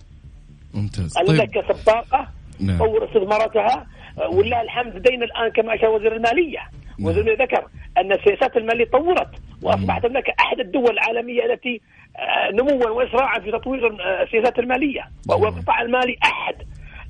ممتاز. 0.74 1.18
المملكه 1.18 1.60
طيب. 1.60 1.76
سباقة 1.76 2.28
نعم. 2.60 2.78
طور 2.78 3.04
استثماراتها. 3.04 3.86
ولله 4.16 4.62
الحمد 4.62 4.96
لدينا 4.96 5.24
الآن 5.24 5.48
كما 5.48 5.74
اشار 5.74 5.90
وزير 5.90 6.16
المالية 6.16 6.58
نعم. 6.98 7.08
وزير 7.08 7.42
ذكر 7.42 7.66
أن 7.98 8.12
السياسات 8.12 8.56
الماليه 8.56 8.84
طورت 8.84 9.30
وأصبحت 9.62 10.04
المملكه 10.04 10.32
أحد 10.40 10.60
الدول 10.60 10.90
العالمية 10.90 11.44
التي 11.44 11.80
آه، 12.16 12.50
نموا 12.52 12.88
وإسراعا 12.88 13.40
في 13.40 13.50
تطوير 13.50 13.86
آه، 13.86 14.22
السياسات 14.22 14.58
المالية 14.58 15.00
نعم. 15.28 15.40
والقطاع 15.40 15.82
المالي 15.82 16.16
أحد 16.24 16.54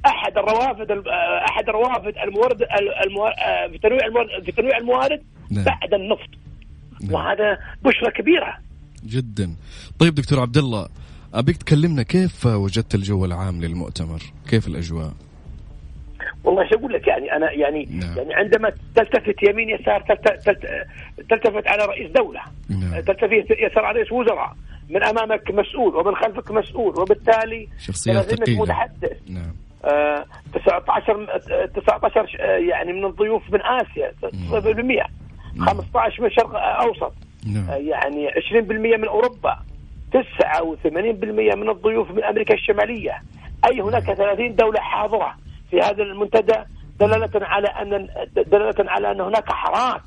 أحد 0.07 0.39
الروافد 0.39 0.91
آه، 0.91 1.45
أحد 1.51 1.69
الروافد 1.69 2.15
المورد 2.19 2.59
في 3.73 3.79
تنويع 3.83 4.07
الموارد 4.07 4.45
في 4.45 4.53
تنويع 4.53 4.77
الموارد 4.77 5.23
نعم. 5.51 5.65
بعد 5.65 5.95
النفط 5.95 6.31
نعم. 7.03 7.13
وهذا 7.13 7.59
بشرة 7.85 8.11
كبيرة 8.11 8.59
جدا 9.05 9.55
طيب 9.99 10.15
دكتور 10.15 10.41
عبد 10.41 10.57
الله 10.57 10.89
أبيك 11.35 11.57
تكلمنا 11.57 12.03
كيف 12.03 12.47
وجدت 12.47 12.95
الجو 12.95 13.25
العام 13.25 13.61
للمؤتمر 13.61 14.23
كيف 14.49 14.69
الأجواء 14.69 15.13
والله 16.45 16.69
شو 16.71 16.79
أقول 16.79 16.93
لك؟ 16.93 17.07
يعني 17.07 17.37
أنا 17.37 17.53
يعني 17.53 17.89
نعم. 17.91 18.17
يعني 18.17 18.35
عندما 18.35 18.73
تلتفت 18.97 19.43
يمين 19.49 19.71
يسار 19.71 20.01
تلتفت 21.29 21.67
على 21.67 21.85
رئيس 21.85 22.11
دولة. 22.11 22.41
نعم. 22.71 23.01
تلتفت 23.01 23.51
يسار 23.51 23.85
على 23.85 23.99
رئيس 23.99 24.13
وزراء. 24.13 24.53
من 24.91 25.05
أمامك 25.05 25.51
مسؤول 25.51 25.97
ومن 25.97 26.17
خلفك 26.17 26.51
مسؤول 26.51 27.01
وبالتالي 27.01 27.69
شخصية 27.79 28.13
ثقيلة. 28.13 28.63
متحدث 28.63 29.17
نعم. 29.29 29.55
آه 29.85 30.25
19 30.55 31.41
19 31.75 32.37
آه، 32.41 32.57
يعني 32.57 32.93
من 32.93 33.05
الضيوف 33.05 33.43
من 33.53 33.61
آسيا 33.63 34.13
0% 34.23 35.07
15 35.59 36.23
من 36.23 36.27
الشرق 36.27 36.55
أوسط. 36.57 37.13
نعم. 37.47 37.71
آه، 37.71 37.75
يعني 37.77 38.29
20% 38.29 38.97
من 38.97 39.09
أوروبا. 39.09 39.59
89% 40.13 41.55
من 41.55 41.71
الضيوف 41.71 42.11
من 42.11 42.25
أمريكا 42.25 42.55
الشمالية. 42.55 43.23
أي 43.71 43.81
هناك 43.81 44.03
30 44.03 44.55
دولة 44.57 44.81
حاضرة. 44.81 45.35
في 45.73 45.81
هذا 45.81 46.03
المنتدى 46.03 46.59
دلالة 47.01 47.31
على 47.35 47.67
ان 47.67 48.09
دلالة 48.47 48.91
على 48.91 49.11
أن 49.11 49.21
هناك 49.21 49.49
حراك 49.49 50.03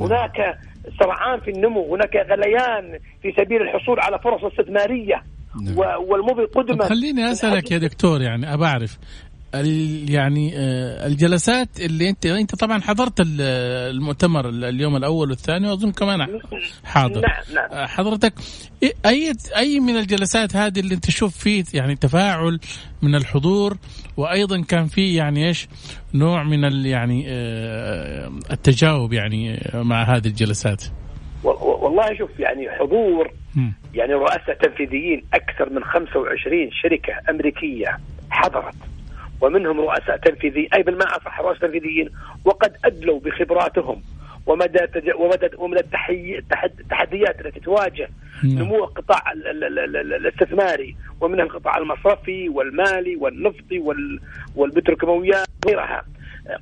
هناك 0.00 0.58
سرعان 1.00 1.40
في 1.40 1.50
النمو 1.50 1.94
هناك 1.94 2.16
غليان 2.16 2.98
في 3.22 3.32
سبيل 3.38 3.62
الحصول 3.62 4.00
على 4.00 4.18
فرص 4.18 4.44
استثمارية. 4.44 5.22
نعم. 5.62 5.78
والمضي 6.08 6.44
قدما 6.44 6.84
خليني 6.88 7.32
أسألك 7.32 7.70
يا 7.70 7.78
دكتور 7.78 8.22
يعني 8.22 8.54
أبى 8.54 8.64
أعرف 8.64 8.98
يعني 10.08 10.52
آه، 10.56 11.06
الجلسات 11.06 11.80
اللي 11.80 12.08
انت 12.08 12.26
انت 12.26 12.54
طبعا 12.54 12.80
حضرت 12.80 13.12
المؤتمر 13.20 14.48
اليوم 14.48 14.96
الأول 14.96 15.30
والثاني 15.30 15.68
وأظن 15.68 15.92
كمان 15.92 16.40
حاضر. 16.84 17.20
نعم 17.20 17.42
نعم. 17.54 17.70
آه، 17.70 17.86
حضرتك 17.86 18.34
أي 19.06 19.32
أي 19.56 19.80
من 19.80 19.96
الجلسات 19.96 20.56
هذه 20.56 20.80
اللي 20.80 20.94
انت 20.94 21.06
تشوف 21.06 21.38
فيه 21.38 21.64
يعني 21.74 21.96
تفاعل 21.96 22.60
من 23.02 23.14
الحضور؟ 23.14 23.76
وأيضا 24.16 24.62
كان 24.62 24.86
في 24.86 25.14
يعني 25.14 25.48
إيش 25.48 25.68
نوع 26.14 26.42
من 26.42 26.86
يعني 26.86 27.24
آه، 27.28 28.32
التجاوب 28.50 29.12
يعني 29.12 29.60
مع 29.74 30.02
هذه 30.02 30.26
الجلسات؟ 30.26 30.84
والله 31.44 32.18
شوف 32.18 32.30
يعني 32.38 32.70
حضور 32.70 33.30
يعني 33.94 34.12
رؤساء 34.12 34.58
تنفيذيين 34.62 35.24
أكثر 35.34 35.70
من 35.70 35.84
25 35.84 36.70
شركة 36.82 37.12
أمريكية 37.30 37.98
حضرت. 38.30 38.93
ومنهم 39.44 39.80
رؤساء 39.80 40.16
تنفيذي 40.16 40.68
أي 40.74 40.82
بالمعنى 40.82 41.10
اصح 41.10 41.40
رؤساء 41.40 41.60
تنفيذيين 41.60 42.10
وقد 42.44 42.76
أدلوا 42.84 43.20
بخبراتهم 43.20 44.02
ومدى 44.46 44.78
ومدى 45.18 45.48
ومدى 45.58 45.80
التحديات 46.80 47.46
التي 47.46 47.60
تواجه 47.60 48.08
نعم. 48.44 48.58
نمو 48.58 48.84
القطاع 48.84 49.32
الاستثماري 50.16 50.96
ومنها 51.20 51.44
القطاع 51.44 51.78
المصرفي 51.78 52.48
والمالي 52.48 53.16
والنفطي 53.16 53.78
والبتروكيماويات 54.56 55.46
وغيرها. 55.66 56.04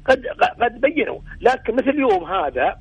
قد 0.05 0.27
قد 0.61 0.81
بينوا. 0.81 1.19
لكن 1.41 1.75
مثل 1.75 1.89
اليوم 1.89 2.25
هذا 2.25 2.77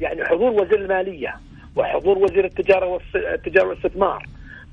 يعني 0.00 0.24
حضور 0.24 0.50
وزير 0.50 0.78
المالية 0.78 1.34
وحضور 1.76 2.18
وزير 2.18 2.44
التجارة 2.44 2.86
والتجاره 2.86 3.68
والاستثمار 3.68 4.26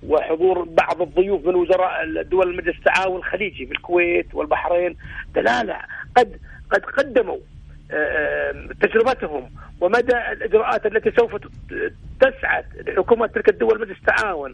وحضور 0.03 0.63
بعض 0.63 1.01
الضيوف 1.01 1.47
من 1.47 1.55
وزراء 1.55 2.21
دول 2.21 2.49
المجلس 2.49 2.77
التعاون 2.77 3.17
الخليجي 3.17 3.65
في 3.65 3.71
الكويت 3.71 4.35
والبحرين 4.35 4.97
دلالة 5.35 5.77
قد 6.17 6.39
قد 6.71 6.81
قدموا 6.81 7.37
آه، 7.91 8.67
تجربتهم 8.81 9.49
ومدى 9.81 10.17
الإجراءات 10.31 10.85
التي 10.85 11.11
سوف 11.11 11.35
تسعد 12.21 12.65
لحكومة 12.87 13.27
تلك 13.27 13.49
الدول 13.49 13.81
مجلس 13.81 13.97
التعاون 13.97 14.53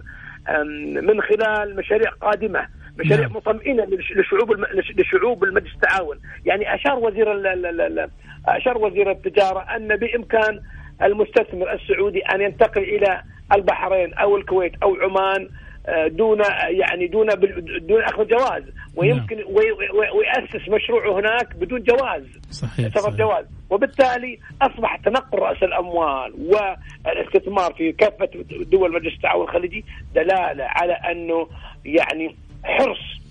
من 1.01 1.21
خلال 1.21 1.75
مشاريع 1.75 2.09
قادمة 2.09 2.67
مشاريع 2.97 3.27
نعم. 3.27 3.37
مطمئنة 3.37 3.87
لشعوب 4.15 4.51
لشعوب 4.95 5.43
المجلس 5.43 5.73
التعاون 5.73 6.19
يعني 6.45 6.75
أشار 6.75 6.99
وزير 6.99 7.27
أشار 8.47 8.77
وزير 8.77 9.11
التجارة 9.11 9.59
أن 9.75 9.95
بإمكان 9.95 10.61
المستثمر 11.03 11.73
السعودي 11.73 12.19
أن 12.19 12.41
ينتقل 12.41 12.83
إلى 12.83 13.23
البحرين 13.53 14.13
أو 14.13 14.37
الكويت 14.37 14.73
أو 14.83 14.95
عمان 14.95 15.49
آه، 15.87 16.07
دون 16.07 16.41
يعني 16.69 17.07
دون 17.07 17.27
دون 17.81 18.03
أخذ 18.03 18.27
جواز 18.27 18.63
ويمكن 18.95 19.35
نعم. 19.35 19.47
ويأسس 20.15 20.69
مشروعه 20.69 21.19
هناك 21.19 21.55
بدون 21.55 21.83
جواز 21.83 22.23
صحيح 22.51 22.87
سفر 22.87 23.11
جواز 23.11 23.45
وبالتالي 23.69 24.39
أصبح 24.61 24.95
تنقل 24.95 25.39
رأس 25.39 25.63
الأموال 25.63 26.33
والاستثمار 27.05 27.73
في 27.73 27.91
كافة 27.91 28.29
دول 28.71 28.93
مجلس 28.93 29.13
التعاون 29.13 29.43
الخليجي 29.43 29.85
دلالة 30.15 30.63
على 30.63 30.93
أنه 30.93 31.47
يعني 31.85 32.35
حرص 32.63 33.21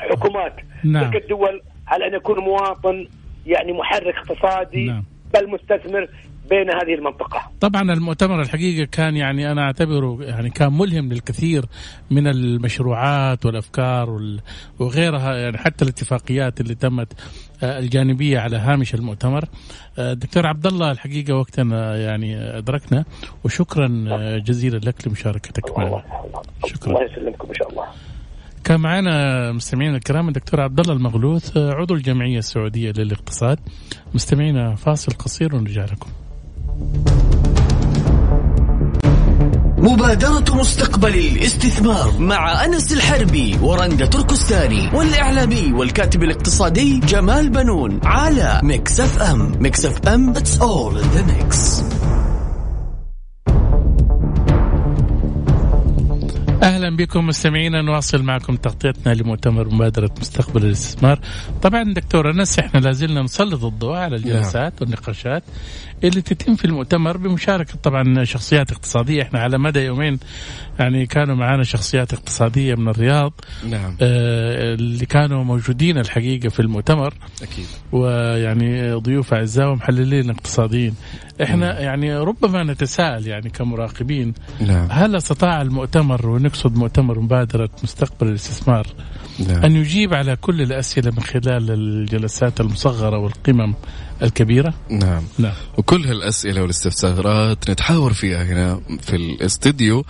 حكومات 0.00 0.54
نعم. 0.84 1.10
تلك 1.10 1.22
الدول 1.22 1.62
على 1.88 2.06
أن 2.06 2.14
يكون 2.14 2.38
مواطن 2.38 3.06
يعني 3.46 3.72
محرك 3.72 4.14
اقتصادي 4.16 4.86
نعم. 4.86 5.04
بل 5.34 5.50
مستثمر 5.50 6.08
بين 6.50 6.70
هذه 6.70 6.94
المنطقة. 6.98 7.50
طبعا 7.60 7.82
المؤتمر 7.92 8.40
الحقيقة 8.40 8.88
كان 8.92 9.16
يعني 9.16 9.52
أنا 9.52 9.62
أعتبره 9.62 10.18
يعني 10.20 10.50
كان 10.50 10.72
ملهم 10.72 11.12
للكثير 11.12 11.64
من 12.10 12.26
المشروعات 12.26 13.46
والأفكار 13.46 14.20
وغيرها 14.78 15.36
يعني 15.36 15.58
حتى 15.58 15.84
الاتفاقيات 15.84 16.60
اللي 16.60 16.74
تمت 16.74 17.12
آه، 17.62 17.78
الجانبية 17.78 18.38
على 18.38 18.56
هامش 18.56 18.94
المؤتمر. 18.94 19.44
آه، 19.98 20.12
دكتور 20.12 20.46
عبد 20.46 20.66
الله 20.66 20.90
الحقيقة 20.90 21.34
وقتنا 21.34 21.96
يعني 21.96 22.58
أدركنا. 22.58 23.04
وشكرا 23.44 24.04
آه، 24.08 24.38
جزيلا 24.38 24.76
لك 24.78 25.08
لمشاركتك 25.08 25.78
معنا. 25.78 26.02
شكرا. 26.66 26.92
الله 26.92 27.04
يسلمكم 27.04 27.48
إن 27.48 27.54
شاء 27.54 27.70
الله. 27.70 27.84
كان 28.64 28.80
معنا 28.80 29.52
مستمعينا 29.52 29.96
الكرام 29.96 30.28
الدكتور 30.28 30.60
عبد 30.60 30.80
الله 30.80 30.92
المغلوث 30.92 31.56
عضو 31.56 31.94
الجمعية 31.94 32.38
السعودية 32.38 32.92
للاقتصاد. 32.92 33.58
مستمعينا 34.14 34.74
فاصل 34.74 35.12
قصير 35.12 35.56
ونرجع 35.56 35.84
لكم. 35.84 36.10
مبادرة 39.78 40.44
مستقبل 40.54 41.14
الاستثمار 41.14 42.18
مع 42.18 42.64
أنس 42.64 42.92
الحربي 42.92 43.58
ورندا 43.62 44.06
تركستاني 44.06 44.88
والإعلامي 44.94 45.72
والكاتب 45.72 46.22
الاقتصادي 46.22 47.00
جمال 47.00 47.50
بنون 47.50 48.00
على 48.04 48.60
Mix 48.62 49.00
FM 49.00 49.52
Mix 49.62 49.84
FM 49.84 50.34
it's 50.34 50.58
all 50.60 50.96
in 51.02 51.06
the 51.16 51.22
mix 51.32 51.82
أهلا 56.62 56.96
بكم 56.96 57.26
مستمعينا 57.26 57.82
نواصل 57.82 58.22
معكم 58.22 58.56
تغطيتنا 58.56 59.14
لمؤتمر 59.14 59.68
مبادرة 59.68 60.10
مستقبل 60.20 60.64
الاستثمار. 60.64 61.20
طبعا 61.62 61.92
دكتور 61.92 62.30
أنس 62.30 62.58
إحنا 62.58 62.80
لازلنا 62.80 63.22
نسلط 63.22 63.64
الضوء 63.64 63.96
على 63.96 64.16
الجلسات 64.16 64.72
نعم. 64.72 64.72
والنقاشات 64.80 65.42
اللي 66.04 66.22
تتم 66.22 66.54
في 66.54 66.64
المؤتمر 66.64 67.16
بمشاركة 67.16 67.74
طبعا 67.82 68.24
شخصيات 68.24 68.72
اقتصادية 68.72 69.22
إحنا 69.22 69.40
على 69.40 69.58
مدى 69.58 69.80
يومين 69.80 70.18
يعني 70.78 71.06
كانوا 71.06 71.34
معنا 71.34 71.62
شخصيات 71.62 72.12
اقتصادية 72.12 72.74
من 72.74 72.88
الرياض 72.88 73.32
نعم 73.70 73.96
آه 74.00 74.74
اللي 74.74 75.06
كانوا 75.06 75.44
موجودين 75.44 75.98
الحقيقة 75.98 76.48
في 76.48 76.60
المؤتمر 76.60 77.14
أكيد 77.42 77.66
ويعني 77.92 78.92
ضيوف 78.92 79.34
أعزاء 79.34 79.70
ومحللين 79.70 80.30
اقتصاديين 80.30 80.94
إحنا 81.42 81.72
نعم. 81.72 81.82
يعني 81.82 82.16
ربما 82.16 82.64
نتساءل 82.64 83.26
يعني 83.26 83.50
كمراقبين 83.50 84.34
نعم. 84.60 84.88
هل 84.90 85.16
أستطاع 85.16 85.62
المؤتمر 85.62 86.26
ونقصد 86.26 86.76
مؤتمر 86.76 87.20
مبادرة 87.20 87.70
مستقبل 87.82 88.28
الاستثمار 88.28 88.86
نعم. 89.48 89.64
أن 89.64 89.76
يجيب 89.76 90.14
على 90.14 90.36
كل 90.36 90.62
الأسئلة 90.62 91.10
من 91.10 91.20
خلال 91.20 91.70
الجلسات 91.70 92.60
المصغرة 92.60 93.18
والقمم 93.18 93.74
الكبيرة؟ 94.22 94.74
نعم. 94.90 95.22
نعم 95.38 95.52
وكل 95.78 96.06
هالأسئلة 96.06 96.62
والاستفسارات 96.62 97.70
نتحاور 97.70 98.12
فيها 98.12 98.44
هنا 98.44 98.80
في 99.00 99.16
الاستديو 99.16 100.04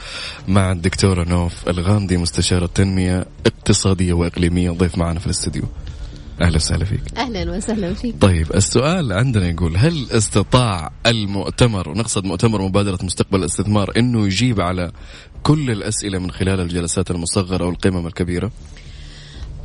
مع 0.49 0.73
الدكتورة 0.73 1.25
نوف 1.25 1.69
الغامدي 1.69 2.17
مستشارة 2.17 2.67
تنمية 2.67 3.27
اقتصادية 3.47 4.13
وإقليمية. 4.13 4.71
ضيف 4.71 4.99
معنا 4.99 5.19
في 5.19 5.27
الاستديو. 5.27 5.63
أهلا 6.41 6.57
وسهلا 6.57 6.85
فيك. 6.85 7.01
أهلا 7.17 7.51
وسهلا 7.51 7.95
فيك. 7.95 8.15
طيب 8.21 8.47
السؤال 8.55 9.13
عندنا 9.13 9.49
يقول 9.49 9.77
هل 9.77 10.07
استطاع 10.11 10.91
المؤتمر 11.07 11.89
ونقصد 11.89 12.25
مؤتمر 12.25 12.63
مبادرة 12.63 12.99
مستقبل 13.03 13.39
الاستثمار 13.39 13.93
إنه 13.97 14.27
يجيب 14.27 14.61
على 14.61 14.93
كل 15.43 15.71
الأسئلة 15.71 16.19
من 16.19 16.31
خلال 16.31 16.61
الجلسات 16.61 17.11
المصغرة 17.11 17.67
والقمم 17.67 18.07
الكبيرة؟ 18.07 18.51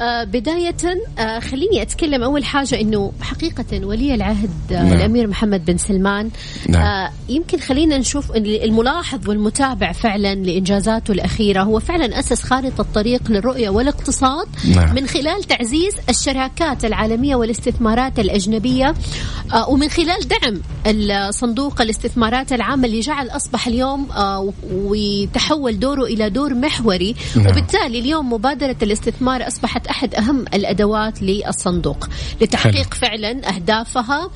آه، 0.02 0.24
بداية 0.24 0.76
آه، 1.20 1.40
خليني 1.40 1.82
أتكلم 1.82 2.24
أول 2.24 2.46
حاجة 2.46 2.82
أنه 2.82 3.12
حقيقة 3.22 3.86
ولي 3.86 4.16
العهد 4.16 4.50
آه، 4.72 4.84
نعم. 4.84 4.94
الأمير 4.94 5.28
محمد 5.28 5.66
بن 5.66 5.78
سلمان 5.78 6.30
نعم. 6.70 7.12
يمكن 7.30 7.60
خلينا 7.60 7.98
نشوف 7.98 8.32
الملاحظ 8.36 9.30
والمتابع 9.30 9.92
فعلا 9.92 10.36
لإنجازاته 10.36 11.12
الأخيرة 11.12 11.64
هو 11.64 11.80
فعلا 11.80 12.20
أسس 12.20 12.44
خارطة 12.44 12.86
طريق 12.96 13.32
للرؤية 13.32 13.70
والاقتصاد 13.70 14.48
نعم. 14.76 14.96
من 14.96 15.08
خلال 15.08 15.44
تعزيز 15.44 15.94
الشراكات 16.10 16.86
العالمية 16.86 17.36
والاستثمارات 17.36 18.20
الأجنبية 18.20 18.94
ومن 19.68 19.90
خلال 19.90 20.28
دعم 20.28 20.62
صندوق 21.32 21.82
الاستثمارات 21.82 22.54
العامة 22.54 22.86
اللي 22.86 23.00
جعل 23.00 23.30
أصبح 23.30 23.68
اليوم 23.68 24.08
وتحول 24.74 25.80
دوره 25.80 26.04
إلى 26.04 26.30
دور 26.30 26.54
محوري 26.54 27.16
نعم. 27.36 27.48
وبالتالي 27.48 28.00
اليوم 28.00 28.34
مبادرة 28.34 28.76
الاستثمار 28.82 29.48
أصبحت 29.48 29.88
أحد 29.94 30.16
أهم 30.16 30.46
الأدوات 30.54 31.22
للصندوق 31.22 32.10
لتحقيق 32.42 32.94
حلو. 32.94 33.02
فعلا 33.02 33.56
أهدافها 33.56 34.30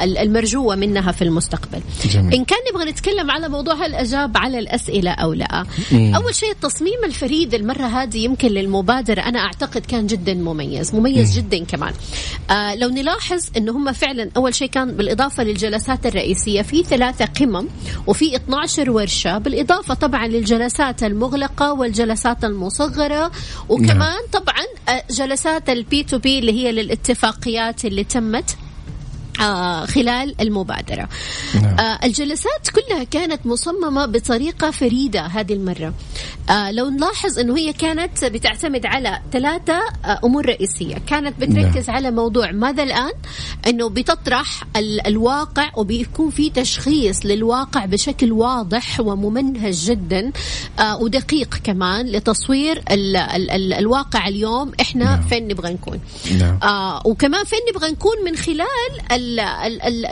المرجوة 0.00 0.76
منها 0.76 1.12
في 1.12 1.22
المستقبل 1.22 1.80
جميل. 2.04 2.34
إن 2.34 2.44
كان 2.44 2.58
نبغى 2.72 2.90
نتكلم 2.90 3.30
على 3.30 3.48
موضوع 3.48 3.74
هل 3.74 3.94
أجاب 3.94 4.36
على 4.36 4.58
الأسئلة 4.58 5.10
أو 5.10 5.32
لا 5.32 5.64
مم. 5.92 6.14
أول 6.14 6.34
شيء 6.34 6.50
التصميم 6.50 7.04
الفريد 7.04 7.54
المرة 7.54 7.86
هذه 7.86 8.18
يمكن 8.18 8.48
للمبادرة 8.48 9.20
أنا 9.20 9.38
أعتقد 9.38 9.86
كان 9.86 10.06
جدا 10.06 10.34
مميز 10.34 10.94
مميز 10.94 11.38
مم. 11.38 11.44
جدا 11.44 11.64
كمان 11.64 11.92
آه 12.50 12.74
لو 12.74 12.88
نلاحظ 12.88 13.44
أنه 13.56 13.72
هم 13.72 13.92
فعلا 13.92 14.30
أول 14.36 14.54
شيء 14.54 14.68
كان 14.68 14.92
بالإضافة 14.92 15.42
للجلسات 15.42 16.06
الرئيسية 16.06 16.62
في 16.62 16.82
ثلاثة 16.82 17.24
قمم 17.24 17.68
وفي 18.06 18.36
12 18.36 18.90
ورشة 18.90 19.38
بالإضافة 19.38 19.94
طبعا 19.94 20.26
للجلسات 20.26 21.02
المغلقة 21.02 21.72
والجلسات 21.72 22.44
المصغرة 22.44 23.30
وكمان 23.68 23.86
نعم. 23.86 23.89
كمان 23.92 24.18
طبعا 24.32 24.64
آه، 24.88 25.04
جلسات 25.10 25.68
ال 25.70 26.02
B2B 26.02 26.38
اللي 26.38 26.52
هي 26.52 26.72
للاتفاقيات 26.72 27.84
اللي 27.84 28.04
تمت. 28.04 28.56
خلال 29.86 30.34
المبادرة 30.40 31.08
نعم. 31.62 31.78
آه 31.80 31.98
الجلسات 32.04 32.68
كلها 32.74 33.04
كانت 33.04 33.46
مصممة 33.46 34.06
بطريقة 34.06 34.70
فريدة 34.70 35.20
هذه 35.20 35.52
المرة 35.52 35.94
آه 36.50 36.70
لو 36.70 36.88
نلاحظ 36.88 37.38
أنه 37.38 37.56
هي 37.58 37.72
كانت 37.72 38.24
بتعتمد 38.24 38.86
على 38.86 39.20
ثلاثة 39.32 39.80
آه 40.04 40.20
أمور 40.24 40.46
رئيسية 40.46 40.96
كانت 41.06 41.40
بتركز 41.40 41.86
نعم. 41.86 41.96
على 41.96 42.10
موضوع 42.10 42.50
ماذا 42.52 42.82
الآن 42.82 43.12
أنه 43.66 43.88
بتطرح 43.88 44.64
ال 44.76 45.06
الواقع 45.06 45.70
وبيكون 45.76 46.30
في 46.30 46.50
تشخيص 46.50 47.26
للواقع 47.26 47.84
بشكل 47.84 48.32
واضح 48.32 49.00
وممنهج 49.00 49.74
جدا 49.74 50.32
آه 50.78 51.02
ودقيق 51.02 51.54
كمان 51.64 52.06
لتصوير 52.06 52.82
ال 52.90 53.16
ال 53.16 53.50
ال 53.50 53.72
الواقع 53.72 54.28
اليوم 54.28 54.72
إحنا 54.80 55.04
نعم. 55.04 55.22
فين 55.22 55.48
نبغى 55.48 55.72
نكون 55.72 56.00
نعم. 56.40 56.58
آه 56.62 57.02
وكمان 57.06 57.44
فين 57.44 57.58
نبغى 57.74 57.90
نكون 57.90 58.16
من 58.24 58.36
خلال 58.36 59.12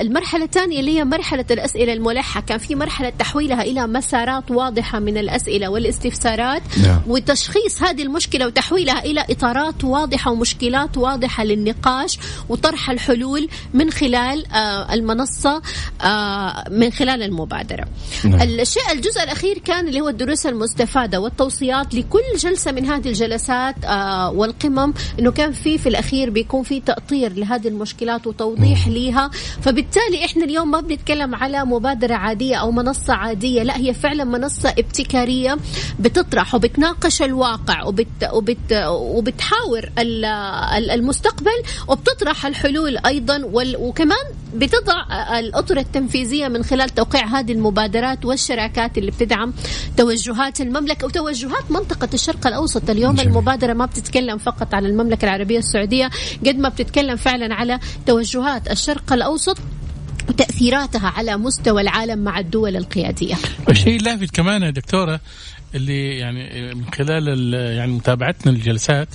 المرحلة 0.00 0.44
الثانية 0.44 0.80
اللي 0.80 0.98
هي 0.98 1.04
مرحلة 1.04 1.44
الأسئلة 1.50 1.92
الملحة 1.92 2.40
كان 2.40 2.58
في 2.58 2.74
مرحلة 2.74 3.12
تحويلها 3.18 3.62
إلى 3.62 3.86
مسارات 3.86 4.50
واضحة 4.50 4.98
من 4.98 5.18
الأسئلة 5.18 5.68
والاستفسارات 5.68 6.62
نعم. 6.82 7.00
وتشخيص 7.06 7.82
هذه 7.82 8.02
المشكلة 8.02 8.46
وتحويلها 8.46 9.04
إلى 9.04 9.24
إطارات 9.30 9.84
واضحة 9.84 10.30
ومشكلات 10.30 10.96
واضحة 10.96 11.44
للنقاش 11.44 12.18
وطرح 12.48 12.90
الحلول 12.90 13.48
من 13.74 13.90
خلال 13.90 14.52
آه 14.52 14.94
المنصة 14.94 15.62
آه 16.02 16.64
من 16.70 16.90
خلال 16.90 17.22
المبادرة 17.22 17.84
نعم. 18.24 18.42
الشيء 18.42 18.92
الجزء 18.92 19.22
الأخير 19.22 19.58
كان 19.58 19.88
اللي 19.88 20.00
هو 20.00 20.08
الدروس 20.08 20.46
المستفادة 20.46 21.20
والتوصيات 21.20 21.94
لكل 21.94 22.36
جلسة 22.38 22.72
من 22.72 22.86
هذه 22.86 23.08
الجلسات 23.08 23.74
آه 23.84 24.30
والقمم 24.30 24.94
أنه 25.18 25.30
كان 25.30 25.52
في 25.52 25.78
في 25.78 25.88
الأخير 25.88 26.30
بيكون 26.30 26.62
في 26.62 26.80
تأطير 26.80 27.32
لهذه 27.32 27.68
المشكلات 27.68 28.26
وتوضيح 28.26 28.88
ليها 29.08 29.30
فبالتالي 29.62 30.24
إحنا 30.24 30.44
اليوم 30.44 30.70
ما 30.70 30.80
بنتكلم 30.80 31.34
على 31.34 31.64
مبادرة 31.64 32.14
عادية 32.14 32.56
أو 32.56 32.70
منصة 32.70 33.14
عادية 33.14 33.62
لا 33.62 33.76
هي 33.76 33.94
فعلا 33.94 34.24
منصة 34.24 34.68
ابتكارية 34.68 35.58
بت 35.98 36.18
بتطرح 36.18 36.54
وبتناقش 36.54 37.22
الواقع 37.22 37.84
وبت 37.84 38.28
وبت 38.32 38.72
وبتحاور 38.88 39.90
المستقبل 40.90 41.62
وبتطرح 41.88 42.46
الحلول 42.46 42.98
أيضا 43.06 43.42
وكمان 43.54 44.26
بتضع 44.54 45.04
الأطر 45.38 45.76
التنفيذية 45.76 46.48
من 46.48 46.64
خلال 46.64 46.88
توقيع 46.88 47.26
هذه 47.26 47.52
المبادرات 47.52 48.24
والشراكات 48.24 48.98
اللي 48.98 49.10
بتدعم 49.10 49.52
توجهات 49.96 50.60
المملكة 50.60 51.06
وتوجهات 51.06 51.70
منطقة 51.70 52.08
الشرق 52.14 52.46
الأوسط 52.46 52.90
اليوم 52.90 53.14
جميل. 53.14 53.28
المبادرة 53.28 53.72
ما 53.72 53.86
بتتكلم 53.86 54.38
فقط 54.38 54.74
على 54.74 54.88
المملكة 54.88 55.24
العربية 55.24 55.58
السعودية 55.58 56.10
قد 56.46 56.58
ما 56.58 56.68
بتتكلم 56.68 57.16
فعلا 57.16 57.54
على 57.54 57.78
توجهات 58.06 58.70
الشرق 58.70 58.87
الأوسط 59.12 59.58
وتاثيراتها 60.28 61.08
على 61.08 61.36
مستوى 61.36 61.82
العالم 61.82 62.18
مع 62.18 62.38
الدول 62.38 62.76
القيادية. 62.76 63.34
والشيء 63.68 63.96
اللافت 63.96 64.34
كمان 64.34 64.62
يا 64.62 64.70
دكتورة 64.70 65.20
اللي 65.74 66.18
يعني 66.18 66.74
من 66.74 66.84
خلال 66.94 67.54
يعني 67.54 67.92
متابعتنا 67.92 68.50
للجلسات 68.50 69.08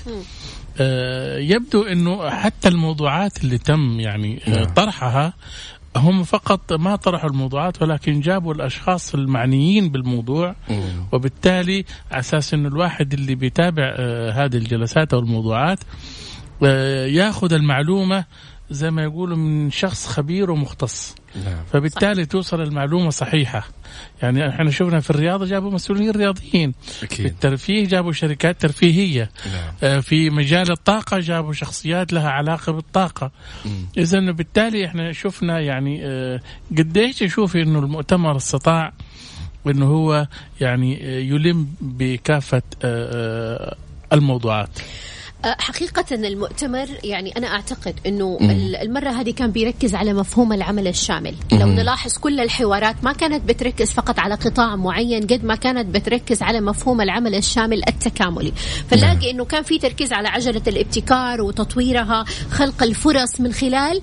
آه 0.80 1.38
يبدو 1.38 1.84
إنه 1.84 2.30
حتى 2.30 2.68
الموضوعات 2.68 3.44
اللي 3.44 3.58
تم 3.58 4.00
يعني 4.00 4.42
آه 4.48 4.50
نعم. 4.50 4.66
طرحها 4.66 5.34
هم 5.96 6.24
فقط 6.24 6.74
ما 6.74 6.96
طرحوا 6.96 7.30
الموضوعات 7.30 7.82
ولكن 7.82 8.20
جابوا 8.20 8.54
الأشخاص 8.54 9.14
المعنيين 9.16 9.90
بالموضوع 9.90 10.56
وبالتالي 11.12 11.86
على 12.12 12.20
أساس 12.20 12.54
إنه 12.54 12.68
الواحد 12.68 13.14
اللي 13.14 13.36
بيتابع 13.36 13.94
آه 13.98 14.32
هذه 14.32 14.56
الجلسات 14.56 15.14
أو 15.14 15.20
الموضوعات 15.20 15.80
ياخذ 17.08 17.54
المعلومة 17.54 18.26
زي 18.74 18.92
ما 18.92 19.04
يقولوا 19.04 19.38
من 19.38 19.72
شخص 19.72 20.08
خبير 20.08 20.52
ومختص 20.52 21.16
نعم. 21.36 21.64
فبالتالي 21.74 22.24
صح. 22.24 22.30
توصل 22.30 22.62
المعلومة 22.62 23.10
صحيحة 23.10 23.68
يعني 24.22 24.50
إحنا 24.50 24.72
شفنا 24.72 25.00
في 25.00 25.10
الرياضة 25.10 25.46
جابوا 25.46 25.72
مسؤولين 25.72 26.12
رياضيين 26.12 26.74
أكيد. 27.04 27.18
في 27.18 27.26
الترفيه 27.26 27.86
جابوا 27.88 28.12
شركات 28.12 28.62
ترفيهية 28.62 29.30
نعم. 29.46 29.74
آه 29.84 30.00
في 30.00 30.30
مجال 30.30 30.72
الطاقة 30.72 31.20
جابوا 31.20 31.54
شخصيات 31.54 32.14
لها 32.14 32.30
علاقة 32.30 32.72
بالطاقة 32.72 33.32
اذا 33.98 34.20
بالتالي 34.20 34.86
إحنا 34.86 35.12
شفنا 35.12 35.60
يعني 35.60 36.00
آه 36.06 36.40
قديش 36.78 37.22
يشوف 37.22 37.56
إنه 37.56 37.80
المؤتمر 37.80 38.38
استطاع 38.38 38.94
إنه 39.68 39.86
هو 39.86 40.28
يعني 40.62 41.06
آه 41.08 41.20
يلم 41.20 41.68
بكافة 41.82 42.62
آه, 42.84 43.74
آه، 43.74 43.76
الموضوعات 44.14 44.80
حقيقة 45.46 46.06
المؤتمر 46.16 46.88
يعني 47.04 47.38
أنا 47.38 47.48
أعتقد 47.48 47.96
أنه. 48.06 48.38
المرة 48.82 49.10
هذه 49.10 49.32
كان 49.32 49.52
بيركز 49.52 49.96
على 49.96 50.14
مفهوم 50.14 50.54
العمل 50.54 50.88
الشامل. 50.88 51.36
لو 51.52 51.68
نلاحظ 51.68 52.18
كل 52.18 52.40
الحوارات 52.40 52.96
ما 53.04 53.14
كانت 53.14 53.50
بتركز 53.50 53.92
فقط 53.92 54.20
على 54.20 54.36
قطاع 54.36 54.76
معين 54.76 55.28
قد 55.28 55.46
ما 55.46 55.56
كانت 55.56 55.96
بتركز 55.96 56.42
على 56.42 56.62
مفهوم 56.62 57.02
العمل 57.02 57.36
الشامل 57.36 57.82
التكاملي 57.88 58.54
فنلاقي 58.90 59.32
أنه 59.32 59.46
كان 59.46 59.64
في 59.64 59.80
تركيز 59.80 60.14
على 60.14 60.28
عجلة 60.28 60.62
الابتكار 60.68 61.42
وتطويرها 61.42 62.26
خلق 62.52 62.84
الفرص 62.84 63.42
من 63.42 63.54
خلال 63.54 64.02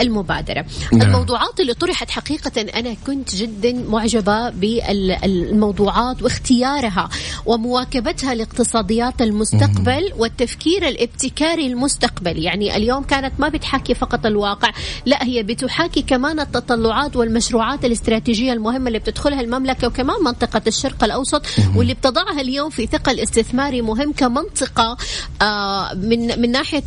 المبادرة 0.00 0.64
نعم. 0.92 1.02
الموضوعات 1.02 1.60
اللي 1.60 1.74
طرحت 1.74 2.10
حقيقة 2.10 2.60
أنا 2.60 2.94
كنت 3.06 3.34
جدا 3.34 3.72
معجبة 3.72 4.50
بالموضوعات 4.50 6.22
واختيارها 6.22 7.08
ومواكبتها 7.46 8.34
لاقتصاديات 8.34 9.22
المستقبل. 9.22 10.12
والتفكير 10.16 10.69
التفكير 10.70 10.88
الابتكاري 10.88 11.66
المستقبلي 11.66 12.42
يعني 12.42 12.76
اليوم 12.76 13.02
كانت 13.02 13.32
ما 13.38 13.48
بتحكي 13.48 13.94
فقط 13.94 14.26
الواقع 14.26 14.70
لا 15.06 15.24
هي 15.24 15.42
بتحاكي 15.42 16.02
كمان 16.02 16.40
التطلعات 16.40 17.16
والمشروعات 17.16 17.84
الاستراتيجية 17.84 18.52
المهمة 18.52 18.88
اللي 18.88 18.98
بتدخلها 18.98 19.40
المملكة 19.40 19.86
وكمان 19.86 20.16
منطقة 20.24 20.62
الشرق 20.66 21.04
الأوسط 21.04 21.46
واللي 21.76 21.94
بتضعها 21.94 22.40
اليوم 22.40 22.70
في 22.70 22.86
ثقل 22.86 23.20
استثماري 23.20 23.82
مهم 23.82 24.12
كمنطقة 24.12 24.96
آه، 25.42 25.94
من 25.94 26.40
من 26.40 26.50
ناحية 26.50 26.82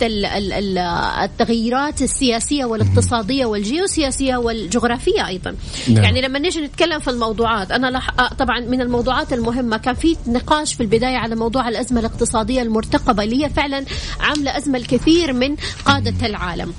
التغيرات 1.24 2.02
السياسية 2.02 2.66
والاقتصادية 2.66 3.46
والجيوسياسية 3.46 4.36
والجغرافية 4.36 5.28
أيضا. 5.28 5.56
نعم. 5.90 6.04
يعني 6.04 6.22
لما 6.22 6.40
نيجي 6.40 6.62
نتكلم 6.62 7.00
في 7.00 7.10
الموضوعات 7.10 7.72
أنا 7.72 7.88
لح... 7.88 8.20
آه، 8.20 8.34
طبعا 8.34 8.60
من 8.60 8.82
الموضوعات 8.82 9.34
المهمة 9.34 9.78
كان 9.78 9.96
في 9.96 10.16
نقاش 10.28 10.74
في 10.74 10.84
البداية 10.84 11.18
على 11.18 11.36
موضوع 11.36 11.70
الأزمة 11.70 12.00
الاقتصادية 12.00 12.62
المرتقبة 12.62 13.24
اللي 13.24 13.44
هي 13.44 13.50
فعلا 13.50 13.73
فعلا 13.74 13.86
عاملة 14.20 14.58
أزمة 14.58 14.78
الكثير 14.78 15.34
من 15.34 15.56
قادة 15.86 16.26
العالم. 16.26 16.74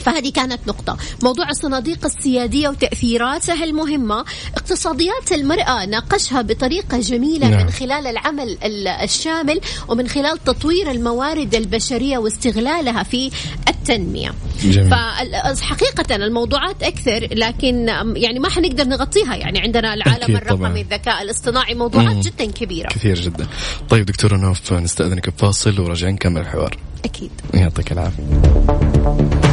فهذه 0.00 0.30
كانت 0.32 0.60
نقطة. 0.68 0.96
موضوع 1.22 1.48
الصناديق 1.50 2.04
السيادية 2.04 2.68
وتأثيراتها 2.68 3.64
المهمة. 3.64 4.24
اقتصاديات 4.56 5.32
المرأة 5.32 5.84
ناقشها 5.84 6.42
بطريقة 6.42 6.98
جميلة 6.98 7.48
نعم. 7.48 7.62
من 7.62 7.70
خلال 7.70 8.06
العمل 8.06 8.58
الشامل 9.02 9.60
ومن 9.88 10.08
خلال 10.08 10.44
تطوير 10.44 10.90
الموارد 10.90 11.54
البشرية 11.54 12.18
واستغلالها 12.18 13.02
في 13.02 13.30
التنمية. 13.68 14.34
جميل. 14.62 14.90
فحقيقة 14.90 16.16
الموضوعات 16.16 16.82
أكثر 16.82 17.28
لكن 17.32 17.88
يعني 18.16 18.38
ما 18.38 18.48
حنقدر 18.48 18.84
نغطيها 18.84 19.36
يعني 19.36 19.60
عندنا 19.60 19.94
العالم 19.94 20.36
الرقمي 20.36 20.80
الذكاء 20.80 21.22
الاصطناعي 21.22 21.74
موضوعات 21.74 22.14
مم. 22.14 22.20
جدا 22.20 22.44
كبيرة. 22.44 22.88
كثير 22.88 23.20
جدا. 23.20 23.46
طيب 23.88 24.06
دكتورة 24.06 24.36
نوف 24.36 24.72
نستأذنك 24.72 25.30
بفاصل 25.30 25.80
وراجعين 25.80 26.14
نكمل 26.14 26.40
الحوار. 26.40 26.76
أكيد. 27.04 27.30
يعطيك 27.54 27.92
العافية. 27.92 29.45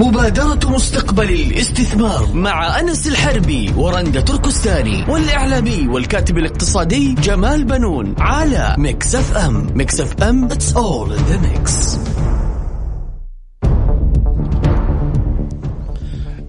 مبادرة 0.00 0.70
مستقبل 0.70 1.30
الاستثمار 1.30 2.28
مع 2.34 2.80
أنس 2.80 3.08
الحربي 3.08 3.72
ورندا 3.76 4.20
تركستاني 4.20 5.04
والإعلامي 5.08 5.88
والكاتب 5.88 6.38
الاقتصادي 6.38 7.12
جمال 7.14 7.64
بنون 7.64 8.14
على 8.18 8.74
Mix 8.78 9.36
FM. 9.36 9.66
Mix 9.74 10.22
FM 10.22 10.48
It's 10.48 10.72
all 10.76 11.12
in 11.12 11.22
the 11.32 11.38
mix. 11.48 11.98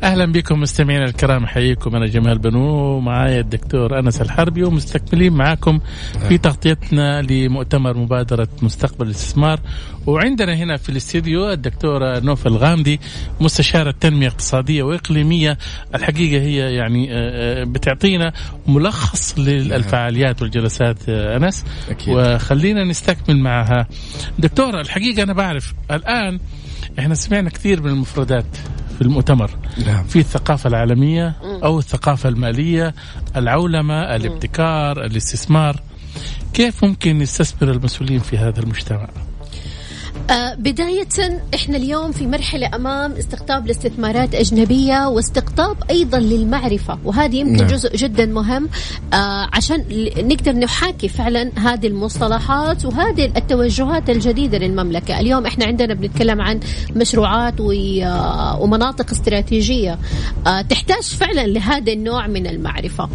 أهلا 0.04 0.26
بكم 0.26 0.60
مستمعينا 0.60 1.06
الكرام 1.06 1.46
حييكم 1.48 1.96
أنا 1.96 2.08
جمال 2.08 2.40
بنو 2.40 2.62
ومعايا 2.98 3.40
الدكتور 3.40 4.00
أنس 4.00 4.22
الحربي 4.22 4.64
ومستكملين 4.64 5.34
معاكم 5.34 5.80
في 6.28 6.38
تغطيتنا 6.38 7.22
لمؤتمر 7.22 7.98
مبادرة 7.98 8.48
مستقبل 8.62 9.06
الاستثمار. 9.06 9.60
وعندنا 10.08 10.54
هنا 10.56 10.78
في 10.78 10.90
الاستديو 10.90 11.52
الدكتورة 11.52 12.20
نوف 12.20 12.48
الغامدي 12.48 13.00
مستشارة 13.42 13.92
تنميه 14.00 14.28
اقتصاديه 14.28 14.84
وإقليمية. 14.84 15.58
الحقيقة 15.96 16.42
هي 16.42 16.76
يعني 16.76 17.12
آه، 17.12 17.62
آه، 17.62 17.64
بتعطينا 17.64 18.34
ملخص 18.68 19.40
للفعاليات 19.40 20.42
والجلسات 20.42 20.98
آه، 21.10 21.38
أنس. 21.38 21.66
أكيد. 21.90 22.14
وخلينا 22.14 22.84
نستكمل 22.84 23.38
معها. 23.38 23.88
دكتورة 24.40 24.82
الحقيقة 24.82 25.24
أنا 25.24 25.34
بعرف 25.34 25.74
الآن 25.92 26.40
إحنا 27.00 27.16
سمعنا 27.16 27.50
كثير 27.50 27.82
من 27.82 27.90
المفردات. 27.90 28.46
في 29.02 29.08
المؤتمر 29.08 29.52
نعم. 29.88 30.04
في 30.04 30.20
الثقافة 30.20 30.68
العالمية 30.68 31.34
أو 31.44 31.80
الثقافة 31.80 32.30
المالية 32.30 32.94
العولمة 33.36 34.16
الابتكار 34.16 35.06
الاستثمار 35.06 35.82
كيف 36.54 36.84
ممكن 36.86 37.22
يستثمر 37.22 37.72
المسؤولين 37.72 38.20
في 38.20 38.38
هذا 38.38 38.60
المجتمع؟ 38.60 39.10
آه، 40.30 40.56
بداية 40.56 41.08
إحنا 41.56 41.78
اليوم 41.78 42.12
في 42.12 42.28
مرحلة 42.28 42.76
أمام 42.76 43.12
استقطاب 43.12 43.68
لاستثمارات 43.68 44.36
أجنبية 44.36 45.08
واستقطاب 45.08 45.78
أيضا 45.90 46.20
للمعرفة 46.20 47.00
وهذه 47.06 47.36
يمكن 47.36 47.56
نعم. 47.56 47.68
جزء 47.68 47.96
جدا 47.96 48.26
مهم 48.26 48.70
آه 49.14 49.50
عشان 49.54 49.86
نقدر 50.18 50.52
نحاكي 50.52 51.08
فعلا 51.08 51.52
هذه 51.56 51.88
المصطلحات 51.88 52.86
وهذه 52.86 53.26
التوجهات 53.38 54.10
الجديدة 54.10 54.58
للمملكة 54.58 55.20
اليوم 55.20 55.46
إحنا 55.46 55.66
عندنا 55.66 55.94
بنتكلم 55.94 56.42
عن 56.42 56.60
مشروعات 56.96 57.60
آه، 57.62 58.62
ومناطق 58.62 59.12
استراتيجية 59.12 60.00
تحتاج 60.70 61.04
فعلا 61.04 61.48
لهذا 61.48 61.94
النوع 61.94 62.28
من 62.28 62.48
المعرفة 62.48 63.10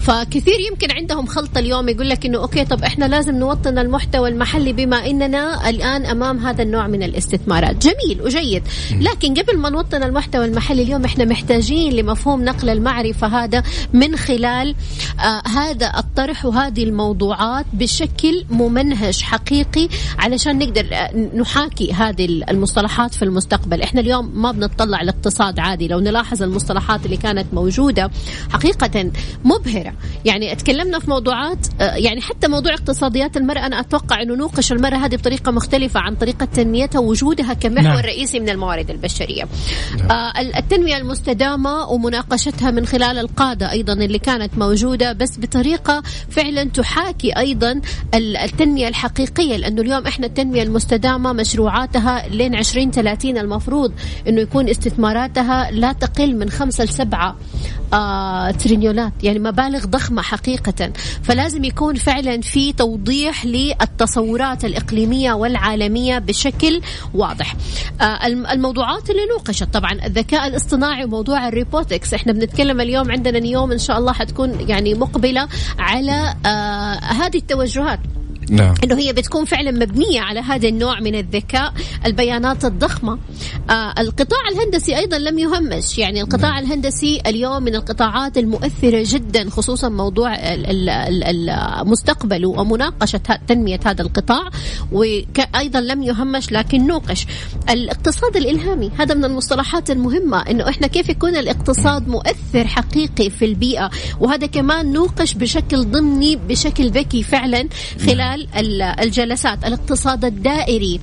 فكثير 0.00 0.60
يمكن 0.70 0.90
عندهم 0.90 1.26
خلط 1.26 1.58
اليوم 1.58 1.88
يقول 1.88 2.08
لك 2.08 2.26
إنه 2.26 2.38
أوكي 2.38 2.64
طب 2.64 2.84
إحنا 2.84 3.04
لازم 3.04 3.36
نوطن 3.36 3.78
المحتوى 3.78 4.28
المحلي 4.28 4.72
بما 4.72 5.06
إننا 5.06 5.70
الآن 5.70 6.06
أمام 6.06 6.38
هذا 6.38 6.51
هذا 6.52 6.62
النوع 6.62 6.86
من 6.86 7.02
الاستثمارات. 7.02 7.86
جميل 7.86 8.22
وجيد. 8.22 8.62
لكن 9.00 9.34
قبل 9.34 9.58
ما 9.58 9.70
نوطن 9.70 10.02
المحتوى 10.02 10.44
المحلي 10.44 10.82
اليوم 10.82 11.04
إحنا 11.04 11.24
محتاجين 11.24 11.92
لمفهوم 11.92 12.44
نقل 12.44 12.68
المعرفة 12.68 13.26
هذا 13.26 13.62
من 13.92 14.16
خلال 14.16 14.74
آه 15.20 15.42
هذا 15.48 15.92
الطرح 15.98 16.44
وهذه 16.44 16.82
الموضوعات 16.84 17.66
بشكل 17.72 18.44
ممنهج 18.50 19.22
حقيقي 19.22 19.88
علشان 20.18 20.58
نقدر 20.58 20.86
آه، 20.92 21.16
نحاكي 21.36 21.92
هذه 21.92 22.24
المصطلحات 22.50 23.14
في 23.14 23.22
المستقبل. 23.24 23.82
إحنا 23.82 24.00
اليوم 24.00 24.42
ما 24.42 24.52
بنطلع 24.52 25.00
الاقتصاد 25.00 25.58
عادي. 25.58 25.88
لو 25.88 26.00
نلاحظ 26.00 26.42
المصطلحات 26.42 27.06
اللي 27.06 27.16
كانت 27.16 27.46
موجودة 27.54 28.10
حقيقة 28.50 29.10
مبهرة. 29.44 29.94
يعني 30.24 30.52
اتكلمنا 30.52 30.98
في 30.98 31.10
موضوعات 31.10 31.66
آه 31.80 31.94
يعني 31.94 32.20
حتى 32.20 32.48
موضوع 32.48 32.74
اقتصاديات 32.74 33.36
المرأة 33.36 33.66
أنا 33.66 33.80
أتوقع 33.80 34.22
أنه 34.22 34.34
نوقش 34.34 34.72
المرأة 34.72 34.96
هذه 34.96 35.16
بطريقة 35.16 35.52
مختلفة 35.52 36.00
عن 36.00 36.14
طريقة 36.14 36.41
طريقة 36.42 36.62
تنميتها 36.62 36.98
وجودها 36.98 37.54
كمحور 37.54 37.82
نعم. 37.82 37.98
رئيسي 37.98 38.40
من 38.40 38.48
الموارد 38.48 38.90
البشرية 38.90 39.44
نعم. 39.98 40.10
آه 40.10 40.40
التنمية 40.40 40.96
المستدامة 40.96 41.88
ومناقشتها 41.88 42.70
من 42.70 42.86
خلال 42.86 43.18
القادة 43.18 43.70
أيضا 43.70 43.92
اللي 43.92 44.18
كانت 44.18 44.58
موجودة 44.58 45.12
بس 45.12 45.38
بطريقة 45.38 46.02
فعلا 46.30 46.64
تحاكي 46.64 47.38
أيضا 47.38 47.80
التنمية 48.14 48.88
الحقيقية 48.88 49.56
لأنه 49.56 49.82
اليوم 49.82 50.06
إحنا 50.06 50.26
التنمية 50.26 50.62
المستدامة 50.62 51.32
مشروعاتها 51.32 52.28
لين 52.28 52.54
2030 52.54 53.38
المفروض 53.38 53.92
أنه 54.28 54.40
يكون 54.40 54.68
استثماراتها 54.68 55.70
لا 55.70 55.92
تقل 55.92 56.36
من 56.36 56.50
خمسة 56.50 56.84
لسبعة 56.84 57.36
آه 57.94 58.50
تريليونات 58.50 59.12
يعني 59.22 59.38
مبالغ 59.38 59.86
ضخمة 59.86 60.22
حقيقة 60.22 60.92
فلازم 61.22 61.64
يكون 61.64 61.94
فعلا 61.94 62.40
في 62.40 62.72
توضيح 62.72 63.46
للتصورات 63.46 64.64
الإقليمية 64.64 65.32
والعالمية 65.32 66.18
بشكل 66.32 66.80
واضح. 67.14 67.56
آه 68.00 68.26
الموضوعات 68.26 69.10
اللي 69.10 69.22
نوقشت 69.26 69.64
طبعا 69.74 69.92
الذكاء 69.92 70.46
الاصطناعي 70.46 71.04
وموضوع 71.04 71.48
الريبوتكس. 71.48 72.14
إحنا 72.14 72.32
بنتكلم 72.32 72.80
اليوم 72.80 73.10
عندنا 73.12 73.38
نيوم 73.38 73.72
إن 73.72 73.78
شاء 73.78 73.98
الله 73.98 74.12
حتكون 74.12 74.68
يعني 74.68 74.94
مقبلة 74.94 75.48
على 75.78 76.34
آه 76.46 76.94
هذه 76.94 77.36
التوجهات. 77.36 78.00
نعم. 78.50 78.74
إنه 78.84 78.98
هي 78.98 79.12
بتكون 79.12 79.44
فعلا 79.44 79.70
مبنية 79.70 80.20
على 80.20 80.40
هذا 80.40 80.68
النوع 80.68 81.00
من 81.00 81.14
الذكاء 81.14 81.72
البيانات 82.06 82.64
الضخمة 82.64 83.18
آه 83.70 83.94
القطاع 83.98 84.48
الهندسي 84.52 84.98
أيضا 84.98 85.18
لم 85.18 85.38
يهمش 85.38 85.98
يعني 85.98 86.20
القطاع 86.20 86.50
نعم. 86.50 86.64
الهندسي 86.64 87.22
اليوم 87.26 87.62
من 87.62 87.74
القطاعات 87.74 88.38
المؤثرة 88.38 89.04
جدا 89.06 89.50
خصوصا 89.50 89.88
موضوع 89.88 90.34
المستقبل 91.80 92.46
ومناقشة 92.46 93.20
تنمية 93.48 93.80
هذا 93.86 94.02
القطاع 94.02 94.50
وأيضا 94.92 95.80
لم 95.80 96.02
يهمش 96.02 96.52
لكن 96.52 96.86
نوقش 96.86 97.26
الاقتصاد 97.70 98.36
الإلهامي 98.36 98.90
هذا 98.98 99.14
من 99.14 99.24
المصطلحات 99.24 99.90
المهمة 99.90 100.42
إنه 100.50 100.68
إحنا 100.68 100.86
كيف 100.86 101.08
يكون 101.08 101.36
الاقتصاد 101.36 102.08
مؤثر 102.08 102.66
حقيقي 102.66 103.30
في 103.30 103.44
البيئة 103.44 103.90
وهذا 104.20 104.46
كمان 104.46 104.92
نوقش 104.92 105.34
بشكل 105.34 105.84
ضمني 105.84 106.36
بشكل 106.36 106.90
ذكي 106.90 107.22
فعلا 107.22 107.68
خلال 108.06 108.31
خلال 108.32 108.82
الجلسات 108.82 109.64
الاقتصاد 109.64 110.24
الدائري 110.24 111.00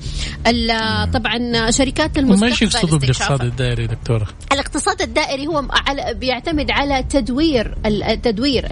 طبعا 1.12 1.70
شركات 1.70 2.18
المستقبل 2.18 2.50
إيش 2.50 2.62
يقصدوا 2.62 2.98
بالاقتصاد 2.98 3.42
الدائري 3.42 3.86
دكتورة؟ 3.86 4.26
الاقتصاد 4.52 5.02
الدائري 5.02 5.46
هو 5.46 5.64
على 5.70 6.14
بيعتمد 6.14 6.70
على 6.70 7.02
تدوير 7.02 7.74
التدوير 7.86 8.66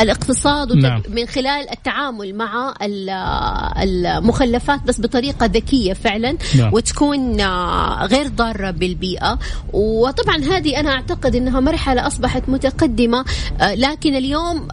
الاقتصاد 0.00 0.72
نعم. 0.72 1.02
من 1.08 1.26
خلال 1.26 1.70
التعامل 1.70 2.34
مع 2.34 2.74
المخلفات 3.82 4.82
بس 4.82 5.00
بطريقة 5.00 5.46
ذكية 5.46 5.92
فعلا 5.92 6.36
نعم. 6.58 6.74
وتكون 6.74 7.40
غير 8.02 8.28
ضارة 8.28 8.70
بالبيئة 8.70 9.38
وطبعا 9.72 10.36
هذه 10.36 10.80
أنا 10.80 10.90
أعتقد 10.90 11.36
إنها 11.36 11.60
مرحلة 11.60 12.06
أصبحت 12.06 12.48
متقدمة 12.48 13.24
لكن 13.60 14.14
اليوم 14.14 14.68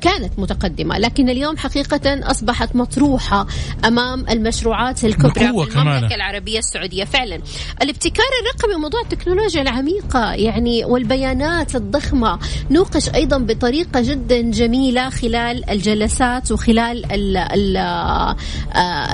كانت 0.00 0.38
متقدمة 0.38 0.98
لكن 0.98 1.28
اليوم 1.28 1.56
حقيقة 1.56 1.89
حقيقة 1.90 2.30
أصبحت 2.30 2.76
مطروحة 2.76 3.46
أمام 3.84 4.24
المشروعات 4.30 5.04
الكبرى 5.04 5.32
في 5.34 5.40
المملكة 5.50 5.74
كمان. 5.74 6.12
العربية 6.12 6.58
السعودية. 6.58 7.04
فعلا 7.04 7.40
الابتكار 7.82 8.26
الرقمي 8.42 8.82
موضوع 8.82 9.00
التكنولوجيا 9.00 9.62
العميقة 9.62 10.32
يعني 10.32 10.84
والبيانات 10.84 11.76
الضخمة 11.76 12.38
نوقش 12.70 13.08
أيضا 13.14 13.38
بطريقة 13.38 14.00
جدا 14.00 14.40
جميلة 14.40 15.10
خلال 15.10 15.70
الجلسات 15.70 16.52
وخلال 16.52 17.36
آه، 17.76 18.36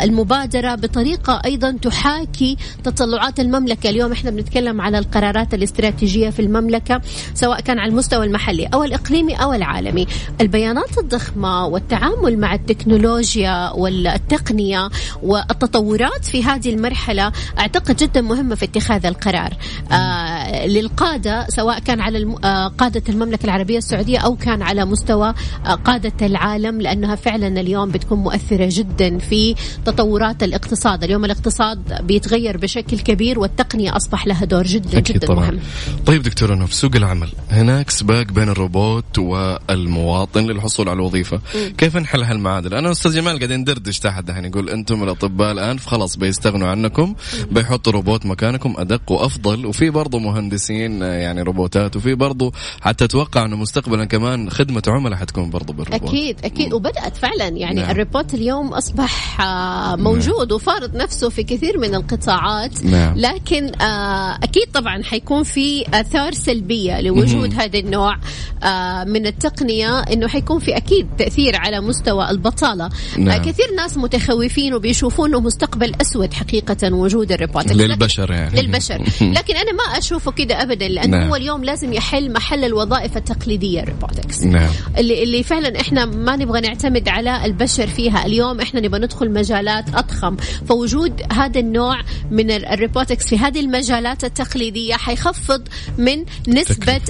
المبادرة 0.05 0.74
بطريقة 0.74 1.43
أيضا 1.45 1.72
تحاكي 1.83 2.57
تطلعات 2.85 3.41
المملكة. 3.41 3.91
اليوم 3.91 4.12
إحنا 4.12 4.31
بنتكلم 4.31 4.81
على 4.81 4.99
القرارات 4.99 5.55
الاستراتيجية 5.55 6.31
في 6.31 6.41
المملكة 6.43 7.01
سواء 7.35 7.61
كان 7.61 7.79
على 7.79 7.91
المستوى 7.91 8.27
المحلي 8.27 8.66
أو 8.66 8.85
الإقليمي 8.85 9.35
أو 9.35 9.53
العالمي. 9.53 10.07
البيانات 10.41 10.99
الضخمة 10.99 11.66
والتعامل 11.66 12.39
مع 12.39 12.55
التكنولوجيا 12.71 13.71
والتقنية 13.71 14.91
والتطورات 15.23 16.25
في 16.25 16.45
هذه 16.45 16.71
المرحلة 16.75 17.33
أعتقد 17.59 17.97
جدا 17.97 18.21
مهمة 18.21 18.55
في 18.55 18.64
اتخاذ 18.64 19.07
القرار. 19.07 19.57
آه 19.93 20.67
للقادة 20.67 21.47
سواء 21.49 21.79
كان 21.79 22.01
على 22.01 22.37
آه، 22.45 22.69
قادة 22.69 23.03
المملكة 23.09 23.45
العربية 23.45 23.79
السعودية 23.79 24.19
أو 24.19 24.37
كان 24.37 24.62
على 24.62 24.85
مستوى 24.85 25.35
آه، 25.67 25.75
قادة 25.75 26.27
العالم 26.27 26.81
لأنها 26.81 27.14
فعلا 27.14 27.61
اليوم 27.61 27.91
بتكون 27.91 28.19
مؤثرة 28.19 28.69
جدا 28.73 29.19
في 29.19 29.55
تطورات 29.85 30.43
الاقتصاد. 30.43 31.05
اليوم 31.05 31.25
الاقتصاد 31.25 32.07
بيتغير 32.07 32.57
بشكل 32.57 32.99
كبير 32.99 33.39
والتقنية 33.39 33.97
أصبح 33.97 34.27
لها 34.27 34.45
دور 34.45 34.62
جدا 34.67 35.01
جدا 35.01 35.27
طبعا. 35.27 35.51
مهم. 35.51 35.61
طيب 36.07 36.23
دكتورة 36.23 36.55
نوف 36.55 36.75
سوق 36.75 36.97
العمل. 36.97 37.29
هناك 37.51 37.91
سباق 37.91 38.27
بين 38.27 38.49
الروبوت 38.49 39.19
والمواطن 39.19 40.47
للحصول 40.47 40.89
على 40.89 40.97
الوظيفة. 40.97 41.37
م. 41.37 41.69
كيف 41.79 41.97
نحل 41.97 42.23
هالمعادلة 42.23 42.55
المعادله 42.57 42.78
أنا 42.78 42.90
أستاذ 42.90 43.14
جمال 43.14 43.38
قاعدين 43.38 43.61
ندردش 43.61 43.98
تحت 43.98 44.24
دحين 44.24 44.44
يقول 44.44 44.70
أنتم 44.70 45.02
الأطباء 45.02 45.52
الآن 45.52 45.78
خلاص 45.78 46.16
بيستغنوا 46.16 46.68
عنكم 46.68 47.14
بيحطوا 47.50 47.92
روبوت 47.92 48.26
مكانكم 48.26 48.74
أدق 48.78 49.12
وأفضل 49.12 49.66
وفي 49.66 49.90
برضه 49.90 50.18
مهندسين 50.18 51.02
يعني 51.02 51.42
روبوتات 51.42 51.96
وفي 51.96 52.14
برضه 52.14 52.52
حتى 52.80 53.04
أتوقع 53.04 53.44
إنه 53.44 53.57
مستقبلا 53.57 54.04
كمان 54.04 54.50
خدمة 54.50 54.82
عملاء 54.88 55.18
حتكون 55.18 55.50
برضه 55.50 55.72
بالروبوت. 55.72 56.09
أكيد 56.09 56.36
أكيد. 56.44 56.72
وبدأت 56.72 57.16
فعلا. 57.16 57.48
يعني 57.48 57.80
نعم. 57.80 57.90
الروبوت 57.90 58.34
اليوم 58.34 58.68
أصبح 58.68 59.40
آه، 59.40 59.96
موجود 59.96 60.48
نعم. 60.48 60.57
وفارض 60.57 60.96
نفسه 60.96 61.28
في 61.28 61.42
كثير 61.42 61.78
من 61.78 61.94
القطاعات. 61.94 62.84
نعم. 62.84 63.14
لكن 63.16 63.80
آه، 63.80 64.34
أكيد 64.42 64.70
طبعا 64.74 65.02
حيكون 65.02 65.42
في 65.42 65.84
آثار 65.94 66.32
سلبية 66.32 67.00
لوجود 67.00 67.54
هذا 67.54 67.78
النوع 67.78 68.16
آه، 68.62 69.04
من 69.04 69.26
التقنية 69.26 70.00
إنه 70.00 70.28
حيكون 70.28 70.59
في 70.59 70.76
أكيد 70.76 71.07
تأثير 71.18 71.57
على 71.57 71.80
مستوى 71.80 72.30
البطن 72.30 72.45
البطالة. 72.47 72.90
نعم. 73.18 73.42
كثير 73.42 73.74
ناس 73.76 73.97
متخوفين 73.97 74.74
وبيشوفون 74.74 75.28
إنه 75.28 75.40
مستقبل 75.40 75.94
أسود 76.01 76.34
حقيقة 76.34 76.94
وجود 76.94 77.32
ال 77.32 77.37
robotics 77.37 77.72
للبشر 77.72 78.30
يعني. 78.30 78.62
للبشر. 78.62 79.03
لكن 79.36 79.57
أنا 79.57 79.72
ما 79.72 79.99
أشوفه 79.99 80.30
كده 80.32 80.62
ابدا 80.62 80.88
لأنه 80.88 81.16
نعم. 81.16 81.28
هو 81.28 81.36
اليوم 81.36 81.64
لازم 81.64 81.92
يحل 81.92 82.32
محل 82.32 82.64
الوظائف 82.64 83.16
التقليدية 83.16 83.82
ال 83.82 83.89
robotics 83.89 84.43
نعم. 84.42 84.70
اللي 84.99 85.22
اللي 85.22 85.42
فعلا 85.42 85.80
إحنا 85.80 86.05
ما 86.05 86.36
نبغى 86.36 86.61
نعتمد 86.61 87.09
على 87.09 87.44
البشر 87.44 87.86
فيها. 87.86 88.26
اليوم 88.26 88.61
إحنا 88.61 88.80
نبغى 88.80 89.01
ندخل 89.01 89.30
مجالات 89.30 89.94
أضخم. 89.94 90.36
فوجود 90.68 91.22
هذا 91.32 91.61
النوع 91.61 92.01
من 92.30 92.51
ال 92.51 92.59
robotics 92.59 93.26
في 93.28 93.38
هذه 93.38 93.61
المجالات 93.61 94.24
التقليدية 94.24 94.94
حيخفض 94.94 95.68
من 95.99 96.24
نسبة 96.49 97.01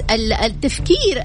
التفكير 0.43 1.23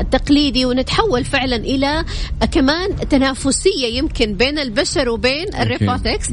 التقليدي 0.00 0.64
ونتحول 0.64 1.24
فعلا 1.24 1.56
إلى 1.56 2.04
كمان 2.52 2.96
تنافس 3.10 3.39
تنافسية 3.40 3.98
يمكن 3.98 4.34
بين 4.34 4.58
البشر 4.58 5.08
وبين 5.08 5.54
ال 5.54 5.62
robotics 5.62 6.30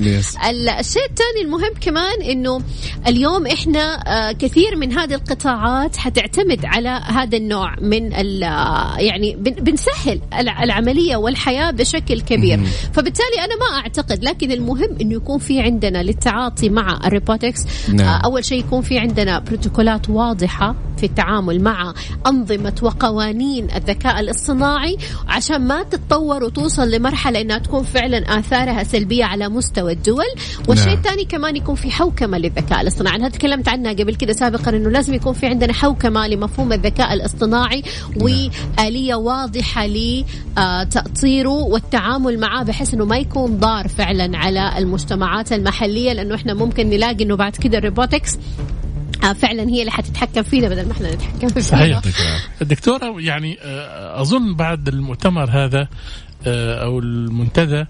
الشيء 0.79 1.05
الثاني 1.05 1.41
المهم 1.43 1.73
كمان 1.81 2.21
إنه 2.21 2.61
اليوم 3.07 3.47
إحنا 3.47 4.03
آه، 4.07 4.31
كثير 4.31 4.75
من 4.75 4.91
هذه 4.97 5.13
القطاعات 5.13 5.97
حتعتمد 5.97 6.65
على 6.65 6.89
هذا 6.89 7.37
النوع 7.37 7.75
من 7.81 8.11
يعني 8.11 9.35
بنسهل 9.35 10.21
العملية 10.63 11.15
والحياة 11.15 11.71
بشكل 11.71 12.21
كبير. 12.21 12.59
فبالتالي 12.93 13.39
أنا 13.39 13.55
ما 13.55 13.77
أعتقد 13.77 14.23
لكن 14.23 14.51
المهم 14.51 14.97
إنه 15.01 15.13
يكون 15.13 15.39
في 15.39 15.61
عندنا 15.61 16.03
للتعاطي 16.03 16.69
مع 16.69 16.99
ال 17.05 17.12
robotics 17.12 17.61
نعم. 17.89 18.07
آه، 18.07 18.21
أول 18.25 18.45
شيء 18.45 18.59
يكون 18.59 18.81
في 18.81 18.99
عندنا 18.99 19.39
بروتوكولات 19.39 20.09
واضحة. 20.09 20.75
في 20.97 21.05
التعامل 21.05 21.61
مع 21.61 21.93
أنظمة 22.27 22.75
وقوانين 22.81 23.67
الذكاء 23.75 24.19
الاصطناعي 24.19 24.97
عشان 25.27 25.67
ما 25.67 25.83
تتطور 25.83 26.43
وتوصل 26.43 26.91
لما 26.91 27.07
مرحلة 27.09 27.41
إنها 27.41 27.57
تكون 27.57 27.83
فعلا 27.83 28.39
آثارها 28.39 28.83
سلبية 28.83 29.25
على 29.25 29.49
مستوى 29.49 29.91
الدول 29.91 30.25
والشيء 30.67 30.87
نعم. 30.87 30.97
الثاني 30.97 31.25
كمان 31.25 31.55
يكون 31.55 31.75
في 31.75 31.91
حوكمة 31.91 32.37
للذكاء 32.37 32.81
الاصطناعي 32.81 33.15
أنا 33.15 33.29
تكلمت 33.29 33.69
عنها 33.69 33.93
قبل 33.93 34.15
كده 34.15 34.33
سابقا 34.33 34.69
إنه 34.71 34.89
لازم 34.89 35.13
يكون 35.13 35.33
في 35.33 35.45
عندنا 35.45 35.73
حوكمة 35.73 36.27
لمفهوم 36.27 36.73
الذكاء 36.73 37.13
الاصطناعي 37.13 37.83
نعم. 38.15 38.21
وآلية 38.79 39.15
واضحة 39.15 39.87
لتأطيره 39.87 41.49
والتعامل 41.49 42.39
معاه 42.39 42.63
بحيث 42.63 42.93
إنه 42.93 43.05
ما 43.05 43.17
يكون 43.17 43.57
ضار 43.57 43.87
فعلا 43.87 44.37
على 44.37 44.77
المجتمعات 44.77 45.53
المحلية 45.53 46.13
لأنه 46.13 46.35
إحنا 46.35 46.53
ممكن 46.53 46.89
نلاقي 46.89 47.23
إنه 47.23 47.35
بعد 47.35 47.55
كده 47.55 47.77
الروبوتكس 47.77 48.37
آه، 49.23 49.33
فعلا 49.33 49.69
هي 49.69 49.79
اللي 49.79 49.91
حتتحكم 49.91 50.43
فينا 50.43 50.69
بدل 50.69 50.85
ما 50.85 50.91
إحنا 50.91 51.15
نتحكم 51.15 51.47
فيها. 51.47 51.61
صحيح. 51.61 52.01
دكتورة 52.61 53.15
يعني 53.21 53.57
آه، 53.61 54.21
أظن 54.21 54.55
بعد 54.55 54.87
المؤتمر 54.87 55.49
هذا 55.49 55.87
آه، 56.47 56.83
أو 56.83 56.99
المنتدى 56.99 57.85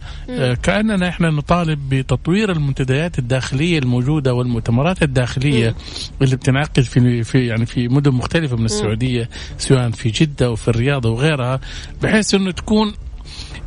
كأننا 0.63 1.09
إحنا 1.09 1.29
نطالب 1.29 1.89
بتطوير 1.89 2.51
المنتديات 2.51 3.19
الداخلية 3.19 3.79
الموجودة 3.79 4.33
والمؤتمرات 4.33 5.03
الداخلية 5.03 5.75
اللي 6.21 6.35
بتنعقد 6.35 6.81
في 6.81 7.23
في 7.23 7.47
يعني 7.47 7.65
في 7.65 7.87
مدن 7.87 8.11
مختلفة 8.11 8.55
من 8.55 8.65
السعودية 8.65 9.29
سواء 9.57 9.89
في 9.89 10.09
جدة 10.09 10.51
وفي 10.51 10.67
الرياض 10.67 11.05
وغيرها 11.05 11.59
بحيث 12.01 12.33
إنه 12.33 12.51
تكون 12.51 12.93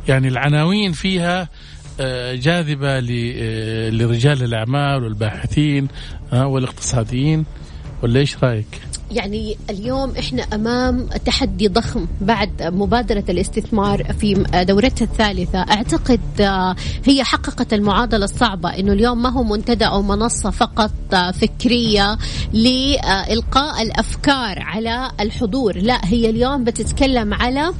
يعني 0.07 0.27
العناوين 0.27 0.91
فيها 0.91 1.41
آه، 1.41 1.47
جاذبة 2.33 2.99
لرجال 3.89 4.43
الأعمال 4.43 5.03
والباحثين 5.03 5.87
والاقتصاديين 6.33 7.45
ولا 8.03 8.19
إيش 8.19 8.43
رأيك؟ 8.43 8.81
يعني 9.11 9.57
اليوم 9.69 10.13
إحنا 10.19 10.43
أمام 10.53 11.07
تحدي 11.25 11.67
ضخم 11.67 12.07
بعد 12.21 12.63
مبادرة 12.63 13.23
الاستثمار 13.29 14.03
في 14.19 14.33
دورتها 14.67 15.05
الثالثة. 15.05 15.59
أعتقد 15.59 16.19
آه، 16.41 16.75
هي 17.05 17.23
حققت 17.23 17.73
المعادلة 17.73 18.25
الصعبة 18.25 18.69
إنه 18.69 18.93
اليوم 18.93 19.21
ما 19.21 19.29
هو 19.29 19.43
منتدى 19.43 19.85
أو 19.85 20.01
منصة 20.01 20.49
فقط 20.49 20.91
آه، 21.13 21.31
فكرية 21.31 22.17
لإلقاء 22.53 23.81
الأفكار 23.81 24.59
على 24.59 25.11
الحضور. 25.19 25.77
لا 25.77 26.01
هي 26.03 26.29
اليوم 26.29 26.63
بتتكلم 26.63 27.33
على 27.33 27.73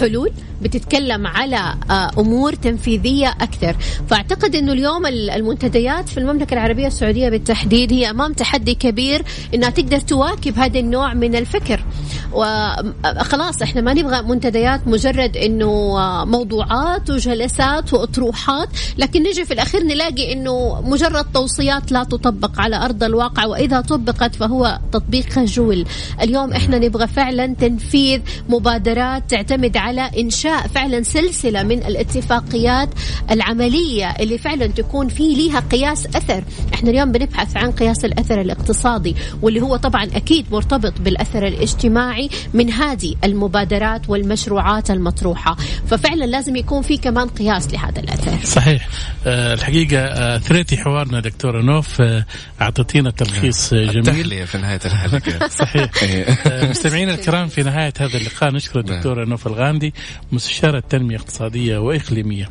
حلول 0.00 0.32
بتتكلم 0.62 1.26
على 1.26 1.74
آه، 1.90 2.10
أمور 2.18 2.52
تنفيذية 2.54 3.28
أكثر. 3.28 3.76
فأعتقد 4.08 4.54
إنه 4.54 4.72
اليوم 4.72 5.06
المنتديات 5.06 6.08
في 6.08 6.18
المملكة 6.18 6.54
العربية 6.54 6.86
السعودية 6.86 7.28
بالتحديد 7.28 7.92
هي 7.92 8.10
أمام 8.10 8.32
تحدي 8.32 8.74
كبير 8.74 9.24
إنها 9.54 9.70
تقدر 9.70 9.98
تواكب 10.00 10.58
هذا 10.58 10.77
النوع 10.80 11.14
من 11.14 11.34
الفكر. 11.36 11.84
وخلاص 12.32 13.62
إحنا 13.62 13.80
ما 13.80 13.94
نبغى 13.94 14.22
منتديات 14.22 14.80
مجرد 14.86 15.36
إنه 15.36 15.98
موضوعات 16.24 17.10
وجلسات 17.10 17.94
وأطروحات 17.94 18.68
لكن 18.98 19.22
نجي 19.22 19.44
في 19.44 19.54
الأخير 19.54 19.84
نلاقي 19.84 20.32
إنه 20.32 20.80
مجرد 20.80 21.24
توصيات 21.34 21.92
لا 21.92 22.04
تطبق 22.04 22.60
على 22.60 22.76
أرض 22.76 23.04
الواقع 23.04 23.44
وإذا 23.46 23.80
طبقت 23.80 24.34
فهو 24.34 24.78
تطبيق 24.92 25.30
خجول. 25.30 25.84
اليوم 26.22 26.52
إحنا 26.52 26.78
نبغى 26.78 27.06
فعلا 27.06 27.46
تنفيذ 27.46 28.20
مبادرات 28.48 29.30
تعتمد 29.30 29.76
على 29.76 30.10
إنشاء 30.18 30.66
فعلا 30.66 31.02
سلسلة 31.02 31.62
من 31.62 31.78
الاتفاقيات 31.78 32.88
العملية 33.30 34.10
اللي 34.10 34.38
فعلا 34.38 34.66
تكون 34.66 35.08
في 35.08 35.34
ليها 35.34 35.60
قياس 35.60 36.06
أثر. 36.06 36.44
إحنا 36.74 36.90
اليوم 36.90 37.12
بنبحث 37.12 37.56
عن 37.56 37.72
قياس 37.72 38.04
الأثر 38.04 38.40
الاقتصادي 38.40 39.16
واللي 39.42 39.62
هو 39.62 39.76
طبعا 39.76 40.04
أكيد 40.04 40.46
مرتبط 40.52 40.67
بالأثر 40.76 41.46
الاجتماعي 41.46 42.30
من 42.54 42.70
هذه 42.72 43.14
المبادرات 43.24 44.10
والمشروعات 44.10 44.90
المطروحة 44.90 45.56
ففعلا 45.90 46.24
لازم 46.24 46.56
يكون 46.56 46.82
في 46.82 46.96
كمان 46.96 47.28
قياس 47.28 47.72
لهذا 47.72 48.00
الأثر 48.00 48.46
صحيح 48.46 48.88
أه 49.26 49.54
الحقيقة 49.54 49.98
أه 49.98 50.38
ثريتي 50.38 50.76
حوارنا 50.76 51.20
دكتورة 51.20 51.62
نوف 51.62 52.00
أه 52.00 52.24
اعطيتينا 52.60 53.10
تلخيص 53.10 53.72
نعم. 53.72 53.90
جميل 54.00 54.46
في 54.46 54.58
نهاية 54.58 54.80
الحلقة 54.84 55.48
صحيح 55.60 55.90
إيه. 56.02 56.38
مستمعينا 56.70 57.14
الكرام 57.14 57.48
في 57.48 57.62
نهاية 57.62 57.92
هذا 58.00 58.16
اللقاء 58.16 58.54
نشكر 58.54 58.82
نعم. 58.82 58.90
الدكتوره 58.90 59.24
نوف 59.24 59.46
الغاندي 59.46 59.94
مستشارة 60.32 60.82
تنمية 60.90 61.16
اقتصادية 61.16 61.78
وإقليمية 61.78 62.48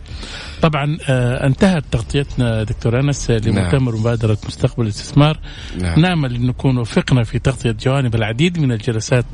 طبعا 0.62 0.97
آه 1.10 1.47
انتهت 1.47 1.84
تغطيتنا 1.91 2.64
دكتور 2.64 2.99
أنس 2.99 3.32
لمؤتمر 3.32 3.91
نعم. 3.91 4.01
مبادرة 4.01 4.38
مستقبل 4.47 4.84
الاستثمار 4.84 5.39
نعم. 5.78 5.99
نامل 5.99 6.36
أن 6.36 6.47
نكون 6.47 6.78
وفقنا 6.78 7.24
في 7.24 7.39
تغطية 7.39 7.72
جوانب 7.72 8.16
العديد 8.16 8.60
من 8.60 8.72
الجلسات 8.72 9.26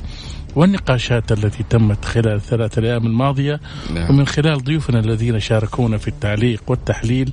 والنقاشات 0.55 1.31
التي 1.31 1.63
تمت 1.69 2.05
خلال 2.05 2.35
الثلاثة 2.35 2.79
الأيام 2.79 3.07
الماضية 3.07 3.59
نعم. 3.93 4.09
ومن 4.09 4.27
خلال 4.27 4.63
ضيوفنا 4.63 4.99
الذين 4.99 5.39
شاركونا 5.39 5.97
في 5.97 6.07
التعليق 6.07 6.61
والتحليل 6.67 7.31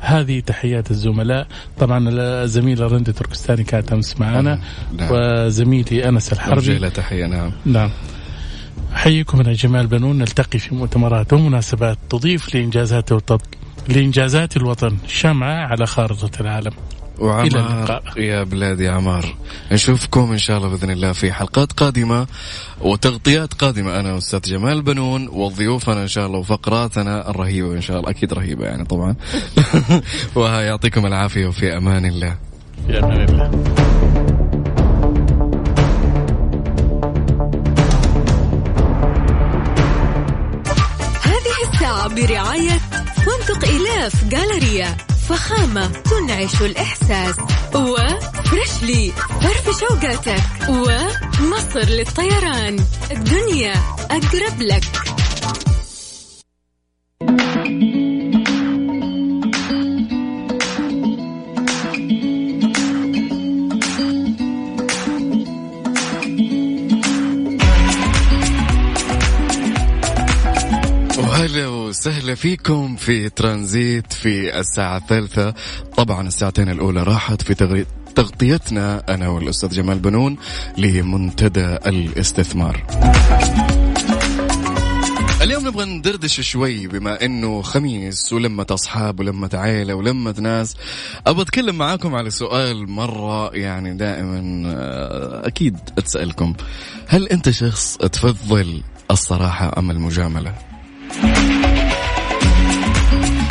هذه 0.00 0.40
تحيات 0.40 0.90
الزملاء 0.90 1.46
طبعا 1.78 2.08
الزميلة 2.10 2.86
رندة 2.86 3.12
تركستاني 3.12 3.64
كانت 3.64 3.92
أمس 3.92 4.20
معنا 4.20 4.60
نعم. 4.98 5.08
وزميلي 5.12 6.08
أنس 6.08 6.32
الحربي 6.32 6.90
تحية 6.90 7.26
نعم 7.26 7.52
نعم 7.64 7.90
أحييكم 8.96 9.40
أنا 9.40 9.52
جمال 9.52 9.86
بنون 9.86 10.18
نلتقي 10.18 10.58
في 10.58 10.74
مؤتمرات 10.74 11.32
ومناسبات 11.32 11.98
تضيف 12.10 12.54
لإنجازات 12.54 13.12
الوطن 13.12 13.38
لإنجازات 13.88 14.56
الوطن 14.56 14.96
شمعة 15.06 15.66
على 15.66 15.86
خارطة 15.86 16.40
العالم. 16.40 16.72
وعمار 17.18 18.02
يا 18.16 18.42
بلادي 18.42 18.88
عمار. 18.88 19.34
نشوفكم 19.72 20.32
إن 20.32 20.38
شاء 20.38 20.56
الله 20.56 20.68
بإذن 20.68 20.90
الله 20.90 21.12
في 21.12 21.32
حلقات 21.32 21.72
قادمة 21.72 22.26
وتغطيات 22.80 23.54
قادمة. 23.54 24.00
أنا 24.00 24.12
واستاذ 24.12 24.40
جمال 24.40 24.82
بنون 24.82 25.28
وضيوفنا 25.28 26.02
إن 26.02 26.08
شاء 26.08 26.26
الله 26.26 26.38
وفقراتنا 26.38 27.30
الرهيبة. 27.30 27.72
إن 27.72 27.80
شاء 27.80 27.98
الله 27.98 28.10
أكيد 28.10 28.32
رهيبة 28.32 28.64
يعني 28.64 28.84
طبعا. 28.84 29.14
ويعطيكم 30.36 31.06
العافية 31.06 31.46
وفي 31.46 31.76
أمان 31.76 32.04
الله. 32.04 32.36
في 32.86 32.98
أمان 32.98 33.28
الله. 33.28 34.55
برعاية 42.08 42.80
فندق 43.16 43.68
إلاف 43.68 44.24
جالريا 44.24 44.96
فخامة 45.28 45.86
تنعش 45.86 46.62
الإحساس. 46.62 47.34
وفريشلي 47.74 49.12
فرف 49.40 49.80
شوقاتك. 49.80 50.42
ومصر 50.68 51.88
للطيران. 51.88 52.84
الدنيا 53.10 53.74
أقرب 54.10 54.62
لك. 54.62 55.15
وسهلا 71.96 72.34
فيكم 72.34 72.96
في 72.96 73.28
ترانزيت 73.28 74.12
في 74.12 74.60
الساعة 74.60 74.96
الثالثة. 74.96 75.54
طبعا 75.96 76.28
الساعتين 76.28 76.68
الأولى 76.68 77.02
راحت 77.02 77.42
في 77.42 77.84
تغطيتنا 78.14 79.02
أنا 79.08 79.28
والأستاذ 79.28 79.68
جمال 79.68 79.98
بنون 79.98 80.36
لمنتدى 80.78 81.66
الاستثمار. 81.66 82.86
اليوم 85.42 85.68
نبغى 85.68 85.84
ندردش 85.84 86.40
شوي 86.40 86.86
بما 86.86 87.24
إنه 87.24 87.62
خميس 87.62 88.32
ولمة 88.32 88.66
أصحاب 88.70 89.20
ولمة 89.20 89.50
عيلة 89.54 89.94
ولمة 89.94 90.34
ناس. 90.38 90.76
أبغى 91.26 91.42
أتكلم 91.42 91.78
معاكم 91.78 92.14
على 92.14 92.30
سؤال 92.30 92.90
مرة 92.90 93.54
يعني 93.54 93.94
دائما 93.94 94.62
آه، 94.66 95.46
أكيد 95.46 95.78
أتسألكم. 95.98 96.54
هل 97.06 97.28
أنت 97.28 97.50
شخص 97.50 97.96
تفضل 97.96 98.82
الصراحة 99.10 99.78
أم 99.78 99.90
المجاملة؟ 99.90 100.75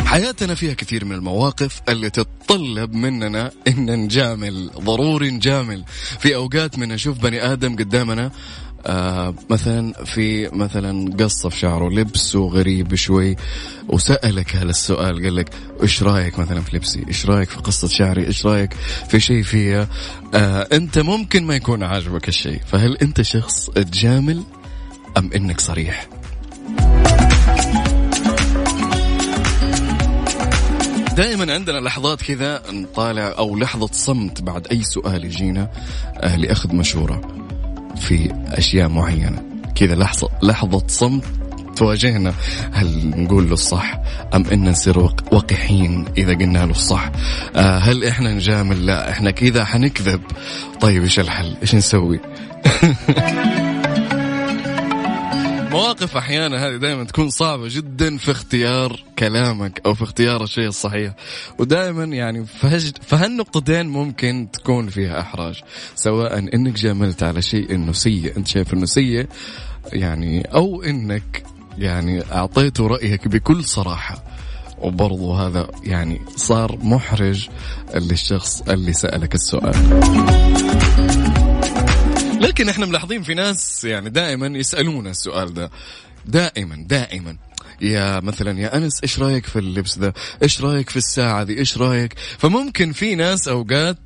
حياتنا 0.06 0.54
فيها 0.54 0.74
كثير 0.74 1.04
من 1.04 1.12
المواقف 1.12 1.82
اللي 1.88 2.10
تتطلب 2.10 2.94
مننا 2.94 3.50
إن 3.68 4.04
نجامل 4.04 4.70
ضروري 4.80 5.30
نجامل. 5.30 5.84
في 6.18 6.34
أوقات 6.34 6.78
من 6.78 6.88
نشوف 6.88 7.18
بني 7.18 7.52
آدم 7.52 7.76
قدامنا 7.76 8.30
آه 8.86 9.34
مثلا 9.50 10.04
في 10.04 10.48
مثلا 10.48 11.16
قصة 11.16 11.48
في 11.48 11.58
شعره 11.58 11.90
لبسه 11.90 12.48
غريب 12.48 12.94
شوي 12.94 13.36
وسألك 13.88 14.56
هذا 14.56 14.70
السؤال 14.70 15.22
قال 15.22 15.36
لك 15.36 15.50
إيش 15.82 16.02
رأيك 16.02 16.38
مثلا 16.38 16.60
في 16.60 16.76
لبسي؟ 16.76 17.04
إيش 17.08 17.26
رأيك 17.26 17.50
في 17.50 17.56
قصة 17.56 17.88
شعري؟ 17.88 18.26
إيش 18.26 18.46
رأيك 18.46 18.74
في 19.08 19.20
شيء 19.20 19.42
فيها 19.42 19.88
آه 20.34 20.68
أنت 20.72 20.98
ممكن 20.98 21.44
ما 21.44 21.56
يكون 21.56 21.82
عاجبك 21.82 22.28
الشيء 22.28 22.60
فهل 22.66 22.96
أنت 22.96 23.22
شخص 23.22 23.70
تجامل 23.70 24.42
أم 25.18 25.30
إنك 25.34 25.60
صريح؟ 25.60 26.08
دائما 31.16 31.54
عندنا 31.54 31.78
لحظات 31.78 32.22
كذا 32.22 32.62
نطالع 32.70 33.34
أو 33.38 33.56
لحظة 33.56 33.88
صمت 33.92 34.42
بعد 34.42 34.66
أي 34.66 34.82
سؤال 34.82 35.24
يجينا 35.24 35.70
آه 36.16 36.36
لأخذ 36.36 36.74
مشورة 36.74 37.20
في 37.96 38.32
أشياء 38.46 38.88
معينة. 38.88 39.42
كذا 39.74 39.94
لحظة 39.94 40.28
لحظة 40.42 40.82
صمت 40.86 41.24
تواجهنا. 41.76 42.34
هل 42.72 43.10
نقول 43.16 43.46
له 43.46 43.52
الصح 43.52 44.00
أم 44.34 44.44
إن 44.46 44.68
نصير 44.68 44.98
وقحين 45.32 46.04
إذا 46.18 46.32
قلنا 46.32 46.58
له 46.58 46.70
الصح؟ 46.70 47.10
آه 47.56 47.78
هل 47.78 48.04
إحنا 48.04 48.34
نجامل؟ 48.34 48.86
لا 48.86 49.10
إحنا 49.10 49.30
كذا 49.30 49.64
حنكذب. 49.64 50.20
طيب 50.80 51.02
إيش 51.02 51.20
الحل؟ 51.20 51.56
إيش 51.62 51.74
نسوي؟ 51.74 52.20
مواقف 55.76 56.16
أحيانا 56.16 56.68
هذه 56.68 56.76
دائما 56.76 57.04
تكون 57.04 57.30
صعبة 57.30 57.68
جدا 57.68 58.16
في 58.16 58.30
اختيار 58.30 59.04
كلامك 59.18 59.80
أو 59.86 59.94
في 59.94 60.02
اختيار 60.02 60.42
الشيء 60.42 60.68
الصحيح. 60.68 61.12
ودائما 61.58 62.04
يعني 62.04 62.46
في 62.46 62.92
هالنقطتين 63.12 63.86
ممكن 63.86 64.48
تكون 64.52 64.88
فيها 64.88 65.20
إحراج. 65.20 65.60
سواء 65.94 66.38
إنك 66.38 66.72
جاملت 66.72 67.22
على 67.22 67.42
شيء 67.42 67.74
إنه 67.74 67.92
سيء 67.92 68.36
أنت 68.36 68.46
شايف 68.46 68.74
إنه 68.74 68.86
سيء 68.86 69.26
يعني 69.92 70.42
أو 70.42 70.82
إنك 70.82 71.42
يعني 71.78 72.22
أعطيته 72.32 72.86
رأيك 72.86 73.28
بكل 73.28 73.64
صراحة. 73.64 74.24
وبرضو 74.78 75.32
هذا 75.32 75.68
يعني 75.84 76.20
صار 76.36 76.78
محرج 76.82 77.48
للشخص 77.94 78.62
اللي 78.62 78.92
سألك 78.92 79.34
السؤال. 79.34 79.74
لكن 82.40 82.68
إحنا 82.68 82.86
ملاحظين 82.86 83.22
في 83.22 83.34
ناس 83.34 83.84
يعني 83.84 84.10
دائما 84.10 84.46
يسألونا 84.58 85.10
السؤال 85.10 85.54
ده. 85.54 85.70
دائما 86.26 86.84
دائما. 86.88 87.36
يا 87.80 88.20
مثلا 88.20 88.60
يا 88.60 88.76
أنس 88.76 89.00
إيش 89.02 89.18
رأيك 89.18 89.46
في 89.46 89.58
اللبس 89.58 89.98
ذا 89.98 90.12
إيش 90.42 90.60
رأيك 90.60 90.90
في 90.90 90.96
الساعة 90.96 91.42
ذي 91.42 91.58
إيش 91.58 91.78
رأيك؟ 91.78 92.14
فممكن 92.38 92.92
في 92.92 93.14
ناس 93.14 93.48
أوقات 93.48 93.98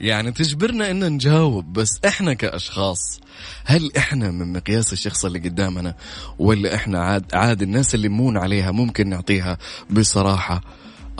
يعني 0.00 0.32
تجبرنا 0.32 0.90
إن 0.90 1.12
نجاوب 1.12 1.72
بس 1.72 2.00
إحنا 2.06 2.34
كأشخاص 2.34 3.20
هل 3.64 3.90
إحنا 3.96 4.30
من 4.30 4.52
مقياس 4.52 4.92
الشخص 4.92 5.24
اللي 5.24 5.38
قدامنا؟ 5.38 5.94
ولا 6.38 6.74
إحنا 6.74 7.00
عاد 7.00 7.34
عاد 7.34 7.62
الناس 7.62 7.94
اللي 7.94 8.08
مون 8.08 8.36
عليها 8.36 8.70
ممكن 8.70 9.08
نعطيها 9.08 9.58
بصراحة؟ 9.90 10.60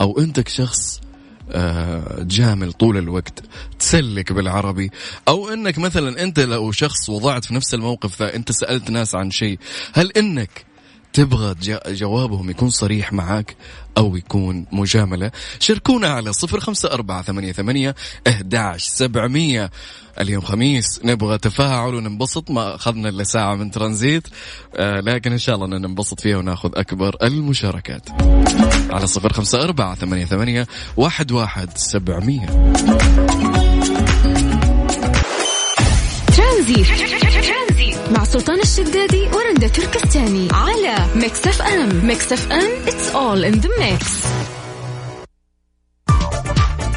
أو 0.01 0.19
أنت 0.19 0.39
كشخص 0.39 1.01
آه، 1.51 2.23
جامل 2.23 2.73
طول 2.73 2.97
الوقت. 2.97 3.43
تسلك 3.79 4.31
بالعربي. 4.33 4.91
أو 5.27 5.49
إنك 5.49 5.77
مثلا 5.77 6.23
أنت 6.23 6.39
لو 6.39 6.71
شخص 6.71 7.09
وضعت 7.09 7.45
في 7.45 7.53
نفس 7.53 7.73
الموقف 7.73 8.21
ذا 8.21 8.35
انت 8.35 8.51
سألت 8.51 8.89
ناس 8.89 9.15
عن 9.15 9.31
شيء. 9.31 9.59
هل 9.93 10.11
إنك 10.11 10.68
تبغى 11.13 11.55
جوابهم 11.87 12.49
يكون 12.49 12.69
صريح 12.69 13.13
معك 13.13 13.55
أو 13.97 14.15
يكون 14.15 14.65
مجاملة 14.71 15.31
شاركونا 15.59 16.07
على 16.07 16.33
صفر 16.33 16.59
خمسة 16.59 16.91
أربعة 16.91 17.21
ثمانية, 17.21 17.51
ثمانية 17.51 17.95
أهداش 18.27 18.83
سبعمية. 18.83 19.71
اليوم 20.21 20.41
خميس 20.41 20.99
نبغى 21.03 21.37
تفاعل 21.37 21.95
وننبسط. 21.95 22.51
ما 22.51 22.75
أخذنا 22.75 23.09
إلا 23.09 23.23
ساعة 23.23 23.55
من 23.55 23.71
ترانزيت. 23.71 24.27
آه 24.75 24.99
لكن 24.99 25.31
إن 25.31 25.37
شاء 25.37 25.55
الله 25.55 25.67
ننبسط 25.67 26.19
فيها 26.19 26.37
وناخذ 26.37 26.71
أكبر 26.75 27.15
المشاركات. 27.23 28.09
على 28.89 29.07
صفر 29.07 29.33
خمسة 29.33 29.63
أربعة 29.63 29.95
ثمانية, 29.95 30.25
ثمانية 30.25 30.67
واحد, 30.97 31.31
واحد 31.31 31.77
سبعمية. 31.77 32.45
ترانزيت. 36.37 37.18
مع 38.11 38.23
سلطان 38.23 38.59
الشدادي 38.59 39.27
ورندا 39.33 39.67
تركستاني 39.67 40.47
على 40.51 40.95
Mix 41.15 41.47
FM 41.47 42.05
Mix 42.05 42.33
FM 42.33 42.85
it's 42.85 43.13
all 43.13 43.53
in 43.53 43.61
the 43.61 43.69
mix. 43.79 44.05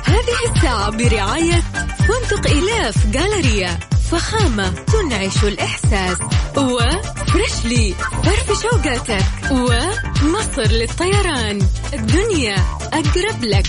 هذه 0.04 0.54
الساعة 0.54 0.90
برعاية 0.90 1.62
فندق 1.98 2.50
إلاف 2.50 3.06
جالريا 3.06 3.78
فخامة 4.10 4.70
تنعش 4.70 5.44
الإحساس. 5.44 6.16
وفريشلي 6.56 7.94
فرف 8.24 8.62
شوقاتك. 8.62 9.24
ومصر 9.50 10.62
للطيران. 10.72 11.68
الدنيا 11.92 12.56
أقرب 12.92 13.44
لك. 13.44 13.66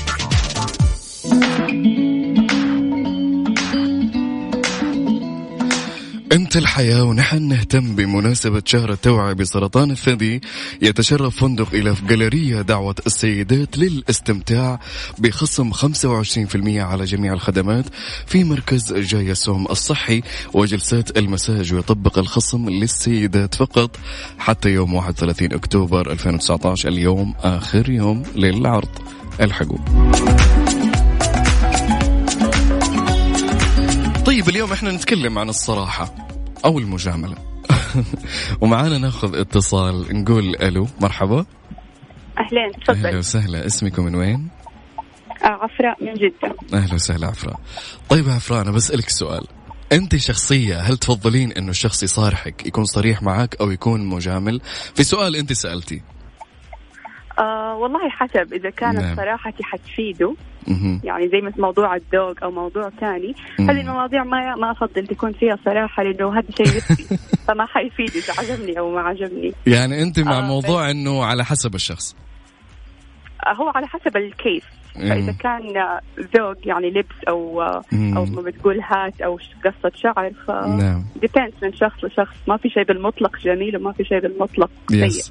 أنت 6.34 6.58
الحياة 6.58 7.04
ونحن 7.04 7.42
نهتم 7.44 7.96
بمناسبة 7.96 8.62
شهر 8.66 8.92
التوعية 8.92 9.34
بسرطان 9.34 9.92
الثدي. 9.92 10.42
يتشرف 10.82 11.36
فندق 11.36 11.74
إلى 11.74 11.96
في 11.96 12.06
جاليريا 12.06 12.62
دعوة 12.62 12.96
السيدات 13.06 13.78
للاستمتاع 13.78 14.80
بخصم 15.18 15.74
25% 15.74 16.80
على 16.80 17.06
جميع 17.06 17.34
الخدمات 17.34 17.86
في 18.26 18.44
مركز 18.44 18.94
جايسوم 18.94 19.66
الصحي 19.66 20.22
وجلسات 20.54 21.18
المساج 21.18 21.74
ويطبق 21.74 22.20
الخصم 22.20 22.70
للسيدات 22.70 23.56
فقط 23.56 24.00
حتى 24.38 24.70
يوم 24.70 24.94
31 24.94 25.54
أكتوبر 25.54 26.12
2019 26.12 26.90
اليوم 26.90 27.34
آخر 27.44 27.90
يوم 27.90 28.24
للعرض. 28.36 28.90
الحقوا 29.42 29.78
طيب 34.44 34.50
اليوم 34.50 34.72
إحنا 34.72 34.92
نتكلم 34.92 35.40
عن 35.40 35.50
الصراحة 35.50 36.16
أو 36.66 36.80
المجاملة. 36.80 37.36
ومعانا 38.62 38.98
ناخذ 38.98 39.36
اتصال 39.36 40.22
نقول 40.22 40.56
ألو 40.56 40.88
مرحبا. 41.02 41.46
أهلين 42.38 42.72
تفضل. 42.86 43.06
أهلا 43.06 43.18
وسهلا 43.18 43.66
اسمكم 43.66 44.06
من 44.06 44.16
وين؟ 44.16 44.48
آه 45.44 45.48
عفراء 45.48 46.04
من 46.04 46.14
جدة. 46.14 46.56
أهلا 46.74 46.94
وسهلا 46.94 47.28
عفراء 47.28 47.60
طيب 48.10 48.30
عفراء 48.30 48.62
أنا 48.62 48.72
بسألك 48.72 49.10
سؤال. 49.10 49.48
أنت 49.92 50.16
شخصية 50.16 50.80
هل 50.80 50.98
تفضلين 50.98 51.52
إنه 51.52 51.70
الشخص 51.70 52.04
يصارحك 52.04 52.66
يكون 52.66 52.86
صريح 52.86 53.24
معك 53.24 53.56
أو 53.62 53.72
يكون 53.72 54.06
مجامل؟ 54.06 54.62
في 54.96 55.04
سؤال 55.04 55.36
أنت 55.36 55.54
سألتي. 55.54 56.02
آه 57.40 57.76
والله 57.76 58.10
حسب. 58.10 58.54
إذا 58.54 58.70
كانت 58.70 59.00
نعم. 59.00 59.16
صراحتي 59.16 59.64
حتفيده 59.64 60.36
يعني 61.04 61.30
زي 61.30 61.42
مثل 61.42 61.62
موضوع 61.62 61.96
الذوق 61.96 62.44
أو 62.44 62.52
موضوع 62.52 62.90
ثاني 62.90 63.36
هذه 63.60 63.82
المواضيع 63.82 64.24
ما 64.24 64.56
ما 64.56 64.72
أفضل 64.72 65.08
تكون 65.08 65.34
فيها 65.34 65.58
صراحة 65.66 66.04
لأنه 66.04 66.40
هذا 66.40 66.48
شيء 66.58 66.68
نفسي 66.76 67.18
فما 67.48 67.66
حيفيد 67.66 68.10
إذا 68.10 68.34
عجبني 68.38 68.80
أو 68.80 68.92
ما 68.92 69.02
عجبني. 69.02 69.54
يعني 69.68 70.04
أنت 70.04 70.20
مع 70.20 70.38
آه 70.38 70.42
موضوع 70.42 70.92
إنه 70.92 71.24
على 71.24 71.46
حسب 71.46 71.76
الشخص. 71.76 72.16
آه 73.48 73.54
هو 73.54 73.70
على 73.76 73.88
حسب 73.88 74.18
الكيس 74.18 74.64
فإذا 74.96 75.32
كان 75.32 75.62
ذوق 76.38 76.58
يعني 76.66 76.90
لبس 76.90 77.16
أو 77.28 77.62
أو 78.18 78.26
ما 78.26 78.42
بتقول 78.42 78.80
هات 78.82 79.22
أو 79.22 79.40
قصة 79.66 79.92
شعر 79.96 80.32
ف 80.48 80.52
نعم. 80.52 81.06
من 81.64 81.74
شخص 81.74 82.04
لشخص. 82.04 82.36
ما 82.48 82.58
في 82.58 82.70
شيء 82.70 82.84
بالمطلق 82.84 83.40
جميل 83.40 83.78
وما 83.78 83.92
في 83.92 84.04
شيء 84.04 84.20
بالمطلق 84.20 84.70
سيء. 84.90 85.24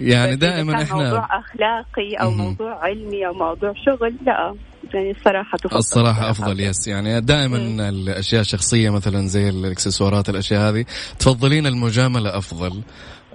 يعني 0.00 0.36
دائما 0.36 0.82
إحنا 0.82 0.96
موضوع 0.96 1.28
أخلاقي 1.38 2.14
أو. 2.14 2.30
موضوع 2.30 2.84
علمي 2.84 3.26
أو 3.26 3.32
موضوع 3.32 3.72
شغل 3.86 4.14
لا. 4.26 4.54
يعني 4.94 5.10
الصراحة 5.10 5.58
تفضل. 5.58 5.76
الصراحة 5.76 6.30
أفضل 6.30 6.60
يس 6.60 6.88
يعني 6.88 7.20
دائما 7.20 7.58
مم. 7.58 7.80
الأشياء 7.80 8.40
الشخصية 8.40 8.90
مثلا 8.90 9.26
زي 9.26 9.48
الإكسسوارات 9.48 10.28
الأشياء 10.28 10.70
هذه 10.70 10.84
تفضلين 11.18 11.66
المجاملة 11.66 12.38
أفضل. 12.38 12.82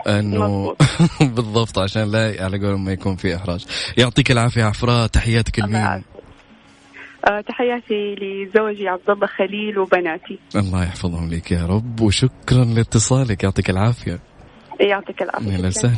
إنه 0.07 0.75
بالضبط 1.35 1.79
عشان 1.79 2.11
لا 2.11 2.35
على 2.39 2.57
قولهم 2.57 2.85
ما 2.85 2.91
يكون 2.91 3.15
في 3.15 3.35
إحراج. 3.35 3.65
يعطيك 3.97 4.31
العافية 4.31 4.63
عفراء 4.63 5.07
تحياتك 5.07 5.59
لمين 5.59 5.75
آه 5.75 7.41
تحياتي 7.47 8.15
لزوجي 8.15 8.87
عبد 8.87 9.09
الله 9.09 9.27
خليل 9.27 9.79
وبناتي. 9.79 10.39
الله 10.55 10.83
يحفظهم 10.83 11.29
لك 11.29 11.51
يا 11.51 11.65
رب 11.65 12.01
وشكرا 12.01 12.65
لاتصالك. 12.65 13.43
يعطيك 13.43 13.69
العافية. 13.69 14.19
يعطيك 14.81 15.21
العافية. 15.21 15.51
أهلا 15.51 15.67
وسهلا. 15.67 15.95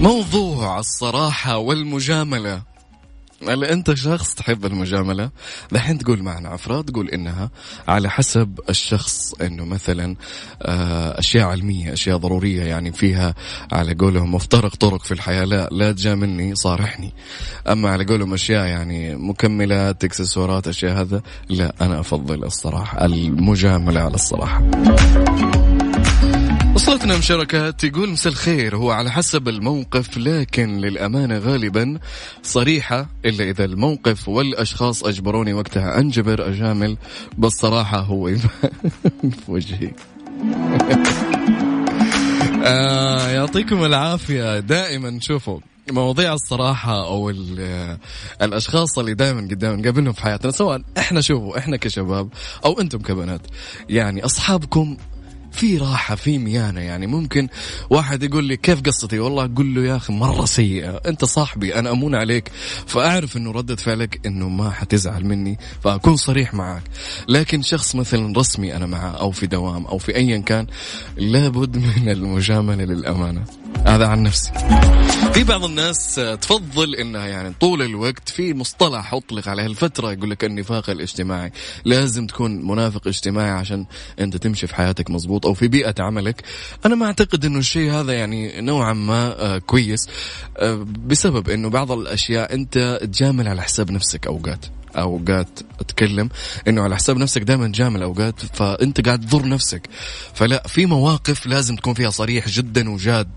موضوع 0.00 0.78
الصراحة 0.78 1.56
والمجاملة. 1.56 2.62
هل 3.48 3.64
انت 3.64 3.94
شخص 3.94 4.34
تحب 4.34 4.66
المجاملة؟ 4.66 5.30
دحين 5.72 5.98
تقول 5.98 6.22
معنا 6.22 6.48
عفراء 6.48 6.82
تقول 6.82 7.08
إنها 7.08 7.50
على 7.88 8.10
حسب 8.10 8.60
الشخص 8.68 9.34
إنه 9.34 9.64
مثلا 9.64 10.16
آه، 10.62 11.18
أشياء 11.18 11.48
علمية 11.48 11.92
أشياء 11.92 12.16
ضرورية 12.16 12.62
يعني 12.62 12.92
فيها 12.92 13.34
على 13.72 13.94
قولهم 13.94 14.34
مفترق 14.34 14.76
طرق 14.76 15.02
في 15.02 15.12
الحياة. 15.12 15.44
لا 15.44 15.68
لا 15.72 15.92
تجاملني 15.92 16.54
صارحني. 16.54 17.12
أما 17.68 17.90
على 17.90 18.04
قولهم 18.04 18.34
أشياء 18.34 18.66
يعني 18.66 19.16
مكملات 19.16 20.04
إكسسوارات 20.04 20.68
أشياء 20.68 21.00
هذا 21.00 21.22
لا 21.48 21.74
أنا 21.80 22.00
أفضل 22.00 22.44
الصراحة 22.44 23.04
المجاملة 23.04 24.00
على 24.00 24.14
الصراحة. 24.14 24.62
وصلتنا 26.90 27.18
مشاركات 27.18 27.84
يقول 27.84 28.10
مساء 28.10 28.32
الخير. 28.32 28.76
هو 28.76 28.90
على 28.90 29.10
حسب 29.10 29.48
الموقف 29.48 30.18
لكن 30.18 30.80
للأمانة 30.80 31.38
غالبا 31.38 31.98
صريحة 32.42 33.08
إلا 33.24 33.44
إذا 33.44 33.64
الموقف 33.64 34.28
والأشخاص 34.28 35.04
أجبروني 35.04 35.52
وقتها. 35.52 35.98
أنجبر 35.98 36.48
أجامل 36.48 36.96
بالصراحة 37.38 38.00
هو 38.00 38.26
في 39.20 39.48
وجهي. 39.48 39.90
آه 42.64 43.28
يعطيكم 43.30 43.84
العافية. 43.84 44.60
دائما 44.60 45.20
شوفوا 45.20 45.60
مواضيع 45.90 46.34
الصراحة 46.34 47.06
أو 47.06 47.30
الأشخاص 48.42 48.98
اللي 48.98 49.14
دائما 49.14 49.40
قدام 49.40 49.80
نقابلهم 49.80 50.12
في 50.12 50.22
حياتنا 50.22 50.50
سواء 50.50 50.82
إحنا 50.98 51.20
شوفوا 51.20 51.58
إحنا 51.58 51.76
كشباب 51.76 52.28
أو 52.64 52.80
أنتم 52.80 52.98
كبنات 52.98 53.40
يعني 53.88 54.24
أصحابكم 54.24 54.96
في 55.52 55.78
راحة 55.78 56.14
في 56.14 56.38
ميانة 56.38 56.80
يعني. 56.80 57.06
ممكن 57.06 57.48
واحد 57.90 58.22
يقول 58.22 58.44
لي 58.44 58.56
كيف 58.56 58.80
قصتي؟ 58.82 59.18
والله 59.18 59.44
أقول 59.44 59.74
له 59.74 59.82
يا 59.82 59.96
أخي 59.96 60.12
مرة 60.12 60.44
سيئة. 60.44 60.90
أنت 61.06 61.24
صاحبي 61.24 61.74
أنا 61.74 61.90
أمون 61.90 62.14
عليك. 62.14 62.50
فأعرف 62.86 63.36
أنه 63.36 63.52
ردة 63.52 63.76
فعلك 63.76 64.26
أنه 64.26 64.48
ما 64.48 64.70
حتزعل 64.70 65.24
مني 65.24 65.58
فأكون 65.84 66.16
صريح 66.16 66.54
معك 66.54 66.82
لكن 67.28 67.62
شخص 67.62 67.94
مثلا 67.94 68.38
رسمي 68.38 68.76
أنا 68.76 68.86
معه 68.86 69.10
أو 69.10 69.30
في 69.30 69.46
دوام 69.46 69.86
أو 69.86 69.98
في 69.98 70.16
أيا 70.16 70.38
كان 70.38 70.66
لابد 71.16 71.76
من 71.76 72.08
المجاملة 72.08 72.84
للأمانة. 72.84 73.44
هذا 73.86 74.06
عن 74.06 74.22
نفسي. 74.22 74.52
في 75.32 75.44
بعض 75.44 75.64
الناس 75.64 76.14
تفضل 76.14 76.94
إنها 76.94 77.26
يعني 77.26 77.54
طول 77.60 77.82
الوقت 77.82 78.28
في 78.28 78.54
مصطلح 78.54 79.14
أطلق 79.14 79.48
على 79.48 79.62
هالفتره 79.62 80.12
يقول 80.12 80.30
لك 80.30 80.44
النفاق 80.44 80.90
الاجتماعي. 80.90 81.52
لازم 81.84 82.26
تكون 82.26 82.66
منافق 82.66 83.08
اجتماعي 83.08 83.50
عشان 83.50 83.86
أنت 84.20 84.36
تمشي 84.36 84.66
في 84.66 84.74
حياتك 84.74 85.10
مزبوط 85.10 85.46
أو 85.46 85.54
في 85.54 85.68
بيئة 85.68 85.94
عملك. 86.00 86.42
أنا 86.86 86.94
ما 86.94 87.06
أعتقد 87.06 87.44
إنه 87.44 87.58
الشيء 87.58 87.90
هذا 87.90 88.12
يعني 88.12 88.60
نوعا 88.60 88.92
ما 88.92 89.40
آه، 89.40 89.58
كويس 89.58 90.08
آه، 90.58 90.86
بسبب 91.06 91.48
إنه 91.48 91.70
بعض 91.70 91.92
الأشياء 91.92 92.54
أنت 92.54 92.98
تجامل 93.02 93.48
على 93.48 93.62
حساب 93.62 93.90
نفسك 93.90 94.26
أوقات. 94.26 94.66
أوقات 94.96 95.60
أتكلم 95.80 96.28
إنه 96.68 96.82
على 96.82 96.96
حساب 96.96 97.16
نفسك 97.16 97.42
دائما 97.42 97.68
جامل 97.68 98.02
اوقات 98.02 98.40
فأنت 98.52 99.06
قاعد 99.06 99.20
تضر 99.20 99.48
نفسك. 99.48 99.88
فلا 100.34 100.62
في 100.66 100.86
مواقف 100.86 101.46
لازم 101.46 101.76
تكون 101.76 101.94
فيها 101.94 102.10
صريح 102.10 102.48
جدا 102.48 102.90
وجاد. 102.90 103.28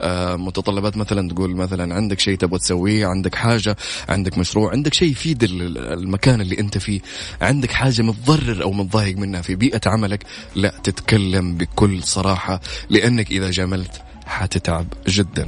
آه 0.00 0.36
متطلبات 0.36 0.96
مثلا 0.96 1.28
تقول 1.28 1.56
مثلا 1.56 1.94
عندك 1.94 2.20
شيء 2.20 2.36
تبغى 2.36 2.58
تسويه 2.58 3.06
عندك 3.06 3.34
حاجة 3.34 3.76
عندك 4.08 4.38
مشروع 4.38 4.72
عندك 4.72 4.94
شيء 4.94 5.10
يفيد 5.10 5.42
المكان 5.42 6.40
اللي 6.40 6.58
أنت 6.58 6.78
فيه. 6.78 7.00
عندك 7.40 7.72
حاجة 7.72 8.02
متضرر 8.02 8.62
أو 8.62 8.72
متضايق 8.72 9.16
منها 9.16 9.42
في 9.42 9.54
بيئة 9.54 9.80
عملك 9.86 10.24
لا 10.54 10.74
تتكلم 10.84 11.56
بكل 11.56 12.02
صراحة 12.02 12.60
لأنك 12.90 13.30
إذا 13.30 13.50
جاملت 13.50 14.02
حتتعب 14.26 14.86
جدا. 15.08 15.46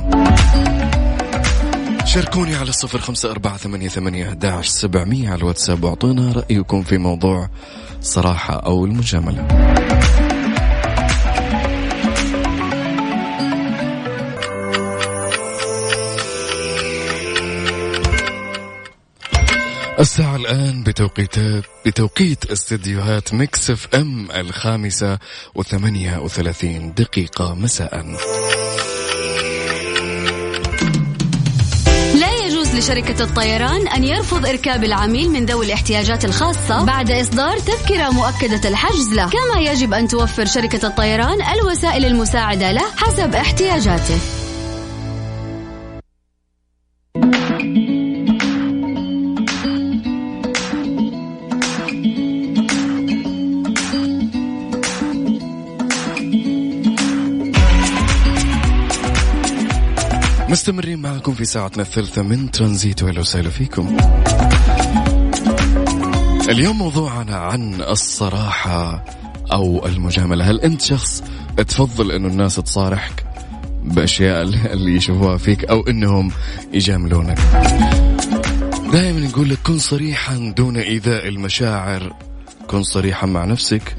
شاركوني 2.08 2.54
على 2.54 2.68
الصفر 2.68 2.98
خمسة 2.98 3.30
أربعة 3.30 3.56
ثمانية, 3.56 3.88
ثمانية 3.88 4.28
أحداش 4.28 4.68
سبعمية 4.68 5.28
على 5.28 5.38
الواتساب 5.38 5.84
واعطونا 5.84 6.32
رأيكم 6.32 6.82
في 6.82 6.98
موضوع 6.98 7.50
صراحة 8.00 8.54
أو 8.54 8.84
المجاملة. 8.84 9.46
الساعة 19.98 20.36
الآن 20.36 20.82
بتوقيتات 20.82 21.64
بتوقيت 21.86 22.50
استديوهات 22.50 23.34
Mix 23.34 23.70
FM 23.70 24.30
الخامسة 24.30 25.18
وثمانية 25.54 26.18
وثلاثين 26.18 26.94
دقيقة 26.94 27.54
مساءً. 27.54 28.16
لشركة 32.78 33.22
الطيران 33.24 33.88
أن 33.88 34.04
يرفض 34.04 34.46
إركاب 34.46 34.84
العميل 34.84 35.30
من 35.30 35.46
ذوي 35.46 35.66
الاحتياجات 35.66 36.24
الخاصة 36.24 36.84
بعد 36.84 37.10
إصدار 37.10 37.58
تذكرة 37.58 38.10
مؤكدة 38.10 38.68
الحجز 38.68 39.12
له 39.14 39.30
كما 39.30 39.60
يجب 39.60 39.94
أن 39.94 40.08
توفر 40.08 40.44
شركة 40.44 40.86
الطيران 40.86 41.38
الوسائل 41.42 42.04
المساعدة 42.04 42.72
له 42.72 42.84
حسب 42.96 43.34
احتياجاته. 43.34 44.37
معكم 61.18 61.34
في 61.34 61.44
ساعتنا 61.44 61.82
الثالثة 61.82 62.22
من 62.22 62.50
ترانزيت 62.50 63.02
وأهلا 63.02 63.20
وسهلا 63.20 63.50
فيكم. 63.50 63.96
اليوم 66.48 66.78
موضوعنا 66.78 67.36
عن 67.36 67.82
الصراحة 67.82 69.04
أو 69.52 69.86
المجاملة. 69.86 70.50
هل 70.50 70.60
أنت 70.60 70.82
شخص 70.82 71.22
تفضل 71.56 72.12
أنه 72.12 72.28
الناس 72.28 72.56
تصارحك 72.56 73.24
بأشياء 73.84 74.42
اللي 74.42 74.96
يشوفوها 74.96 75.36
فيك 75.36 75.64
أو 75.64 75.80
أنهم 75.80 76.30
يجاملونك؟ 76.72 77.38
دائما 78.92 79.20
نقول 79.20 79.50
لك 79.50 79.58
كن 79.66 79.78
صريحا 79.78 80.52
دون 80.56 80.76
إيذاء 80.76 81.28
المشاعر. 81.28 82.16
كن 82.66 82.82
صريحا 82.82 83.26
مع 83.26 83.44
نفسك 83.44 83.96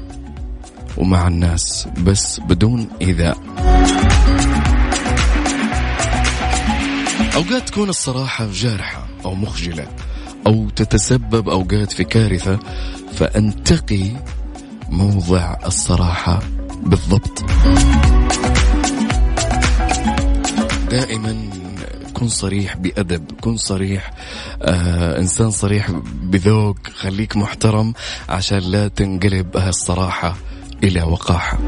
ومع 0.96 1.28
الناس 1.28 1.88
بس 2.04 2.40
بدون 2.40 2.88
إيذاء. 3.02 3.38
أوقات 7.40 7.68
تكون 7.68 7.88
الصراحة 7.88 8.46
جارحة 8.52 9.06
أو 9.24 9.34
مخجلة 9.34 9.86
أو 10.46 10.70
تتسبب 10.70 11.48
أوقات 11.48 11.92
في 11.92 12.04
كارثة 12.04 12.58
فأنتقي 13.14 14.10
موضع 14.88 15.56
الصراحة 15.66 16.40
بالضبط. 16.82 17.44
دائما 20.90 21.50
كن 22.14 22.28
صريح 22.28 22.76
بأدب 22.76 23.24
كن 23.40 23.56
صريح 23.56 24.12
آه 24.62 25.18
إنسان 25.18 25.50
صريح 25.50 25.90
بذوق 26.22 26.76
خليك 26.94 27.36
محترم 27.36 27.92
عشان 28.28 28.58
لا 28.58 28.88
تنقلب 28.88 29.56
هالصراحة 29.56 30.36
إلى 30.84 31.02
وقاحة. 31.02 31.58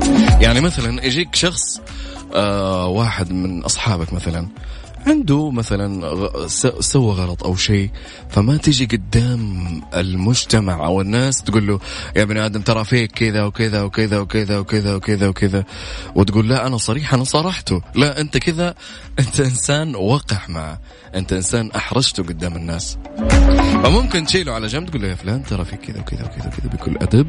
يعني 0.40 0.61
مثلا 0.61 1.07
يجيك 1.07 1.35
شخص 1.35 1.81
آه 2.35 2.86
واحد 2.86 3.32
من 3.32 3.65
أصحابك 3.65 4.12
مثلا 4.12 4.49
عنده 5.06 5.50
مثلا 5.50 6.16
سوى 6.80 7.12
غلط 7.12 7.44
أو 7.44 7.56
شيء 7.56 7.90
فما 8.28 8.56
تيجي 8.56 8.84
قدام 8.84 9.64
المجتمع 9.94 10.86
أو 10.86 11.00
الناس 11.00 11.42
تقول 11.42 11.66
له 11.66 11.80
يا 12.16 12.22
ابن 12.22 12.36
آدم 12.36 12.60
ترى 12.60 12.84
فيك 12.84 13.12
كذا 13.12 13.44
وكذا 13.44 13.82
وكذا 13.82 14.18
وكذا 14.18 14.58
وكذا 14.58 14.94
وكذا 14.94 15.28
وكذا. 15.28 15.64
وتقول 16.14 16.48
لا 16.48 16.66
أنا 16.66 16.76
صريح 16.76 17.14
أنا 17.14 17.24
صارحته 17.24 17.82
لا 17.94 18.20
أنت 18.20 18.38
كذا. 18.38 18.74
أنت 19.18 19.40
إنسان 19.40 19.96
وقح 19.96 20.48
معه. 20.48 20.80
أنت 21.14 21.32
إنسان 21.32 21.70
أحرجته 21.70 22.22
قدام 22.22 22.56
الناس. 22.56 22.98
فممكن 23.84 24.26
تشيله 24.26 24.52
على 24.52 24.66
جنب 24.66 24.90
تقول 24.90 25.02
له 25.02 25.08
يا 25.08 25.14
فلان 25.14 25.42
ترى 25.44 25.64
فيك 25.64 25.80
كذا 25.80 26.00
وكذا 26.00 26.24
وكذا 26.24 26.46
وكذا. 26.46 26.68
بكل 26.72 26.96
أدب 26.96 27.28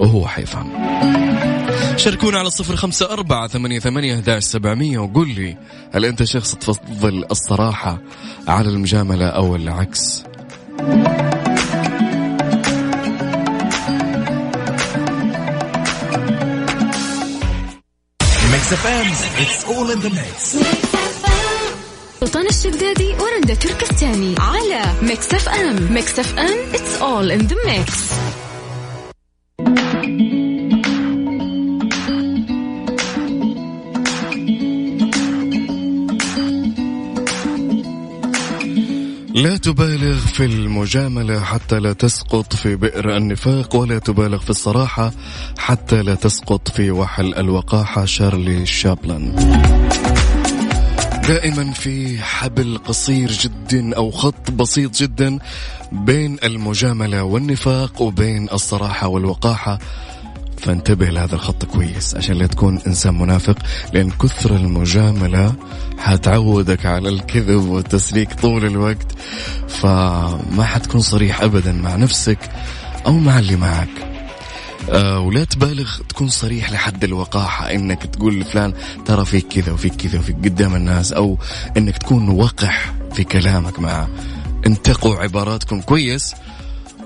وهو 0.00 0.26
حيفهم. 0.26 0.72
شاركونا 1.96 2.38
على 2.38 2.46
الصفر 2.46 2.76
خمسة 2.76 3.12
أربعة 3.12 3.48
ثمانية 3.48 3.78
ثمانية 3.78 4.38
سبعمية 4.38 4.98
وقول 4.98 5.28
لي 5.28 5.56
هل 5.94 6.04
أنت 6.04 6.22
شخص 6.22 6.54
تفضل 6.54 7.24
الصراحة 7.30 7.98
على 8.48 8.68
المجاملة 8.68 9.26
أو 9.26 9.56
العكس؟ 9.56 10.22
سلطان 22.20 22.46
الشدادي 22.46 23.14
ورندا 23.14 23.54
تركستاني 23.54 24.34
على 24.38 24.82
Mix 25.02 25.34
FM 25.34 25.92
Mix 25.92 26.18
FM 26.18 26.72
it's 26.72 27.02
all 27.02 27.30
in 27.30 27.46
the 27.48 27.56
mix. 27.66 28.41
لا 39.34 39.56
تبالغ 39.56 40.18
في 40.18 40.44
المجاملة 40.44 41.40
حتى 41.40 41.78
لا 41.80 41.92
تسقط 41.92 42.54
في 42.56 42.76
بئر 42.76 43.16
النفاق 43.16 43.76
ولا 43.76 43.98
تبالغ 43.98 44.38
في 44.38 44.50
الصراحة 44.50 45.12
حتى 45.58 46.02
لا 46.02 46.14
تسقط 46.14 46.68
في 46.68 46.90
وحل 46.90 47.34
الوقاحة. 47.34 48.04
شارلي 48.04 48.66
شابلن. 48.66 49.32
دائما 51.28 51.72
في 51.72 52.18
حبل 52.18 52.78
قصير 52.78 53.30
جدا 53.32 53.96
أو 53.96 54.10
خط 54.10 54.50
بسيط 54.50 54.96
جدا 54.96 55.38
بين 55.92 56.36
المجاملة 56.44 57.22
والنفاق 57.22 58.02
وبين 58.02 58.48
الصراحة 58.52 59.08
والوقاحة. 59.08 59.78
فانتبه 60.62 61.06
لهذا 61.06 61.34
الخط 61.34 61.64
كويس 61.64 62.14
عشان 62.14 62.34
لا 62.36 62.46
تكون 62.46 62.78
إنسان 62.86 63.18
منافق 63.18 63.56
لأن 63.92 64.10
كثر 64.10 64.56
المجاملة 64.56 65.54
حتعودك 65.98 66.86
على 66.86 67.08
الكذب 67.08 67.68
والتسليك 67.68 68.32
طول 68.34 68.64
الوقت. 68.64 69.12
فما 69.68 70.64
حتكون 70.64 71.00
صريح 71.00 71.42
ابدا 71.42 71.72
مع 71.72 71.96
نفسك 71.96 72.38
أو 73.06 73.12
مع 73.12 73.38
اللي 73.38 73.56
معك. 73.56 73.88
آه 74.90 75.20
ولا 75.20 75.44
تبالغ 75.44 75.98
تكون 76.08 76.28
صريح 76.28 76.72
لحد 76.72 77.04
الوقاحة 77.04 77.70
إنك 77.70 78.06
تقول 78.06 78.40
لفلان 78.40 78.74
ترى 79.06 79.24
فيك 79.24 79.48
كذا 79.48 79.72
وفيك 79.72 79.94
كذا 79.96 80.18
وفيك 80.18 80.36
قدام 80.36 80.74
الناس 80.74 81.12
أو 81.12 81.38
إنك 81.76 81.98
تكون 81.98 82.28
وقح 82.28 82.92
في 83.14 83.24
كلامك 83.24 83.78
معه 83.78 84.08
انتقوا 84.66 85.16
عباراتكم 85.16 85.80
كويس 85.80 86.34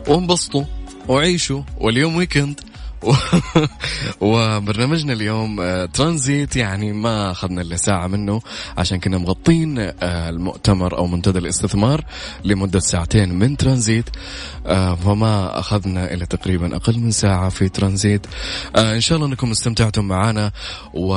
وانبسطوا 0.08 0.64
وعيشوا 1.08 1.62
واليوم 1.78 2.16
ويكند 2.16 2.60
وبرنامجنا 4.20 5.12
اليوم 5.12 5.60
آه، 5.60 5.86
ترانزيت 5.86 6.56
يعني 6.56 6.92
ما 6.92 7.30
أخذنا 7.30 7.62
إلا 7.62 7.76
ساعة 7.76 8.06
منه 8.06 8.40
عشان 8.78 9.00
كنا 9.00 9.18
مغطين 9.18 9.78
آه، 9.78 10.28
المؤتمر 10.28 10.98
أو 10.98 11.06
منتدى 11.06 11.38
الاستثمار 11.38 12.04
لمدة 12.44 12.80
ساعتين 12.80 13.34
من 13.34 13.56
ترانزيت 13.56 14.10
آه، 14.66 14.94
فما 14.94 15.58
أخذنا 15.58 16.14
إلا 16.14 16.24
تقريبا 16.24 16.76
أقل 16.76 16.98
من 16.98 17.10
ساعة 17.10 17.48
في 17.48 17.68
ترانزيت. 17.68 18.26
إن 18.76 19.00
شاء 19.00 19.16
الله 19.16 19.28
أنكم 19.28 19.50
استمتعتم 19.50 20.04
معنا 20.04 20.52
و 20.94 21.14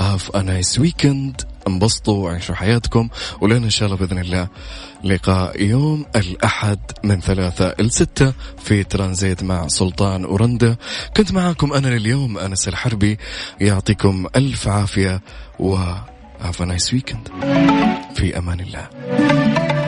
have 0.00 0.30
a 0.36 0.42
nice 0.42 0.78
weekend 0.78 1.42
انبسطوا 1.68 2.24
وعيشوا 2.24 2.54
حياتكم 2.54 3.08
ولنا 3.40 3.64
إن 3.64 3.70
شاء 3.70 3.86
الله 3.86 3.98
بإذن 3.98 4.18
الله 4.18 4.48
لقاء 5.04 5.62
يوم 5.62 6.06
الأحد 6.16 6.78
من 7.04 7.20
ثلاثة 7.20 7.74
لستة 7.78 8.32
في 8.58 8.84
ترانزيت 8.84 9.42
مع 9.42 9.68
سلطان 9.68 10.24
ورندا 10.24 10.76
كنت 11.16 11.32
معاكم 11.32 11.72
أنا 11.72 11.88
لليوم 11.88 12.38
أنس 12.38 12.68
الحربي 12.68 13.18
يعطيكم 13.60 14.26
ألف 14.36 14.68
عافية 14.68 15.20
و 15.58 15.76
have 16.40 16.60
a 16.60 16.66
nice 16.66 16.90
weekend. 16.92 17.28
في 18.14 18.38
أمان 18.38 18.60
الله. 18.60 19.79